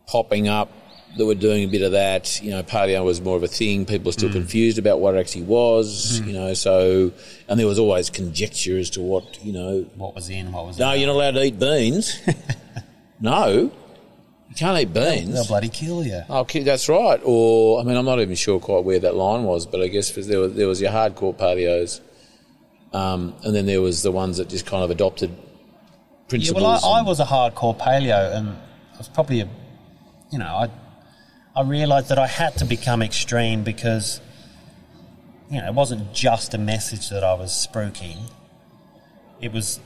[0.07, 0.71] popping up
[1.17, 2.41] that were doing a bit of that.
[2.41, 3.85] You know, paleo was more of a thing.
[3.85, 6.19] People were still confused about what it actually was.
[6.21, 7.11] You know, so
[7.47, 9.85] and there was always conjecture as to what you know.
[9.95, 10.51] what was in?
[10.51, 10.99] What was No, out.
[10.99, 12.19] you're not allowed to eat beans.
[13.21, 13.71] no,
[14.49, 15.33] you can't eat beans.
[15.33, 16.21] They'll bloody kill you.
[16.29, 17.19] Okay, that's right.
[17.23, 20.11] Or I mean, I'm not even sure quite where that line was, but I guess
[20.11, 22.01] there was, there was your hardcore paleos,
[22.91, 25.35] um, and then there was the ones that just kind of adopted
[26.27, 26.61] principles.
[26.63, 29.49] Yeah, well, I, I was a hardcore paleo, and I was probably a,
[30.33, 30.69] you know, I,
[31.55, 34.19] I realised that I had to become extreme because,
[35.51, 38.31] you know, it wasn't just a message that I was spruiking.
[39.39, 39.79] It was,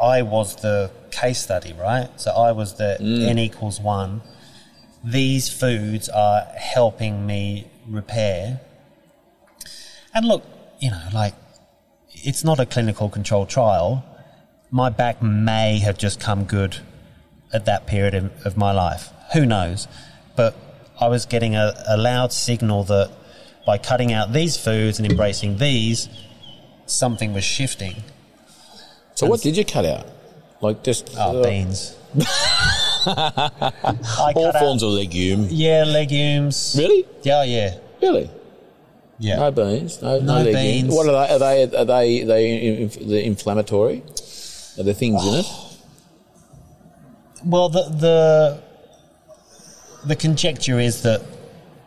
[0.00, 2.08] I was the case study, right?
[2.16, 3.26] So I was the mm.
[3.26, 4.22] n equals one.
[5.02, 8.60] These foods are helping me repair.
[10.14, 10.44] And look,
[10.78, 11.34] you know, like,
[12.12, 14.04] it's not a clinical controlled trial
[14.70, 16.76] my back may have just come good
[17.52, 19.10] at that period of, of my life.
[19.34, 19.88] Who knows?
[20.36, 20.54] But
[21.00, 23.10] I was getting a, a loud signal that
[23.66, 26.08] by cutting out these foods and embracing these,
[26.86, 27.96] something was shifting.
[29.14, 30.06] so what did you cut out?
[30.60, 31.94] Like just Oh, uh, beans.
[33.06, 35.46] All cut out, forms of legume.
[35.50, 36.74] yeah, legumes.
[36.78, 37.06] Really?
[37.22, 38.30] Yeah, yeah, Really?
[39.18, 39.36] yeah.
[39.36, 40.00] No beans.
[40.02, 40.92] No, no, No beans.
[40.94, 41.34] What are they?
[41.34, 41.76] Are they?
[41.76, 42.22] Are they?
[42.22, 44.02] Are they the inflammatory?
[44.78, 45.46] Are there things in it?
[47.44, 48.60] Well, the the
[50.08, 51.22] the conjecture is that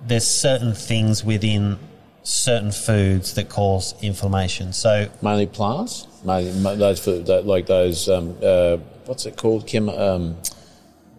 [0.06, 1.77] there's certain things within
[2.23, 4.73] certain foods that cause inflammation.
[4.73, 6.07] So Mainly plants.
[6.23, 8.07] Mainly those food, that, like those.
[8.07, 9.65] Um, uh, what's it called?
[9.65, 10.35] Chem, um,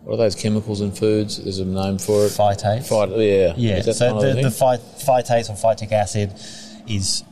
[0.04, 1.42] what are those chemicals in foods?
[1.42, 2.30] There's a name for it.
[2.30, 2.88] phytates.
[2.88, 3.54] Phyt- yeah.
[3.56, 4.44] Yeah, so the, thing?
[4.44, 6.32] the phy- phytates or phytic acid
[6.88, 7.24] is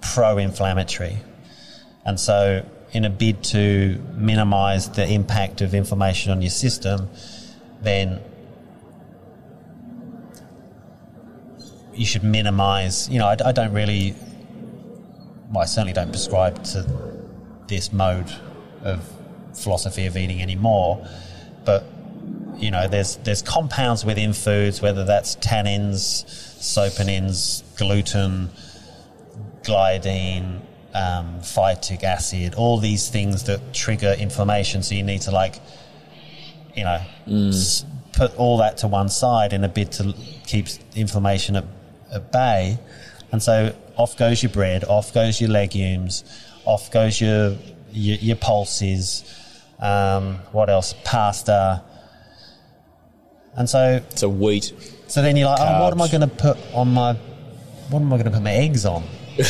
[0.00, 1.18] pro-inflammatory,
[2.04, 7.08] and so in a bid to minimise the impact of inflammation on your system,
[7.82, 8.20] then
[11.96, 13.08] you should minimise.
[13.08, 14.14] You know, I, I don't really,
[15.50, 16.86] well, I certainly don't prescribe to
[17.66, 18.30] this mode
[18.82, 19.08] of
[19.54, 21.06] philosophy of eating anymore,
[21.64, 21.84] but
[22.56, 26.24] you know, there's there's compounds within foods, whether that's tannins,
[26.58, 28.50] saponins, gluten,
[29.62, 30.60] gliadin,
[30.94, 34.82] um, phytic acid, all these things that trigger inflammation.
[34.82, 35.60] So you need to like,
[36.74, 40.14] you know, s- put all that to one side in a bid to
[40.46, 41.64] keep inflammation at,
[42.12, 42.78] at bay.
[43.32, 46.24] And so off goes your bread, off goes your legumes,
[46.64, 47.56] off goes your
[47.92, 49.24] your, your pulses.
[49.78, 50.94] Um, what else?
[51.04, 51.82] Pasta.
[53.54, 54.72] And so it's So a wheat.
[55.06, 57.14] so then you're like, oh, what am I going to put on my,
[57.90, 59.02] what am I going to put my eggs on?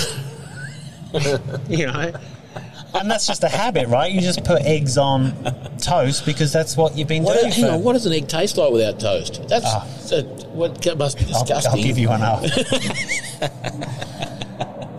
[1.69, 2.13] you know?
[3.01, 4.11] And that's just a habit, right?
[4.11, 5.33] You just put eggs on
[5.79, 7.53] toast because that's what you've been What, doing.
[7.53, 9.47] hang for- on, what does an egg taste like without toast?
[9.49, 9.87] That's Ah.
[10.11, 11.73] that, what that must be I'll, disgusting.
[11.73, 12.43] I'll give you one up.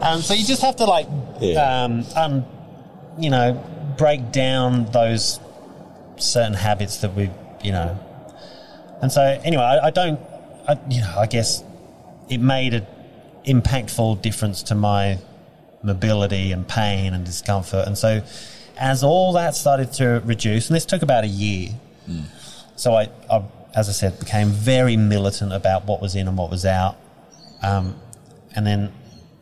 [0.02, 1.08] um, so you just have to like,
[1.40, 1.84] Yeah.
[1.84, 2.46] um, um,
[3.20, 3.64] you know,
[3.98, 5.40] break down those
[6.18, 7.30] certain habits that we,
[7.64, 7.98] you know.
[9.02, 10.20] And so anyway, I, I don't,
[10.68, 11.64] I, you know, I guess
[12.30, 12.86] it made an
[13.46, 15.20] impactful difference to my
[15.88, 17.88] mobility and pain and discomfort.
[17.88, 18.22] And so
[18.78, 21.70] as all that started to reduce, and this took about a year,
[22.76, 23.44] so I, I,
[23.76, 26.96] as I said, became very militant about what was in and what was out.
[27.64, 28.00] Um,
[28.56, 28.94] and then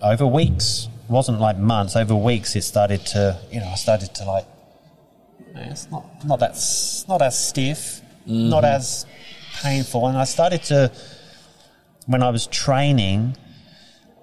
[0.02, 4.26] over weeks, wasn't like months, over weeks, it started to, you know, I started to
[4.26, 4.46] like,
[5.56, 6.56] it's not, not that,
[7.08, 9.06] not as stiff, not as
[9.62, 10.08] painful.
[10.08, 10.92] And I started to,
[12.08, 13.38] when I was training,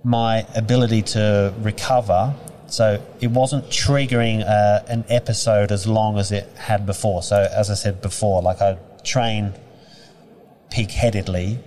[0.05, 2.35] my ability to recover.
[2.66, 7.23] So it wasn't triggering uh, an episode as long as it had before.
[7.23, 9.53] So as I said before, like I train
[10.70, 11.59] pig-headedly,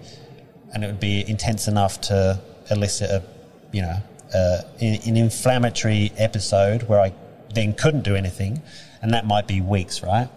[0.73, 2.39] and it would be intense enough to
[2.71, 3.23] elicit a,
[3.71, 3.97] you know,
[4.33, 7.13] uh, an, an inflammatory episode where I
[7.53, 8.61] then couldn't do anything,
[9.01, 10.27] and that might be weeks, right?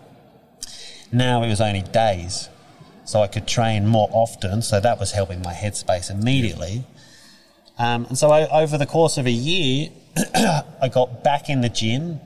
[1.10, 2.50] Now it was only days,
[3.06, 4.60] so I could train more often.
[4.60, 6.84] So that was helping my headspace immediately.
[7.78, 9.90] Um, and so I, over the course of a year,
[10.34, 12.20] I got back in the gym.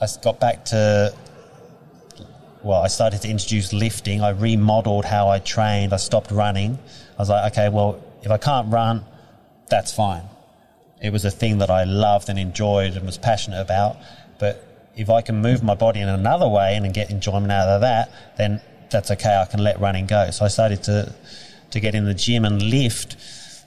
[0.00, 1.14] I got back to,
[2.62, 4.20] well, I started to introduce lifting.
[4.20, 5.92] I remodeled how I trained.
[5.92, 6.78] I stopped running.
[7.16, 9.04] I was like, okay, well, if I can't run,
[9.70, 10.24] that's fine.
[11.00, 13.96] It was a thing that I loved and enjoyed and was passionate about.
[14.38, 17.80] But if I can move my body in another way and get enjoyment out of
[17.80, 18.60] that, then
[18.90, 19.36] that's okay.
[19.36, 20.30] I can let running go.
[20.30, 21.14] So I started to,
[21.70, 23.16] to get in the gym and lift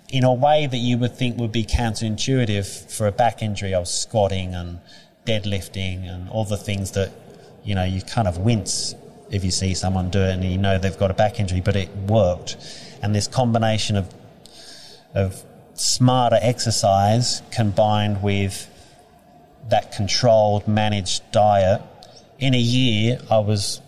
[0.10, 3.74] in a way that you would think would be counterintuitive for a back injury.
[3.74, 4.80] I was squatting and
[5.26, 7.12] deadlifting and all the things that,
[7.64, 8.96] you know, you kind of wince
[9.32, 11.76] if you see someone do it and you know they've got a back injury, but
[11.76, 12.58] it worked.
[13.02, 14.14] And this combination of,
[15.14, 18.70] of smarter exercise combined with
[19.70, 21.82] that controlled, managed diet,
[22.38, 23.82] in a year I was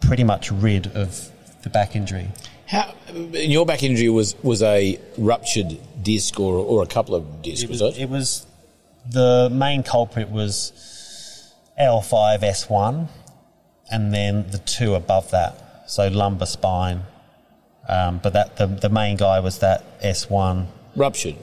[0.00, 1.30] pretty much rid of
[1.62, 2.28] the back injury.
[2.66, 2.94] How
[3.32, 7.70] your back injury was was a ruptured disc or or a couple of discs, It
[7.70, 8.02] was, was, it?
[8.02, 8.46] it was
[9.10, 10.72] the main culprit was
[11.80, 13.08] L5 S1
[13.90, 17.02] and then the two above that, so lumbar spine.
[17.88, 20.66] Um, but that the, the main guy was that S1.
[20.96, 21.36] Ruptured.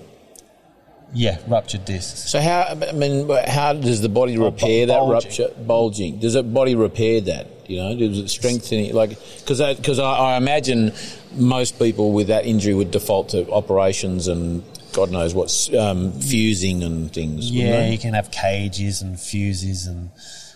[1.13, 2.29] Yeah, ruptured discs.
[2.29, 5.49] So how I mean, how does the body repair that rupture?
[5.57, 6.19] Bulging.
[6.19, 7.47] Does the body repair that?
[7.67, 8.93] You know, does it strengthen it?
[8.93, 10.93] Like, because because I, I imagine
[11.33, 14.63] most people with that injury would default to operations and
[14.93, 17.49] God knows what's um, fusing and things.
[17.49, 20.11] Yeah, you can have cages and fuses, and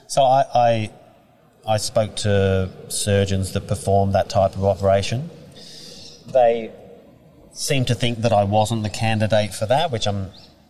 [0.07, 0.91] so I, I
[1.67, 5.29] I spoke to surgeons that perform that type of operation.
[6.31, 6.71] They
[7.51, 10.29] seem to think that I wasn't the candidate for that, which I'm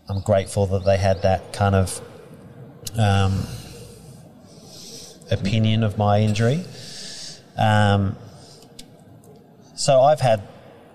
[0.10, 2.02] I'm grateful that they had that kind of
[2.98, 3.46] um,
[5.32, 6.64] opinion of my injury.
[7.58, 8.16] Um,
[9.76, 10.41] so I've had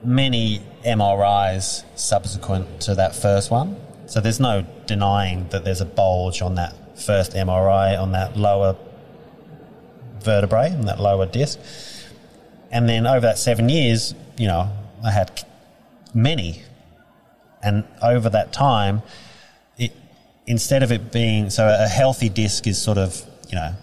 [0.02, 3.76] many MRIs subsequent to that first one.
[4.06, 8.76] So there's no denying that there's a bulge on that first MRI on that lower
[10.20, 11.58] vertebrae, and that lower disc.
[12.70, 14.70] And then over that seven years, you know,
[15.04, 15.44] I had
[16.14, 16.62] many.
[17.62, 19.02] And over that time,
[19.78, 19.92] it
[20.46, 23.74] instead of it being so a healthy disc is sort of, you know,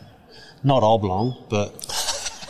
[0.64, 1.72] not oblong, but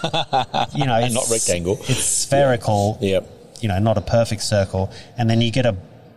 [0.75, 1.77] you know, And not it's- rectangle.
[1.81, 3.27] It's spherical Yep.
[3.61, 5.73] you know, not a perfect circle, and then you get a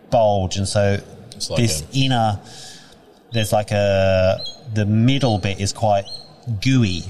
[0.09, 0.99] bulge, and so
[1.35, 2.39] It's like this a- inner,
[3.31, 4.39] there's like a
[4.73, 6.05] the middle bit is quite
[6.61, 7.03] gooey.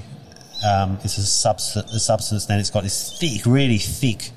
[0.65, 2.45] Um, it's a substance, a substance.
[2.45, 4.31] Then it's got this thick, really thick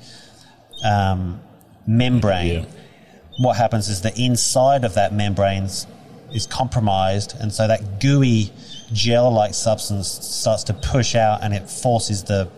[0.83, 1.39] um,
[1.85, 2.63] membrane.
[2.63, 2.65] Yeah.
[3.39, 5.63] What happens is the inside of that membrane
[6.33, 8.51] is compromised, and so that gooey
[8.93, 12.49] gel-like substance starts to push out, and it forces the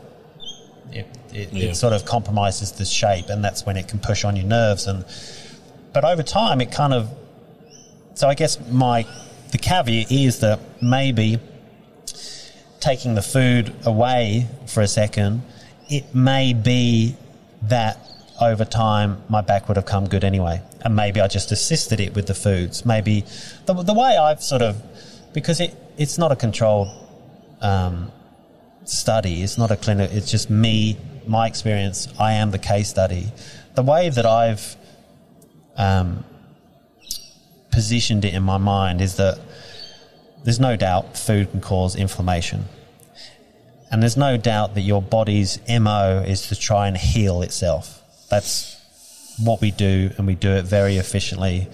[0.92, 1.70] It, it, Yeah.
[1.70, 4.88] it sort of compromises the shape, and that's when it can push on your nerves.
[4.88, 5.06] And
[5.94, 7.10] but over time, it kind of.
[8.16, 9.06] So I guess my
[9.52, 11.40] the caveat is that maybe
[12.80, 15.42] taking the food away for a second,
[15.90, 17.16] it may be
[17.64, 17.98] that
[18.42, 20.62] over time my back would have come good anyway.
[20.82, 22.86] And maybe I just assisted it with the foods.
[22.86, 23.26] Maybe
[23.66, 24.82] the, the way I've sort of,
[25.34, 26.88] because it, it's not a controlled
[27.60, 28.10] um,
[28.86, 30.98] study, it's not a clinic, it's just me,
[31.28, 33.28] my experience, I am the case study.
[33.76, 34.78] The way that I've
[35.76, 36.24] um,
[37.70, 39.40] positioned it in my mind is that
[40.46, 42.64] there's no doubt food can cause inflammation.
[43.92, 48.02] And there's no doubt that your body's MO is to try and heal itself.
[48.30, 48.78] That's
[49.44, 51.68] what we do, and we do it very efficiently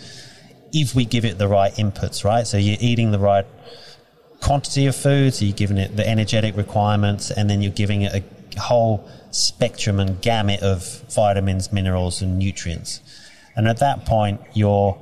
[0.73, 2.47] if we give it the right inputs, right?
[2.47, 3.45] So you're eating the right
[4.41, 8.13] quantity of food, so you're giving it the energetic requirements, and then you're giving it
[8.13, 13.01] a whole spectrum and gamut of vitamins, minerals, and nutrients.
[13.55, 14.97] And at that point, your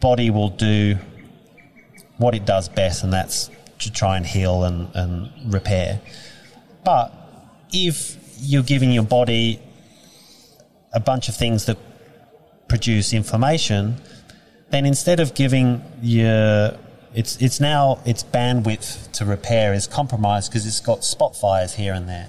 [0.00, 0.96] body will do
[2.18, 6.00] what it does best, and that's to try and heal and, and repair.
[6.84, 7.12] But
[7.72, 9.60] if you're giving your body
[10.92, 11.78] a bunch of things that
[12.68, 13.96] produce inflammation,
[14.70, 16.76] then instead of giving your
[17.14, 21.92] it's it's now its bandwidth to repair is compromised because it's got spot fires here
[21.94, 22.28] and there.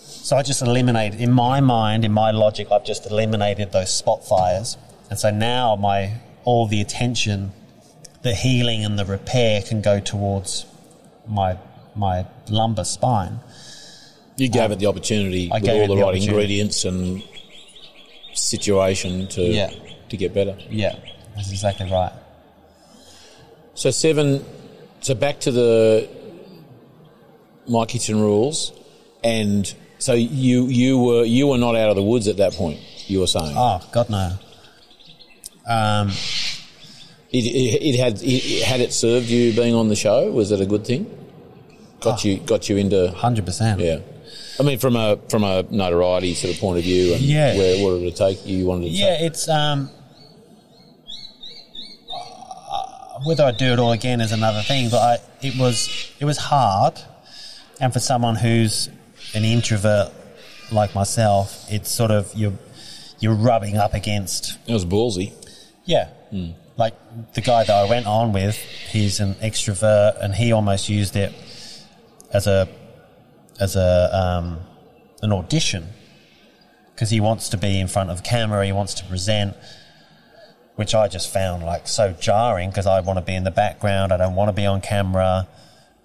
[0.00, 4.24] So I just eliminated in my mind, in my logic, I've just eliminated those spot
[4.26, 4.76] fires,
[5.10, 6.14] and so now my
[6.44, 7.52] all the attention,
[8.22, 10.64] the healing and the repair can go towards
[11.26, 11.58] my
[11.94, 13.40] my lumbar spine.
[14.36, 17.22] You gave it the opportunity I with all the the right ingredients and
[18.34, 19.70] situation to Yeah.
[20.08, 20.56] to get better.
[20.70, 20.96] Yeah,
[21.36, 22.12] that's exactly right.
[23.74, 24.44] So seven.
[25.00, 26.08] So back to the
[27.68, 28.72] my kitchen rules,
[29.24, 32.78] and so you you were you were not out of the woods at that point.
[33.08, 34.32] You were saying Oh God, no.
[35.66, 36.08] Um,
[37.30, 40.30] it, it, it had it, had it served you being on the show.
[40.30, 41.06] Was it a good thing?
[42.00, 43.80] Got you got you into hundred percent.
[43.80, 44.00] yeah.
[44.60, 47.56] I mean, from a from a notoriety sort of point of view, and Yeah.
[47.56, 48.44] where what it take?
[48.46, 49.22] You wanted to Yeah, take?
[49.32, 49.88] it's um.
[52.72, 56.24] uh, Whether I do it all again is another thing, but I, it was it
[56.24, 56.94] was hard,
[57.80, 58.88] and for someone who's
[59.34, 60.12] an introvert
[60.70, 62.58] like myself, it's sort of you're
[63.20, 65.32] you're rubbing up against It was ballsy.
[65.84, 66.08] Yeah.
[66.76, 66.94] Like
[67.34, 71.32] the guy that I went on with, he's an extrovert and he almost used it
[72.32, 72.68] as a
[73.60, 74.58] as a um,
[75.22, 75.86] an audition
[76.94, 79.56] because he wants to be in front of camera, he wants to present,
[80.82, 84.10] which I just found like so jarring because I want to be in the background,
[84.10, 85.46] I don't want to be on camera.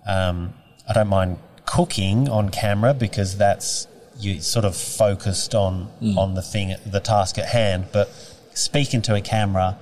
[0.06, 0.54] Um,
[0.88, 3.88] I don't mind cooking on camera because that's
[4.20, 7.88] you sort of focused on on the thing, the task at hand.
[7.92, 8.10] But
[8.54, 9.80] speaking to a camera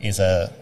[0.00, 0.52] is a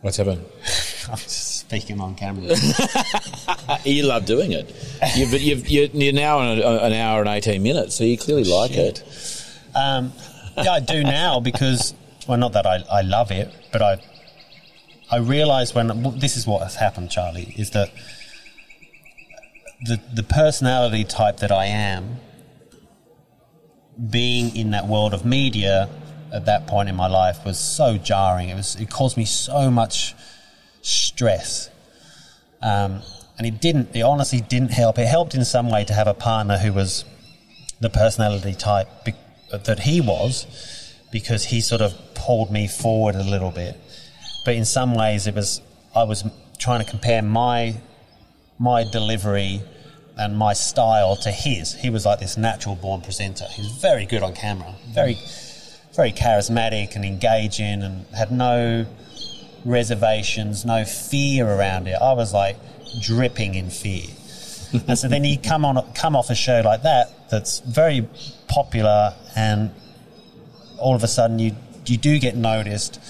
[0.00, 0.44] What's happened?
[1.08, 2.56] I'm just speaking on camera.
[3.84, 4.74] You love doing it.
[5.14, 8.72] You've, you've, you're, you're now on an hour and 18 minutes, so you clearly like
[8.72, 9.02] it.
[9.78, 10.12] Um,
[10.56, 11.94] yeah, I do now because,
[12.26, 13.98] well, not that I, I love it, but I
[15.10, 17.90] I realise when this is what has happened, Charlie, is that
[19.82, 22.16] the the personality type that I am,
[24.10, 25.88] being in that world of media
[26.32, 28.48] at that point in my life was so jarring.
[28.48, 30.14] It was it caused me so much
[30.82, 31.70] stress.
[32.60, 33.02] Um,
[33.38, 33.94] and it didn't.
[33.94, 34.98] It honestly didn't help.
[34.98, 37.04] It helped in some way to have a partner who was
[37.80, 39.14] the personality type be-
[39.50, 40.46] that he was,
[41.10, 43.76] because he sort of pulled me forward a little bit.
[44.44, 45.60] But in some ways, it was
[45.94, 46.24] I was
[46.58, 47.76] trying to compare my
[48.58, 49.62] my delivery
[50.16, 51.74] and my style to his.
[51.74, 53.46] He was like this natural born presenter.
[53.50, 55.16] He was very good on camera, very
[55.94, 58.86] very charismatic and engaging, and had no
[59.64, 61.96] reservations, no fear around it.
[62.00, 62.56] I was like
[63.00, 64.06] dripping in fear.
[64.88, 68.06] and so then you come on come off a show like that that's very
[68.48, 69.70] popular and
[70.78, 71.52] all of a sudden you
[71.86, 73.00] you do get noticed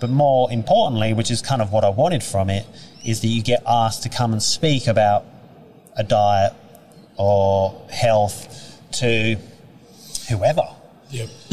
[0.00, 2.66] but more importantly which is kind of what I wanted from it
[3.04, 5.24] is that you get asked to come and speak about
[5.96, 6.52] a diet
[7.16, 8.38] or health
[9.00, 9.36] to
[10.28, 10.68] whoever
[11.10, 11.28] Yep.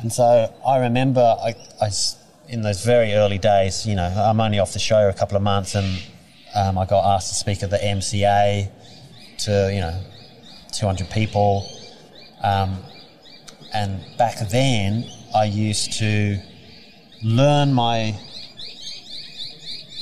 [0.00, 1.90] and so I remember I, I
[2.48, 5.42] in those very early days, you know, I'm only off the show a couple of
[5.42, 6.02] months and
[6.54, 8.68] um, I got asked to speak at the MCA
[9.38, 9.98] to, you know,
[10.72, 11.66] 200 people.
[12.42, 12.78] Um,
[13.74, 16.38] and back then, I used to
[17.22, 18.14] learn my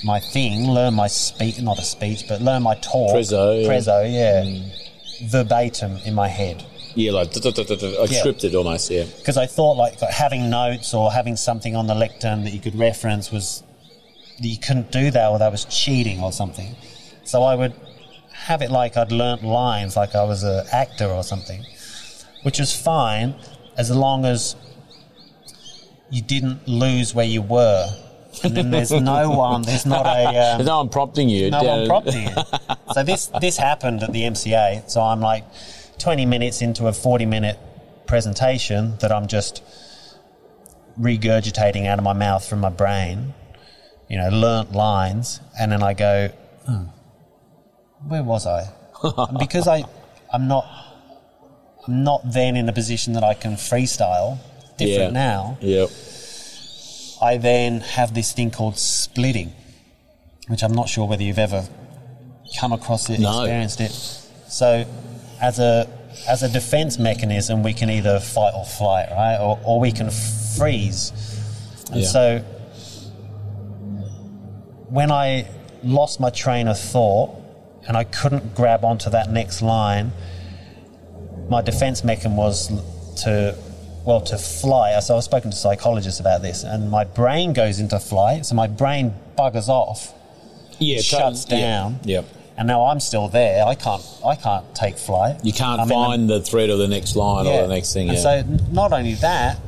[0.04, 3.14] my thing, learn my speech, not a speech, but learn my talk.
[3.14, 3.68] Prezzo, yeah.
[3.68, 4.42] Prezzo, yeah.
[4.42, 5.30] Mm.
[5.30, 6.64] Verbatim in my head.
[6.94, 8.22] Yeah, like, like Yeah.
[8.22, 8.90] scripted almost.
[8.90, 9.04] Yeah.
[9.04, 12.60] Because I thought like, like having notes or having something on the lectern that you
[12.60, 13.62] could reference was,
[14.40, 16.74] you couldn't do that or that was cheating or something.
[17.24, 17.72] So I would
[18.32, 21.64] have it like I'd learnt lines like I was an actor or something,
[22.42, 23.36] which was fine
[23.76, 24.56] as long as
[26.10, 27.88] you didn't lose where you were.
[28.44, 30.26] And then there's no one, there's not a.
[30.26, 31.50] Um, There's no one prompting you.
[31.50, 32.38] no one prompting it.
[32.94, 34.88] So this this happened at the MCA.
[34.90, 35.44] So I'm like
[35.98, 37.58] 20 minutes into a 40 minute
[38.06, 39.62] presentation that I'm just
[40.98, 43.34] regurgitating out of my mouth from my brain.
[44.08, 46.28] You know, learnt lines, and then I go,
[46.66, 46.84] "Hmm,
[48.08, 48.68] where was I?
[49.02, 49.84] And because I
[50.32, 50.64] I'm not
[51.86, 54.38] I'm not then in a position that I can freestyle.
[54.78, 55.20] Different Yeah.
[55.28, 55.58] now.
[55.60, 55.90] Yep.
[57.20, 59.52] I then have this thing called splitting,
[60.48, 61.64] which I'm not sure whether you've ever
[62.58, 63.40] come across it, No.
[63.42, 63.92] experienced it.
[64.48, 64.84] So,
[65.40, 65.86] as a
[66.28, 70.10] as a defense mechanism, we can either fight or flight, right, or, or we can
[70.10, 71.10] freeze.
[71.90, 72.06] And Yeah.
[72.08, 72.38] so,
[74.88, 75.48] when I
[75.82, 77.30] lost my train of thought
[77.88, 80.12] and I couldn't grab onto that next line,
[81.48, 82.68] my defense mechanism was
[83.22, 83.56] to
[84.04, 87.98] well to fly so i've spoken to psychologists about this and my brain goes into
[87.98, 90.12] flight so my brain buggers off
[90.78, 91.00] Yeah.
[91.00, 92.24] shuts totally- yeah, down Yep.
[92.56, 96.28] and now i'm still there i can't i can't take flight You can't I'm find
[96.28, 98.08] the thread of the next line or the next thing.
[98.08, 98.22] and Yeah.
[98.22, 98.42] so
[98.72, 99.58] not only that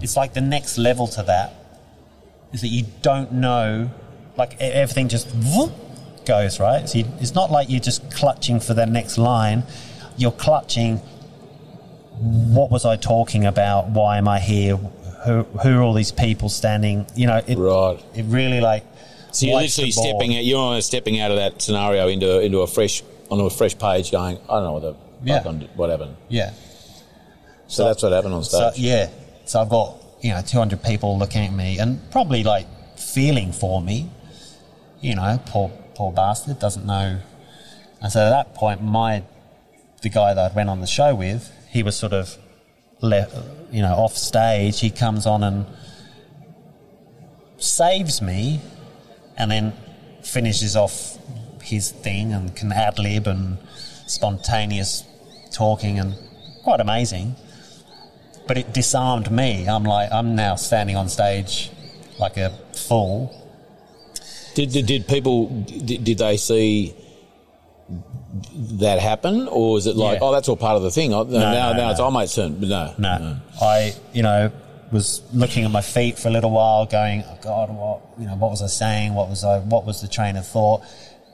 [0.00, 1.54] it's like the next level to that
[2.52, 3.90] is that you don't know
[4.36, 5.28] like everything just
[6.26, 9.62] goes right so you, it's not like you're just clutching for the next line
[10.16, 10.98] you're clutching
[12.18, 16.48] what was i talking about why am i here who, who are all these people
[16.48, 17.98] standing you know it, right.
[18.14, 18.84] it really like
[19.32, 20.44] So you're literally stepping out.
[20.44, 24.38] You're stepping out of that scenario into into a fresh onto a fresh page, going,
[24.48, 24.94] I don't know what the
[25.24, 25.42] Yeah.
[25.42, 26.16] fuck what happened.
[26.28, 26.52] yeah
[27.66, 28.82] So, that's what happened on So, stage.
[28.82, 29.08] yeah.
[29.44, 32.66] So I've got, you know, 200 people looking at me and probably like
[32.96, 34.08] feeling for me.
[35.00, 37.18] You know, poor, poor bastard doesn't know.
[38.00, 39.22] And so at that point, my,
[40.06, 42.38] the guy that I went on the show with, he was sort of
[43.00, 43.34] left,
[43.72, 44.78] you know, off stage.
[44.78, 45.66] He comes on and
[47.58, 48.60] saves me
[49.36, 49.72] and then
[50.22, 51.18] finishes off
[51.60, 53.58] his thing and can ad lib and
[54.06, 55.02] spontaneous
[55.52, 56.14] talking and
[56.62, 57.34] quite amazing.
[58.46, 59.68] But it disarmed me.
[59.68, 61.72] I'm like, I'm now standing on stage
[62.20, 63.34] like a fool.
[64.54, 66.94] Did, did did people did, did they see
[68.78, 70.26] that happen, or is it like, Yeah.
[70.26, 71.14] oh, that's all part of the thing?
[71.14, 72.06] Oh, no, now, no, now it's no.
[72.06, 72.60] oh mate's turn.
[72.60, 74.50] No, No, I, you know,
[74.92, 78.34] was looking at my feet for a little while, going, oh God, what, you know,
[78.36, 79.14] what was I saying?
[79.14, 79.58] What was I?
[79.58, 80.82] What was the train of thought?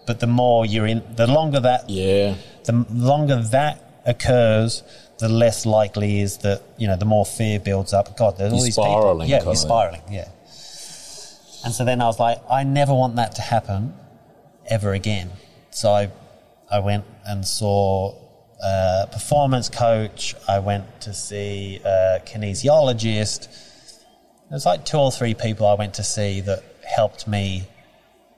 [0.06, 4.82] But the more you're in, the longer that, Yeah, the longer that occurs,
[5.18, 8.16] the less likely is that you know, the more fear builds up.
[8.16, 9.38] God, there's all You're these spiralling, people.
[9.40, 10.02] Yeah, you're spiraling.
[10.10, 10.28] Yeah.
[11.64, 13.94] And so then I was like, I never want that to happen
[14.66, 15.30] ever again.
[15.70, 16.10] So I,
[16.72, 18.14] I went and saw
[18.62, 20.34] a performance coach.
[20.48, 23.48] I went to see a kinesiologist.
[24.50, 27.68] There's like two or three people I went to see that helped me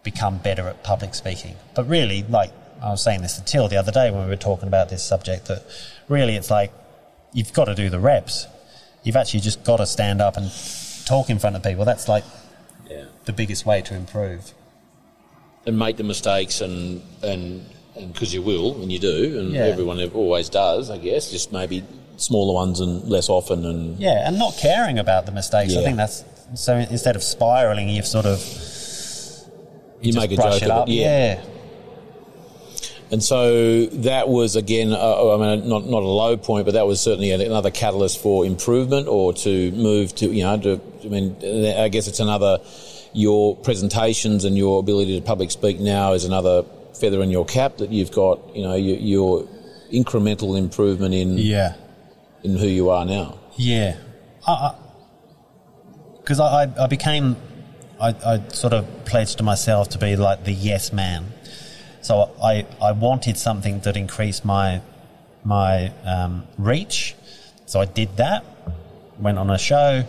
[0.03, 1.57] become better at public speaking.
[1.75, 2.53] But really, like
[2.83, 5.03] I was saying this to Till the other day when we were talking about this
[5.03, 5.63] subject, that
[6.09, 6.73] really it's like
[7.33, 8.47] you've got to do the reps.
[9.03, 10.51] You've actually just got to stand up and
[11.07, 11.85] talk in front of people.
[11.85, 12.25] That's like
[12.91, 14.53] yeah, the biggest way to improve.
[15.67, 19.53] and make the mistakes and and and Um, because you will and you do, and
[19.53, 19.63] Yeah.
[19.67, 21.31] everyone always does, I guess.
[21.31, 21.85] Just maybe
[22.17, 25.73] smaller ones and less often, and Yeah, and not caring about the mistakes.
[25.75, 25.85] I Yeah.
[25.85, 26.77] think that's so.
[26.77, 28.39] Instead of spiraling, you've sort of
[30.01, 30.93] you, just make a joke of it.
[30.93, 31.39] Yeah.
[33.11, 36.65] And so that was again, uh, oh, I mean, uh, not not a low point,
[36.67, 40.81] but that was certainly another catalyst for improvement or to move to, you know, to,
[41.05, 42.59] I mean, uh, I guess it's another.
[43.17, 46.65] Your presentations and your ability to public speak now is another
[46.97, 48.55] feather in your cap that you've got.
[48.55, 49.49] You know, your, your
[49.93, 51.75] incremental improvement in yeah,
[52.43, 53.39] in who you are now.
[53.57, 53.97] yeah.
[56.21, 57.37] Because I, I, I became,
[58.01, 61.33] I, I sort of pledged to myself to be like the yes man.
[62.03, 64.83] So I, I wanted something that increased my
[65.45, 67.15] my um, reach.
[67.67, 68.45] So I did that.
[69.19, 70.05] Went on a show,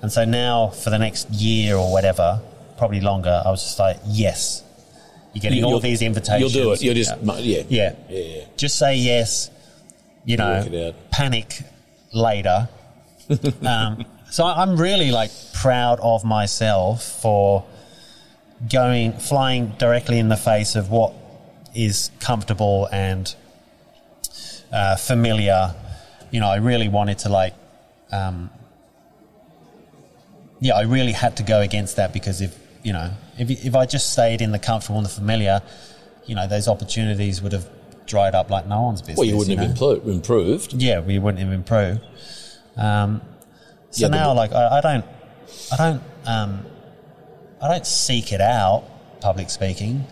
[0.00, 2.40] and so now for the next year or whatever,
[2.78, 4.63] probably longer, I was just like, yes.
[5.34, 6.54] You're getting all these invitations.
[6.54, 6.82] You'll do it.
[6.82, 7.38] You'll just Yeah.
[7.40, 7.94] yeah Yeah.
[8.08, 8.18] yeah.
[8.18, 8.44] yeah.
[8.56, 9.50] Just say yes.
[10.24, 11.10] You know, Work it out.
[11.10, 11.60] panic
[12.12, 12.68] later.
[13.66, 17.64] um, so I'm really like proud of myself for
[18.70, 21.12] going flying directly in the face of what
[21.74, 23.34] is comfortable and
[24.72, 25.74] uh, familiar.
[26.30, 27.54] You know, I really wanted to like,
[28.12, 28.50] um,
[30.60, 33.86] yeah, I really had to go against that because if you know, if if I
[33.86, 35.62] just stayed in the comfortable and the familiar,
[36.26, 37.68] you know, those opportunities would have
[38.06, 39.18] dried up like no one's business.
[39.18, 39.66] Well, you wouldn't know?
[39.66, 40.74] have impro- improved.
[40.74, 42.00] yeah, we wouldn't have improved.
[42.76, 43.22] Um,
[43.90, 45.04] so Yeah, now, like, I, I don't,
[45.72, 46.66] I don't, um,
[47.62, 48.84] I don't seek it out,
[49.20, 50.06] public speaking,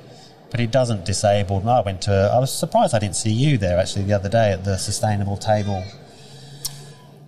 [0.50, 1.68] but it doesn't disable.
[1.68, 2.30] I went to.
[2.32, 5.36] I was surprised I didn't see you there actually the other day at the sustainable
[5.36, 5.82] table.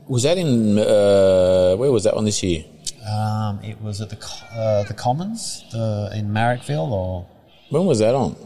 [0.06, 2.64] Was that in uh, where was that one this year?
[3.10, 4.16] Um, it was at the
[4.52, 7.26] uh, the Commons the, in Marrickville or
[7.70, 8.36] When was that on?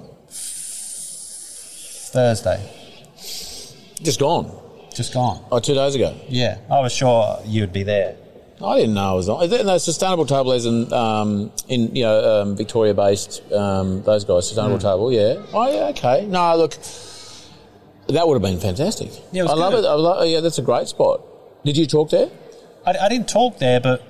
[2.10, 2.60] Thursday.
[4.02, 4.50] Just gone.
[4.94, 5.44] Just gone.
[5.52, 6.14] Oh, two days ago.
[6.28, 8.16] Yeah, I was sure you'd be there.
[8.64, 9.48] I didn't know it was on.
[9.66, 14.48] No, Sustainable Table is in, um, in you know, um, Victoria based, um, those guys,
[14.48, 15.36] Sustainable Table, yeah.
[15.52, 16.26] Oh, yeah, okay.
[16.26, 16.76] No, look,
[18.08, 19.10] that would have been fantastic.
[19.30, 19.84] Yeah, it was I love it.
[19.84, 21.20] I love, yeah, that's a great spot.
[21.64, 22.30] Did you talk there?
[22.86, 24.02] I, I didn't talk there, but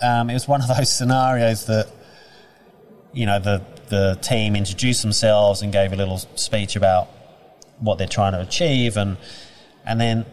[0.00, 1.88] um, it was one of those scenarios that
[3.12, 7.08] you know the the team introduced themselves and gave a little speech about
[7.80, 9.16] what they're trying to achieve, and
[9.84, 10.26] and then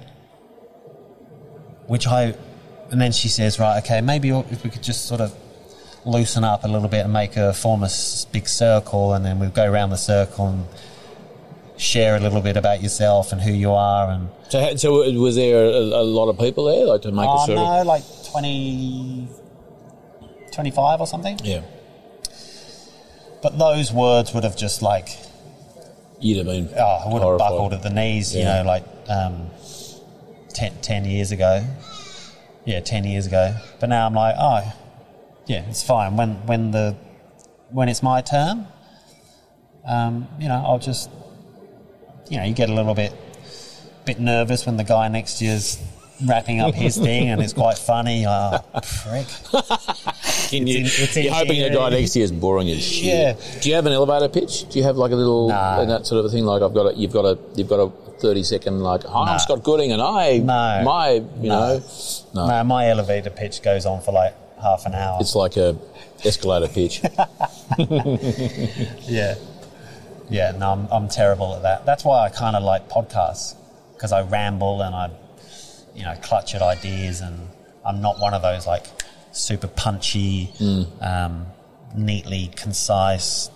[1.88, 2.36] which I
[2.92, 5.36] and then she says, right, okay, maybe if we could just sort of
[6.06, 7.90] loosen up a little bit and make a form a
[8.32, 10.66] big circle, and then we'll go around the circle and
[11.78, 15.66] share a little bit about yourself and who you are and So, so was there
[15.66, 17.64] a, a lot of people there, like to make a Oh, circle?
[17.66, 19.28] no, like 20,
[20.52, 21.40] 25 or something.
[21.44, 21.62] Yeah,
[23.42, 25.10] But those words would have just like,
[26.20, 26.70] you'd have been.
[26.76, 28.64] oh, I would have buckled at the knees, you Yeah.
[28.64, 29.52] know, like um,
[30.54, 31.64] 10, 10 years ago.
[32.66, 33.56] Yeah, 10 years ago.
[33.80, 34.74] But now I'm like, oh,
[35.46, 36.18] yeah, it's fine.
[36.18, 36.96] When, when, the,
[37.70, 38.68] when it's my turn,
[39.88, 41.10] um, you know, I'll just,
[42.30, 43.14] you know, you get a little bit,
[44.06, 45.78] bit nervous when the guy next to you's
[46.26, 48.26] wrapping up his thing and it's quite funny.
[48.28, 48.60] Oh,
[49.04, 49.28] prick.
[50.50, 53.06] Can you, you're hoping the guy next to you is boring as shit.
[53.06, 53.36] Yeah.
[53.62, 54.68] Do you have an elevator pitch?
[54.70, 55.82] Do you have like a little No.
[55.82, 56.46] and that sort of a thing?
[56.46, 57.90] Like I've got a, you've got a, you've got a
[58.20, 59.32] thirty second like, hi, No.
[59.34, 60.82] I'm Scott Gooding, and I, No.
[60.84, 61.78] my, you No.
[61.78, 61.84] know,
[62.34, 65.18] no, No, my elevator pitch goes on for like half an hour.
[65.20, 65.78] it's like a
[66.26, 67.02] escalator pitch.
[69.08, 69.36] yeah.
[70.30, 71.86] Yeah, no, I'm, I'm terrible at that.
[71.86, 73.56] That's why I kind of like podcasts
[73.94, 75.10] because I ramble and I,
[75.96, 77.48] you know, clutch at ideas and
[77.86, 78.86] I'm not one of those like
[79.32, 80.52] super punchy,
[81.02, 81.46] um,
[81.96, 83.50] neatly concise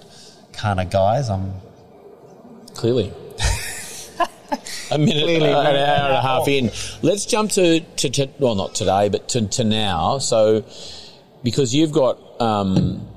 [0.53, 1.29] kind of guys.
[1.29, 1.53] I'm
[2.73, 3.11] Clearly.
[4.91, 5.49] a minute, Clearly.
[5.49, 6.71] uh, an hour and a half in.
[7.01, 10.19] Let's jump to, to, to well, not today, but to, to now.
[10.19, 10.63] So,
[11.43, 13.07] because you've got um,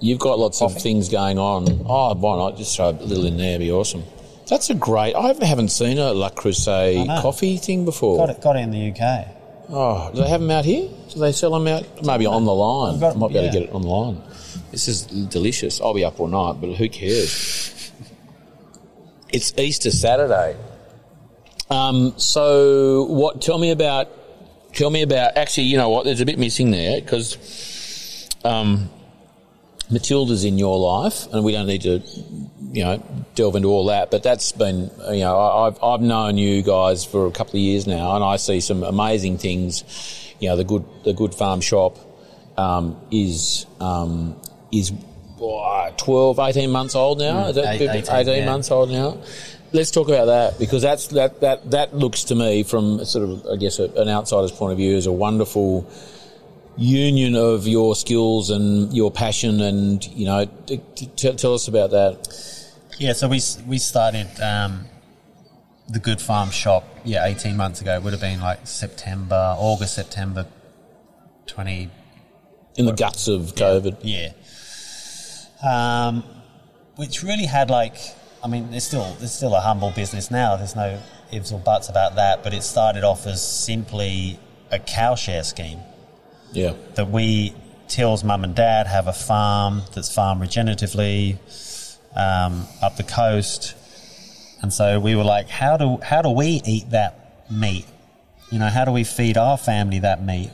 [0.00, 1.66] you've got lots of things going on.
[1.86, 3.58] Oh, why not just throw a little in there?
[3.58, 4.02] Be awesome.
[4.48, 5.14] That's a great.
[5.14, 8.18] I haven't seen a Le Creuset coffee thing before.
[8.26, 9.26] got it, got it in the UK.
[9.72, 10.88] Oh, do they have them out here?
[11.12, 12.04] Do they sell them out?
[12.04, 12.98] Maybe on the line.
[12.98, 14.20] got- I might be able to get it online.
[14.72, 15.80] This is delicious.
[15.80, 17.92] I'll be up all night, but who cares?
[19.32, 20.56] It's Easter Saturday.
[21.70, 23.40] Um, so what?
[23.40, 24.08] Tell me about.
[24.74, 25.36] Tell me about.
[25.36, 26.04] Actually, you know what?
[26.04, 28.90] There's a bit missing there because um,
[29.90, 32.02] Matilda's in your life, and we don't need to,
[32.72, 33.02] you know,
[33.34, 34.10] delve into all that.
[34.10, 37.86] But that's been, you know, I've I've known you guys for a couple of years
[37.86, 39.84] now, and I see some amazing things.
[40.38, 41.98] You know, the good the good farm shop
[42.56, 44.40] um, is um,
[44.72, 44.92] is
[45.36, 47.46] what, 12, 18 months old now.
[47.48, 48.44] Is that eight- 18, 18 yeah.
[48.46, 49.18] months old now?
[49.72, 53.46] Let's talk about that because that's that that that looks to me from sort of
[53.46, 55.88] I guess a, an outsider's point of view as a wonderful
[56.80, 61.90] union of your skills and your passion and you know t- t- tell us about
[61.90, 62.16] that
[62.98, 64.86] Yeah, so we we started um,
[65.88, 66.84] the Good Farm shop.
[67.04, 67.94] Yeah, eighteen months ago.
[67.96, 70.46] It would have been like September, August, September,
[71.46, 71.90] twenty.
[72.76, 74.32] in the guts of covid Yeah.
[75.62, 76.24] Um,
[76.96, 77.96] which really had like,
[78.42, 80.56] I mean, it's still there's still a humble business now.
[80.56, 80.98] There's no
[81.32, 82.42] ifs or buts about that.
[82.42, 84.38] But it started off as simply
[84.70, 85.80] a cow share scheme
[86.52, 87.54] yeah that we
[87.90, 91.36] Till's mum and dad have a farm that's farmed regeneratively
[92.16, 93.74] um, up the coast,
[94.62, 97.86] and so we were like, how do how do we eat that meat?
[98.50, 100.50] You know, how do we feed our family that meat?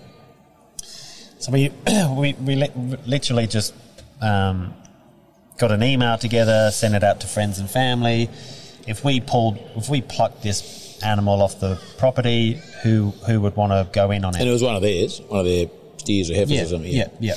[1.39, 1.70] So we
[2.16, 3.74] we we li- literally just
[4.20, 4.74] um,
[5.59, 8.31] got an email together, sent it out to friends and family.
[8.86, 13.73] If we pulled, if we plucked this animal off the property, who who would want
[13.73, 14.40] to go in on it?
[14.40, 15.66] and it was one of theirs one of their
[15.98, 17.35] steers or heifers yeah, or something yeah, yeah.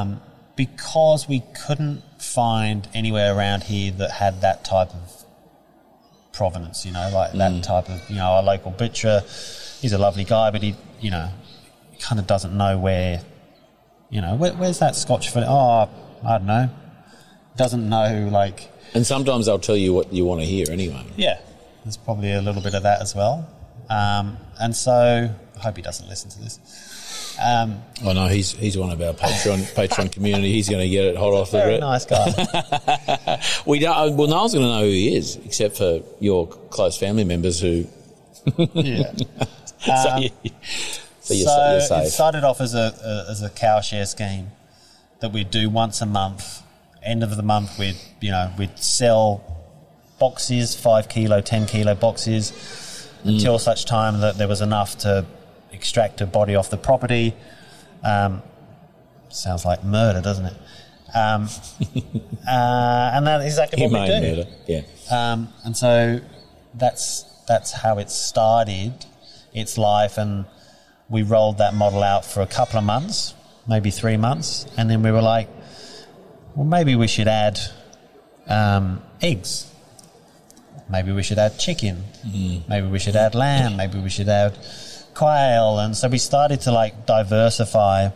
[0.00, 0.20] Um,
[0.56, 5.24] because we couldn't find anywhere around here that had that type of
[6.32, 9.20] provenance, you know, like that type of, you know, our local butcher,
[9.80, 11.30] he's a lovely guy, but he, you know,
[12.00, 13.20] kind of doesn't know where,
[14.10, 15.46] you know, where, where's that Scotch fillet?
[15.48, 15.88] Oh,
[16.24, 16.70] I don't know.
[17.56, 21.04] Doesn't know, like, And sometimes they'll tell you what you want to hear anyway.
[21.16, 21.40] yeah,
[21.84, 23.48] there's probably a little bit of that as well.
[23.90, 26.60] Um, and so, I hope he doesn't listen to this.
[27.40, 30.52] Um, Oh no, he's he's one of our Patreon Patreon community.
[30.52, 33.40] He's going to get it hot off the very nice guy.
[33.66, 33.96] We don't.
[33.96, 37.24] uh, Well, no one's going to know who he is except for your close family
[37.24, 37.86] members who.
[38.74, 39.12] yeah.
[39.78, 40.30] so you,
[41.20, 42.08] so you're, so you're it safe.
[42.12, 44.48] started off as a, a as a cow share scheme
[45.20, 46.62] that we'd do once a month.
[47.02, 49.42] End of the month, we'd you know we'd sell
[50.18, 55.24] boxes, five kilo, ten kilo boxes, until such time that there was enough to
[55.78, 57.34] extract a body off the property.
[58.02, 58.42] Um,
[59.28, 60.56] sounds like murder, doesn't it?
[61.14, 61.48] Um,
[62.48, 64.36] uh, and that's exactly what we Humane do.
[64.36, 64.50] murder.
[64.66, 64.82] Yeah.
[65.10, 66.20] Um, and so
[66.74, 68.92] that's that's how it started
[69.54, 70.44] its life, and
[71.08, 73.34] we rolled that model out for a couple of months,
[73.66, 75.48] maybe three months, and then we were like,
[76.54, 77.58] well, maybe we should add
[78.48, 79.72] um, eggs.
[80.90, 82.02] Maybe we should add chicken.
[82.68, 83.76] Maybe we should add lamb.
[83.76, 84.56] Maybe we should add
[85.18, 85.80] quail.
[85.80, 88.10] And so we started to like diversify.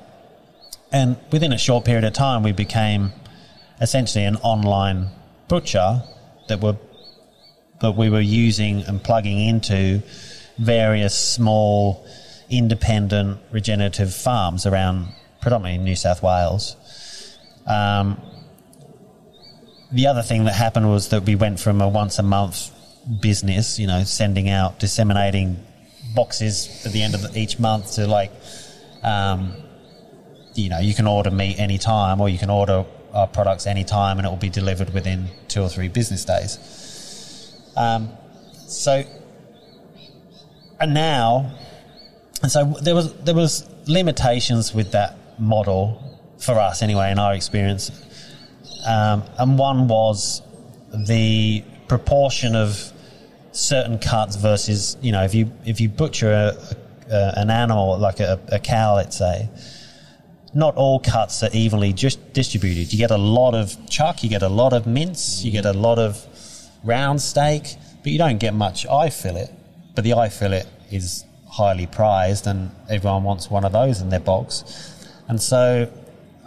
[0.92, 3.12] And within a short period of time, we became
[3.80, 5.08] essentially an online
[5.48, 6.02] butcher
[6.48, 6.76] that were
[7.80, 10.00] that we were using and plugging into
[10.56, 12.06] various small
[12.48, 15.08] independent regenerative farms around
[15.40, 16.76] predominantly New South Wales.
[17.66, 18.20] Um,
[19.90, 22.70] the other thing that happened was that we went from a once a month
[23.20, 25.56] business, you know, sending out, disseminating
[26.14, 28.32] boxes at the end of each month to like,
[29.02, 29.54] um,
[30.54, 34.26] you know, you can order meat anytime or you can order our products anytime and
[34.26, 36.58] it will be delivered within two or three business days.
[37.76, 38.10] Um,
[38.66, 39.04] so,
[40.80, 41.54] and now,
[42.42, 46.02] and so there was there was limitations with that model
[46.38, 47.90] for us anyway in our experience,
[48.86, 50.42] um, and one was
[51.06, 52.91] the proportion of
[53.52, 56.56] certain cuts versus you know if you if you butcher a,
[57.10, 59.48] a, an animal like a, a cow let's say
[60.54, 62.92] not all cuts are evenly just distributed.
[62.92, 65.72] You get a lot of chuck, you get a lot of mince, you get a
[65.72, 66.26] lot of
[66.84, 69.48] round steak, but you don't get much eye fillet.
[69.94, 74.20] But the eye fillet is highly prized, and everyone wants one of those in their
[74.20, 75.08] box.
[75.28, 75.90] And so,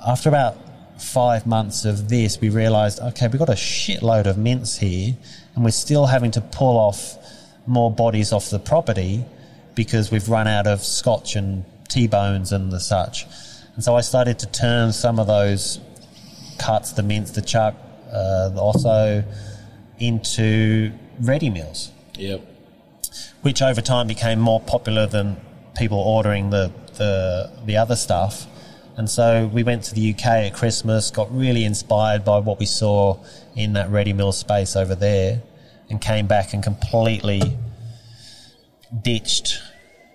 [0.05, 0.55] after about
[0.99, 5.15] five months of this, we realised, okay, we've got a shitload of mince here,
[5.55, 7.15] and we're still having to pull off
[7.65, 9.25] more bodies off the property
[9.73, 13.25] because we've run out of scotch and T-bones and the such.
[13.75, 15.79] And so I started to turn some of those
[16.57, 17.75] cuts, the mince, the chuck,
[18.11, 19.25] uh, the osso,
[19.99, 22.41] into ready meals, Yep.
[23.41, 25.37] which over time became more popular than
[25.75, 28.47] people ordering the, the, the other stuff.
[28.97, 32.65] And so we went to the UK at Christmas, got really inspired by what we
[32.65, 33.17] saw
[33.55, 35.41] in that ready meal space over there,
[35.89, 37.41] and came back and completely
[39.01, 39.61] ditched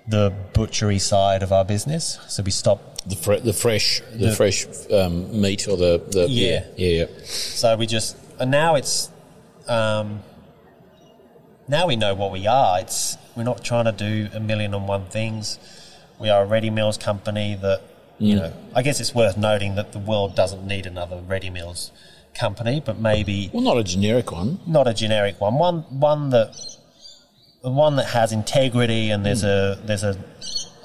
[0.09, 2.19] the butchery side of our business.
[2.29, 6.29] So we stopped The fre- the fresh the, The- fresh um, meat or the, the
[6.29, 6.65] Yeah.
[6.77, 7.07] yeah yeah.
[7.25, 9.11] So we just and now it's
[9.69, 10.23] um,
[11.69, 12.81] now we know what we are.
[12.81, 15.59] It's we're not trying to do a million and one things.
[16.19, 17.83] We are a ready meals company that
[18.19, 18.53] you know.
[18.75, 21.91] I guess it's worth noting that the world doesn't need another ready meals
[22.35, 24.61] company, but maybe Well, not a generic one.
[24.67, 25.59] not a generic one.
[25.59, 26.57] One one that
[27.63, 30.17] one that has integrity and there's a there's a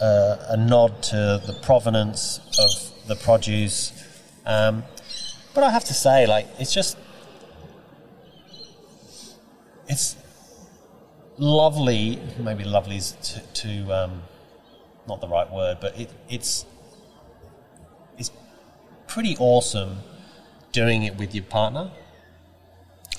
[0.02, 3.94] a, a nod to the provenance of the produce.
[4.46, 4.84] Um,
[5.54, 6.98] but I have to say, like, it's just
[9.88, 10.16] it's
[11.38, 12.20] lovely.
[12.40, 14.24] Maybe lovely is to, to um,
[15.08, 16.66] not the right word, but it, it's
[18.18, 18.32] it's
[19.08, 19.98] pretty awesome
[20.76, 21.90] doing it with your partner.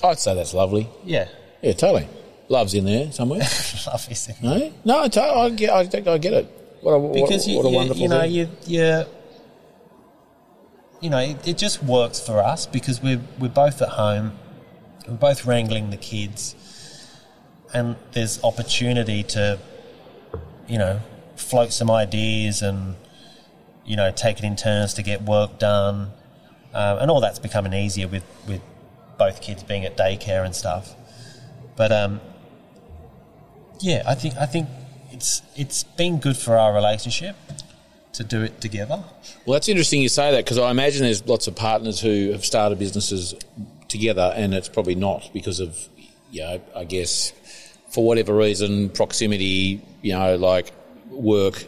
[0.03, 0.87] I'd say that's lovely.
[1.03, 1.27] Yeah,
[1.61, 2.07] Yeah, totally.
[2.49, 3.39] Love's in there somewhere.
[3.87, 4.13] lovely.
[4.13, 4.35] thing.
[4.41, 6.45] no, no, I, I get, I think I get it.
[6.81, 8.31] What a, what, because you, what a you, wonderful you know thing.
[8.31, 9.05] you you
[11.01, 14.33] you know it, it just works for us because we're we're both at home
[15.07, 16.55] we're both wrangling the kids
[17.73, 19.59] and there's opportunity to
[20.67, 20.99] you know
[21.35, 22.95] float some ideas and
[23.85, 26.11] you know take it in turns to get work done
[26.77, 28.61] um, and all that's becoming easier with with
[29.17, 30.95] both kids being at daycare and stuff
[31.75, 32.21] but um
[33.79, 34.67] yeah i think i think
[35.11, 37.35] it's it's been good for our relationship
[38.17, 39.03] to do it together.
[39.45, 42.43] Well, that's interesting you say that because I imagine there's lots of partners who have
[42.43, 43.35] started businesses
[43.87, 45.87] together, and it's probably not because of,
[46.31, 47.31] you know, I guess
[47.89, 50.71] for whatever reason, proximity, you know, like
[51.09, 51.63] work,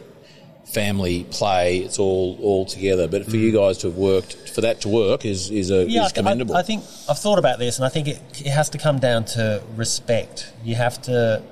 [0.72, 3.08] family, play, it's all all together.
[3.08, 6.06] But for you guys to have worked for that to work is is a Yeah,
[6.06, 6.56] is th- I, commendable.
[6.56, 9.24] I think I've thought about this, and I think it, it has to come down
[9.36, 10.52] to respect.
[10.64, 11.42] You have to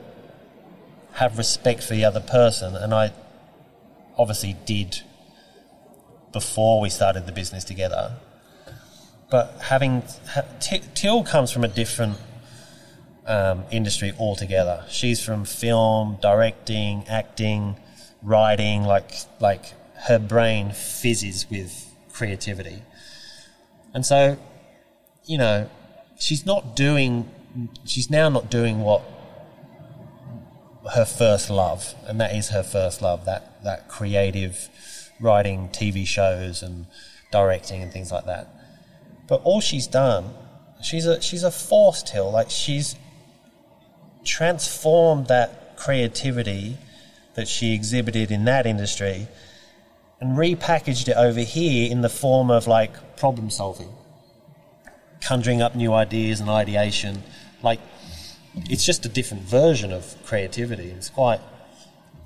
[1.12, 3.12] have respect for the other person, and I
[4.16, 5.02] obviously did
[6.32, 8.12] before we started the business together.
[9.30, 12.16] But having ha, T- Till comes from a different
[13.26, 14.84] um, industry altogether.
[14.88, 17.76] She's from film, directing, acting,
[18.22, 18.82] writing.
[18.82, 19.74] Like like
[20.06, 22.82] her brain fizzes with creativity.
[23.94, 24.38] And so,
[25.24, 25.68] you know,
[26.18, 27.28] she's not doing,
[27.84, 29.02] she's now not doing what
[30.94, 34.68] her first love, and that is her first love, that, that creative
[35.20, 36.86] writing TV shows and
[37.32, 38.48] directing and things like that.
[39.26, 40.30] But all she's done,
[40.82, 42.94] she's a, she's a force till, like she's
[44.24, 46.76] transformed that creativity
[47.38, 49.28] that she exhibited in that industry
[50.20, 53.92] and repackaged it over here in the form of like problem solving,
[55.20, 57.22] conjuring up new ideas and ideation.
[57.62, 57.78] Like
[58.68, 60.90] it's just a different version of creativity.
[60.90, 61.40] It's quite,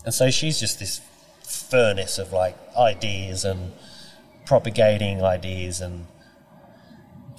[0.07, 1.03] and so she's just this
[1.43, 3.73] furnace of like ideas and
[4.47, 6.07] propagating ideas and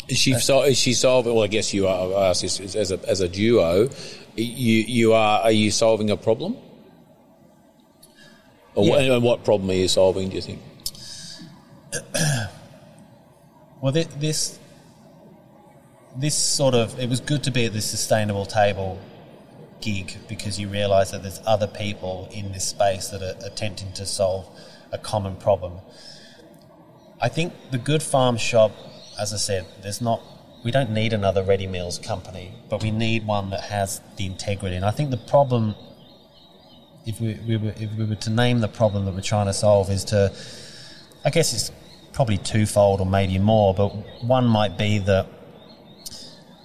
[0.08, 1.34] Is she sol- is she solving?
[1.34, 2.30] Well, I guess you are.
[2.30, 3.90] As a as a duo.
[4.36, 6.58] You you are are you solving a problem?
[8.76, 9.16] Yeah.
[9.16, 10.30] and what problem are you solving?
[10.30, 10.62] Do you think?
[13.82, 14.58] Well, this
[16.16, 18.98] this sort of it was good to be at this sustainable table
[19.82, 24.06] gig because you realise that there's other people in this space that are attempting to
[24.06, 24.48] solve
[24.92, 25.74] a common problem.
[27.22, 28.72] I think the good farm shop,
[29.20, 30.22] as I said, there's not.
[30.64, 34.78] We don't need another ready meals company, but we need one that has the integrity.
[34.78, 35.76] And I think the problem,
[37.06, 39.54] if we, we were, if we were to name the problem that we're trying to
[39.54, 40.32] solve, is to
[41.26, 41.72] I guess it's
[42.12, 43.90] probably twofold or maybe more, but
[44.24, 45.28] one might be that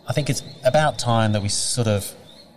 [0.07, 2.13] I think it's about time that we sort of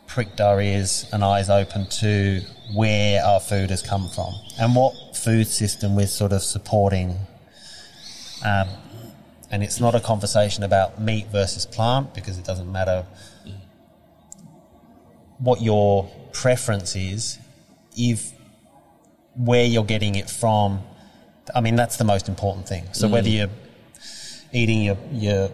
[0.08, 2.41] pricked our ears and eyes open to
[2.74, 7.18] where our food has come from and what food system we're sort of supporting.
[8.44, 8.68] Um,
[9.52, 13.06] and it's not a conversation about meat versus plant because it doesn't matter
[15.38, 17.38] what your preference is,
[17.96, 18.32] if
[19.36, 20.84] where you're getting it from
[21.54, 22.86] I mean, that's the most important thing.
[22.94, 23.38] So whether mm.
[23.38, 23.50] you're
[24.54, 25.50] eating your your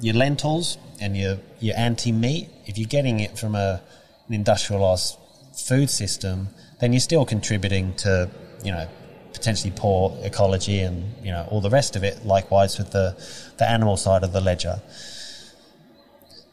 [0.00, 3.82] your lentils and your your anti meat, if you're getting it from a
[4.28, 5.18] an industrialized
[5.56, 6.48] food system,
[6.80, 8.30] then you're still contributing to
[8.64, 8.88] you know
[9.32, 12.24] potentially poor ecology and you know all the rest of it.
[12.24, 13.16] Likewise with the
[13.58, 14.80] the animal side of the ledger.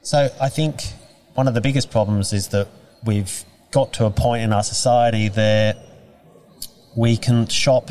[0.02, 0.84] So I think
[1.34, 2.68] one of the biggest problems is that
[3.06, 5.78] we've got to a point in our society that
[6.96, 7.90] we can shop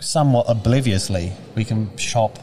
[0.00, 1.32] somewhat obliviously.
[1.54, 2.40] We can shop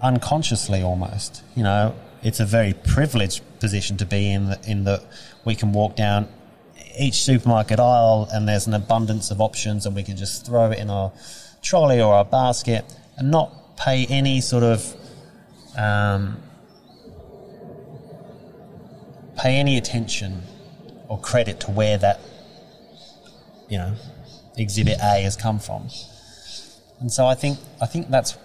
[0.00, 1.44] unconsciously almost.
[1.54, 4.46] You know, it's a very privileged position to be in.
[4.46, 5.02] That, in that
[5.44, 6.28] we can walk down
[6.98, 10.78] each supermarket aisle and there's an abundance of options, and we can just throw it
[10.78, 11.12] in our
[11.62, 12.84] trolley or our basket
[13.18, 14.96] and not pay any sort of
[15.76, 16.40] um,
[19.36, 20.42] pay any attention
[21.08, 22.20] or credit to where that
[23.68, 23.94] you know
[24.56, 25.88] exhibit A has come from.
[27.00, 28.36] And so I think I think that's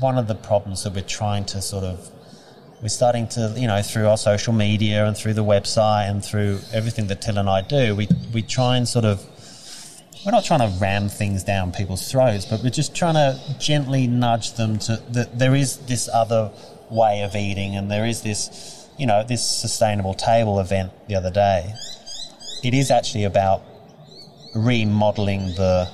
[0.00, 2.10] one of the problems that we're trying to sort of
[2.82, 6.60] we're starting to you know through our social media and through the website and through
[6.72, 9.24] everything that Till and I do we we try and sort of
[10.24, 14.06] we're not trying to ram things down people's throats but we're just trying to gently
[14.06, 16.52] nudge them to that there is this other
[16.90, 21.30] way of eating and there is this you know this sustainable table event the other
[21.30, 21.72] day
[22.62, 23.62] it is actually about
[24.54, 25.88] remodeling the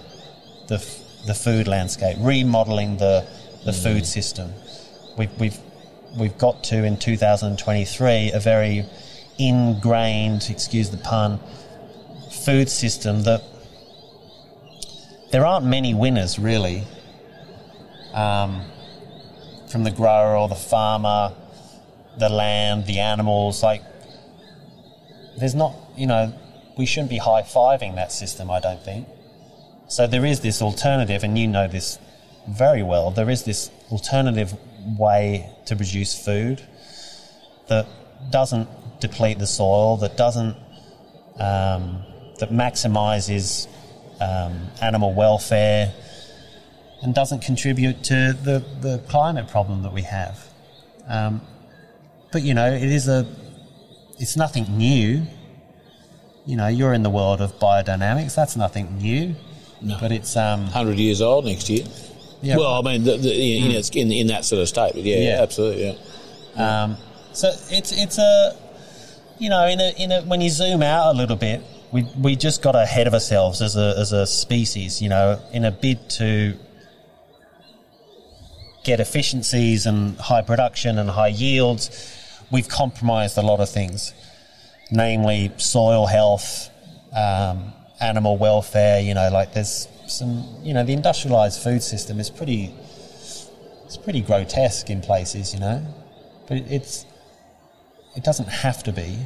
[0.69, 0.79] the
[1.27, 3.27] the food landscape, remodeling the
[3.65, 4.53] the food system.
[5.17, 5.59] We've we've
[6.19, 8.87] we've got to in 2023 a very
[9.39, 11.41] ingrained, excuse the pun,
[12.31, 13.43] food system that
[15.33, 16.85] there aren't many winners really.
[18.13, 18.63] Um,
[19.69, 21.35] from the grower or the farmer,
[22.19, 23.83] the land, the animals, like
[25.39, 26.33] there's not, you know,
[26.77, 29.07] we shouldn't be high fiving that system, I don't think.
[29.89, 31.99] So there is this alternative, and you know this
[32.49, 33.11] very well.
[33.11, 34.55] There is this alternative
[34.99, 36.63] way to produce food
[37.69, 37.87] that
[38.31, 38.69] doesn't
[39.01, 40.57] deplete the soil, that doesn't
[41.39, 42.03] um,
[42.39, 43.69] that maximises
[44.21, 45.93] um, animal welfare,
[47.03, 50.49] and doesn't contribute to the, the climate problem that we have.
[51.07, 51.43] Um,
[52.35, 53.25] but you know, it is a
[54.19, 55.23] it's nothing new.
[56.47, 58.35] You know, you're in the world of biodynamics.
[58.35, 59.35] That's nothing new.
[59.81, 59.97] No.
[60.01, 61.85] But it's um, Hundred years old next year.
[62.43, 62.57] yeah.
[62.59, 63.33] Well, I mean, the, the,
[63.65, 64.95] in, its- in in that sort of state.
[64.97, 65.43] Yeah, Yeah.
[65.43, 65.97] absolutely.
[66.57, 66.83] Yeah.
[66.83, 66.97] Um,
[67.33, 68.57] so it's it's a
[69.39, 71.63] you know in a in a when you zoom out a little bit,
[71.93, 75.01] we we just got ahead of ourselves as a as a species.
[75.03, 76.55] You know, in a bid to
[78.85, 81.91] get efficiencies and high production and high yields,
[82.51, 84.15] we've compromised a lot of things,
[84.91, 86.71] namely soil health,
[87.17, 89.01] um, animal welfare.
[89.01, 92.75] You know, like there's some you know the industrialized food system is pretty
[93.87, 95.55] it's pretty grotesque in places.
[95.55, 95.95] You know
[96.47, 97.07] but it's
[98.17, 99.19] it doesn't have to be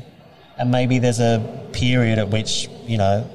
[0.56, 3.28] and maybe there's a period at which you know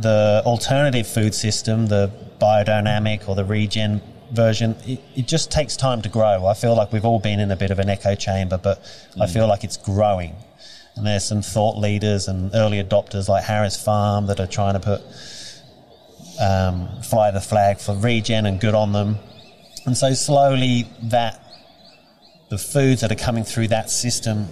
[0.00, 2.10] the alternative food system the
[2.40, 4.00] biodynamic or the regen
[4.32, 7.50] version it, it just takes time to grow i feel like we've all been in
[7.50, 8.82] a bit of an echo chamber but
[9.20, 10.34] i feel like it's growing
[10.96, 14.80] and there's some thought leaders and early adopters like harris farm that are trying to
[14.80, 15.02] put
[16.38, 19.16] um, fly the flag for regen and good on them
[19.86, 21.40] and so slowly that
[22.48, 24.48] the foods that are coming through that system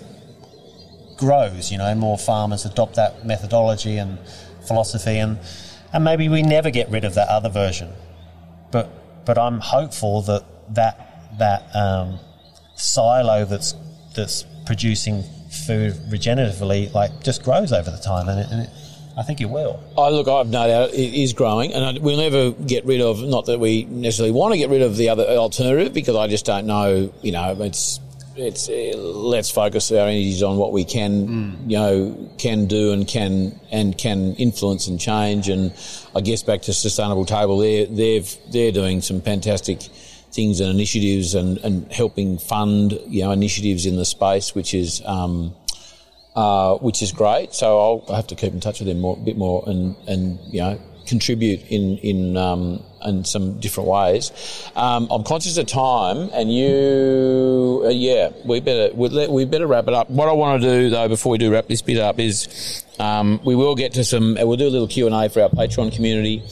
[1.17, 1.71] grows.
[1.71, 4.19] You know, more farmers adopt that methodology and
[4.67, 5.39] philosophy, and
[5.93, 7.93] and maybe we never get rid of that other version.
[8.71, 8.91] But
[9.25, 10.45] but I'm hopeful that
[10.75, 12.19] that that um,
[12.77, 13.75] silo that's
[14.15, 15.23] that's producing
[15.67, 18.71] food regeneratively like just grows over the time, and, it, and it,
[19.17, 19.83] I think it will.
[19.97, 23.23] I look, I've no doubt it is growing, and we'll never get rid of.
[23.23, 26.45] Not that we necessarily want to get rid of the other alternative, because I just
[26.45, 27.13] don't know.
[27.23, 28.01] You know, it's
[28.36, 33.06] it's uh, let's focus our energies on what we can, you know, can do and
[33.06, 35.48] can and can influence and change.
[35.48, 35.73] And
[36.15, 39.82] I guess back to sustainable table, they they've they're doing some fantastic
[40.32, 45.02] things and initiatives and, and helping fund you know initiatives in the space, which is.
[45.05, 45.55] Um,
[46.35, 47.55] uh, which is great.
[47.55, 50.39] So I'll have to keep in touch with them more, a bit more, and and
[50.52, 54.32] you know contribute in in um, in some different ways.
[54.74, 59.66] Um, I'm conscious of time, and you, uh, yeah, we better we, let, we better
[59.66, 60.11] wrap it up.
[60.11, 63.40] What I want to do though, before we do wrap this bit up, is um,
[63.44, 64.35] we will get to some.
[64.35, 66.43] We'll do a little Q and A for our Patreon community,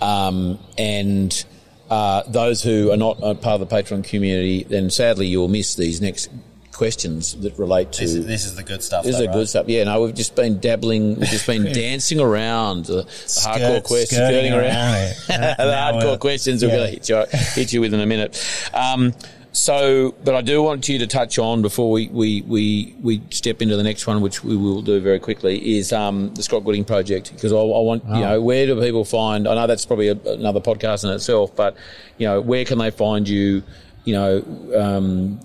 [0.00, 1.44] um, and.
[1.90, 6.00] Uh, those who are not part of the Patreon community, then sadly you'll miss these
[6.00, 6.30] next
[6.74, 9.04] questions that relate to This is, this is the good stuff.
[9.04, 9.68] this is though, the good stuff.
[9.68, 13.82] Yeah, no, we've just been dabbling, we've just been dancing around the, the Skirt- hardcore
[13.84, 16.62] questions, skirting skirting around, the hardcore we're- questions.
[16.62, 17.24] We're going to hit you,
[17.54, 18.36] hit you with in a minute.
[18.74, 19.12] Um,
[19.52, 23.62] so, but I do want you to touch on before we, we, we, we step
[23.62, 26.84] into the next one, which we will do very quickly, is um, the Scott Gooding
[26.84, 27.32] project.
[27.32, 29.46] Because I, I want, you know, where do people find?
[29.46, 31.76] I know that's probably a, another podcast in itself, but
[32.18, 33.62] you know, where can they find you?
[34.04, 34.44] You know,
[34.76, 35.40] um,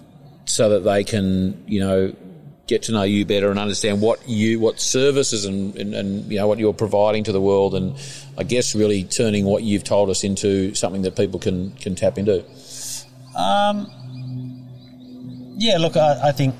[0.49, 2.13] so that they can, you know,
[2.65, 6.38] get to know you better and understand what you, what services and, and, and, you
[6.38, 7.76] know, what you're providing to the world.
[7.76, 7.95] And
[8.38, 12.17] I guess really turning what you've told us into something that people can, can tap
[12.17, 12.43] into.
[13.35, 13.88] Um,
[15.57, 16.55] yeah, look, I, I think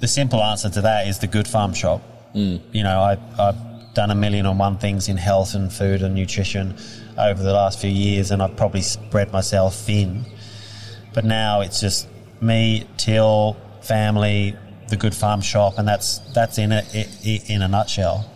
[0.00, 2.02] the simple answer to that is the Good Farm Shop.
[2.34, 2.60] Mm.
[2.72, 6.14] You know, I, I've done a million and one things in health and food and
[6.14, 6.76] nutrition
[7.16, 10.26] over the last few years, and I've probably spread myself thin.
[11.14, 12.08] But now it's just
[12.40, 14.56] me, Till, family,
[14.88, 16.82] the Good Farm Shop, and that's that's in a
[17.24, 18.30] in a nutshell.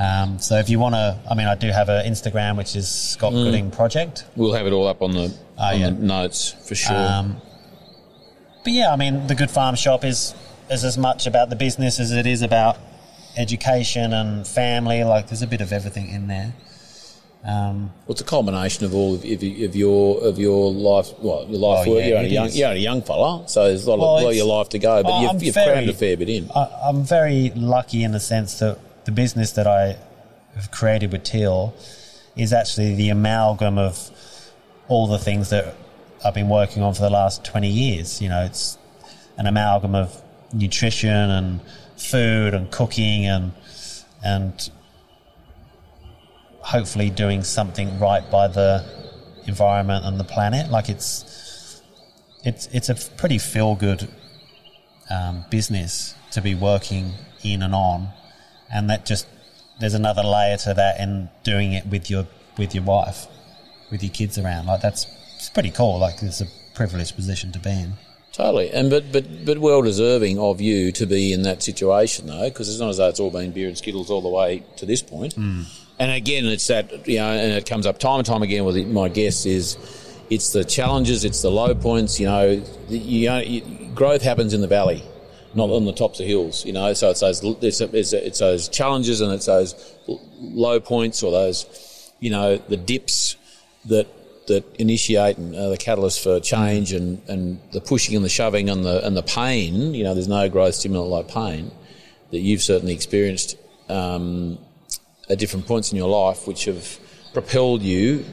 [0.00, 2.88] Um, so if you want to, I mean, I do have an Instagram which is
[2.88, 4.24] Scott Gooding Project.
[4.36, 5.90] We'll have it all up on the, on Oh, yeah.
[5.90, 6.94] the notes for sure.
[6.96, 7.40] Um,
[8.62, 10.34] but yeah, I mean, the Good Farm Shop is
[10.70, 12.76] is as much about the business as it is about
[13.36, 15.02] education and family.
[15.02, 16.52] Like, there's a bit of everything in there.
[17.44, 21.12] Um, well, it's a culmination of all of, of, of your of your life.
[21.20, 22.00] Well, your life Oh, work.
[22.00, 24.22] yeah, you're, only young, you're only a young fella, so there's a lot, Well, of,
[24.24, 25.02] lot of your life to go.
[25.02, 26.50] But Oh, you've, you've very- crammed a fair bit in.
[26.54, 29.96] I, I'm very lucky in the sense that the business that I
[30.56, 31.74] have created with Teal
[32.36, 34.10] is actually the amalgam of
[34.88, 35.74] all the things that
[36.24, 38.20] I've been working on for the last 20 years.
[38.20, 38.76] You know, it's
[39.36, 40.20] an amalgam of
[40.52, 41.60] nutrition and
[41.96, 43.52] food and cooking and
[44.24, 44.70] and
[46.68, 48.84] hopefully doing something right by the
[49.46, 50.70] environment and the planet.
[50.70, 51.82] Like it's
[52.44, 54.08] it's it's a pretty feel good
[55.10, 57.12] um, business to be working
[57.42, 58.08] in and on,
[58.72, 59.26] and that just
[59.80, 62.26] there's another layer to that, and doing it with your
[62.58, 63.26] with your wife,
[63.90, 65.98] with your kids around, like that's it's pretty cool.
[65.98, 67.92] Like it's a privileged position to be in.
[68.32, 72.50] Totally, and but but but well deserving of you to be in that situation though,
[72.50, 74.84] because it's not as though it's all been beer and skittles all the way to
[74.84, 75.32] this point.
[75.32, 75.62] Hmm.
[75.98, 78.86] And again, it's that you know, and it comes up time and time again with
[78.86, 79.76] my guests is
[80.30, 82.20] it's the challenges, it's the low points.
[82.20, 85.02] You know, you you, growth happens in the valley,
[85.54, 86.64] not on the tops of hills.
[86.64, 89.74] You know, so it's those it's, it's, it's those challenges and it's those
[90.38, 93.36] low points or those you know the dips
[93.86, 94.06] that
[94.46, 98.84] that initiate and the catalyst for change and, and the pushing and the shoving and
[98.84, 99.94] the and the pain.
[99.94, 101.72] You know, there's no growth stimulant like pain
[102.30, 103.56] that you've certainly experienced
[103.88, 104.58] um,
[105.28, 106.98] at different points in your life, which have
[107.32, 108.24] propelled you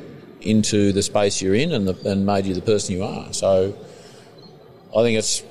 [0.42, 3.34] into the space you're in and, the, and made you the person you are.
[3.34, 3.76] So,
[4.96, 5.44] I think it's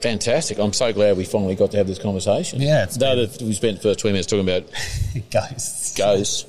[0.00, 0.58] fantastic.
[0.58, 2.60] I'm so glad we finally got to have this conversation.
[2.60, 4.70] Yeah, it's though that we spent the first 20 minutes talking about
[5.30, 5.96] Ghosts.
[5.96, 6.46] goes.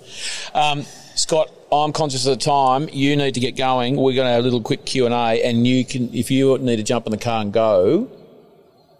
[0.54, 0.84] Um,
[1.16, 2.90] Scott, I'm conscious of the time.
[2.92, 3.96] You need to get going.
[3.96, 6.58] We're going to have a little quick Q and A, and you can, if you
[6.58, 8.10] need to jump in the car and go,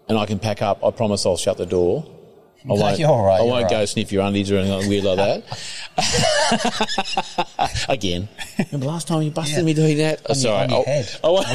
[0.08, 0.84] and I can pack up.
[0.84, 2.04] I promise I'll shut the door.
[2.68, 2.98] I won't.
[2.98, 3.88] you're all right, I won't go right.
[3.88, 5.42] sniff your undies or anything weird like that.
[7.88, 8.28] Again,
[8.58, 9.62] remember last time you busted Yeah.
[9.64, 10.20] me doing that?
[10.28, 11.08] Oh, sorry, on your I'll- head.
[11.24, 11.46] I won't-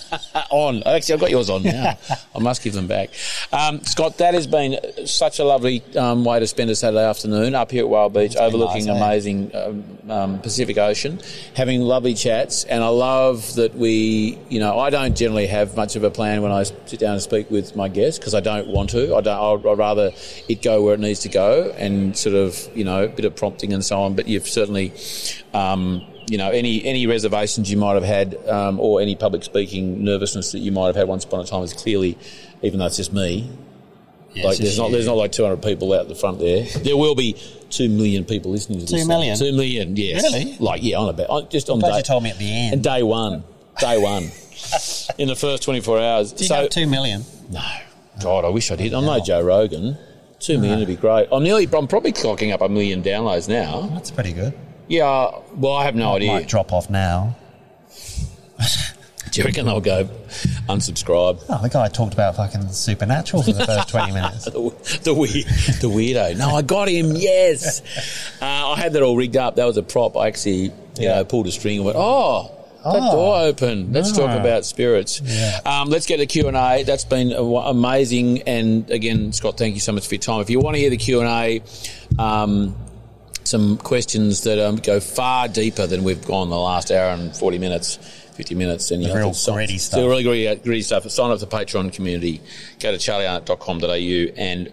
[0.50, 0.82] on.
[0.84, 1.96] Actually, I've got yours on now.
[2.34, 3.10] I must give them back.
[3.52, 7.54] Um, Scott, that has been such a lovely um, way to spend a Saturday afternoon
[7.54, 9.04] up here at Whale Beach, overlooking nice, eh?
[9.04, 11.20] amazing um, um, Pacific Ocean,
[11.54, 12.64] having lovely chats.
[12.64, 16.42] And I love that we, you know, I don't generally have much of a plan
[16.42, 19.14] when I sit down and speak with my guests because I don't want to.
[19.16, 19.66] I don't.
[19.66, 20.12] I'd, I'd rather
[20.48, 23.36] it go where it needs to go and sort of, you know, a bit of
[23.36, 24.14] prompting and so on.
[24.14, 24.92] But you've certainly.
[25.54, 30.04] Um, you know, any any reservations you might have had, um, or any public speaking
[30.04, 32.16] nervousness that you might have had once upon a time is clearly,
[32.62, 33.50] even though it's just me,
[34.34, 34.92] Yeah, like there's not you.
[34.92, 36.64] there's not like 200 people out the front there.
[36.64, 37.36] There will be
[37.70, 39.02] two million people listening to this.
[39.02, 39.36] Two million?
[39.38, 40.22] Two million, yes.
[40.22, 40.56] Really?
[40.58, 41.96] Like yeah, on about just on day.
[41.96, 42.74] you told me at the end.
[42.74, 43.44] And day one,
[43.78, 44.24] day one,
[45.18, 46.32] in the first 24 hours.
[46.32, 47.24] Do you so two million?
[47.50, 47.62] no,
[48.22, 48.94] God, I wish I did.
[48.94, 49.96] I'm no Joe Rogan.
[50.38, 51.28] Two million would be great.
[51.30, 51.68] I'm nearly.
[51.72, 53.82] I'm probably clocking up a million downloads now.
[53.92, 54.52] That's pretty good.
[54.92, 55.30] Yeah.
[55.56, 56.32] Well, I have no idea.
[56.32, 57.34] Might drop off now.
[59.30, 60.04] Do you reckon I'll go
[60.68, 61.42] unsubscribe?
[61.48, 64.44] Oh, the guy talked about fucking supernatural for the first 20 minutes.
[64.44, 65.46] the, the weird,
[65.80, 66.36] the weirdo.
[66.36, 67.12] No, I got him.
[67.16, 67.80] Yes,
[68.42, 69.56] uh, I had that all rigged up.
[69.56, 70.14] That was a prop.
[70.18, 71.14] I actually, you Yeah.
[71.16, 72.50] know, pulled a string and went, "Oh,
[72.84, 73.12] that Oh.
[73.12, 73.94] door open.
[73.94, 74.36] Let's talk Ah.
[74.38, 75.60] about spirits." Yeah.
[75.64, 76.82] Um, let's get to Q and A.
[76.82, 78.42] That's been amazing.
[78.42, 80.42] And again, Scott, thank you so much for your time.
[80.42, 82.22] If you want to hear the Q and A.
[82.22, 82.76] Um,
[83.52, 87.58] some questions that um, go far deeper than we've gone the last hour and 40
[87.58, 87.96] minutes,
[88.34, 88.90] 50 minutes.
[88.90, 90.00] And you The know, real so- gritty stuff.
[90.00, 91.08] The really gritty, gritty stuff.
[91.10, 92.40] Sign up to the Patreon community.
[92.80, 94.72] Go to charliearnott.com.au and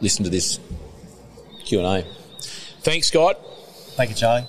[0.00, 0.58] listen to this
[1.64, 2.04] Q&A.
[2.82, 3.38] Thanks, Scott.
[3.96, 4.44] Thank you, Charlie.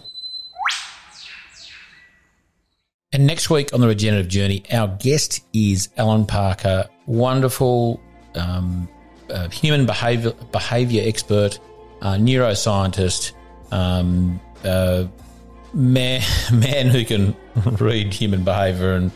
[3.12, 8.02] And next week on the Regenerative Journey, our guest is Alan Parker, wonderful
[8.34, 8.90] um,
[9.30, 11.60] uh, human behavior behavior expert,
[12.02, 13.34] uh, neuroscientist,
[13.74, 15.06] um, uh,
[15.74, 16.22] man
[16.54, 17.36] man who can
[17.80, 19.12] read human behavior and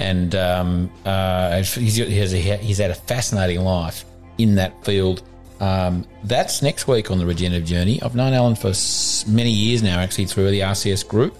[0.00, 4.04] and um, uh, he's, a, he's had a fascinating life
[4.38, 5.22] in that field.
[5.58, 8.00] Um, that's next week on the Regenerative Journey.
[8.00, 8.72] I've known Alan for
[9.28, 11.36] many years now, actually through the RCS group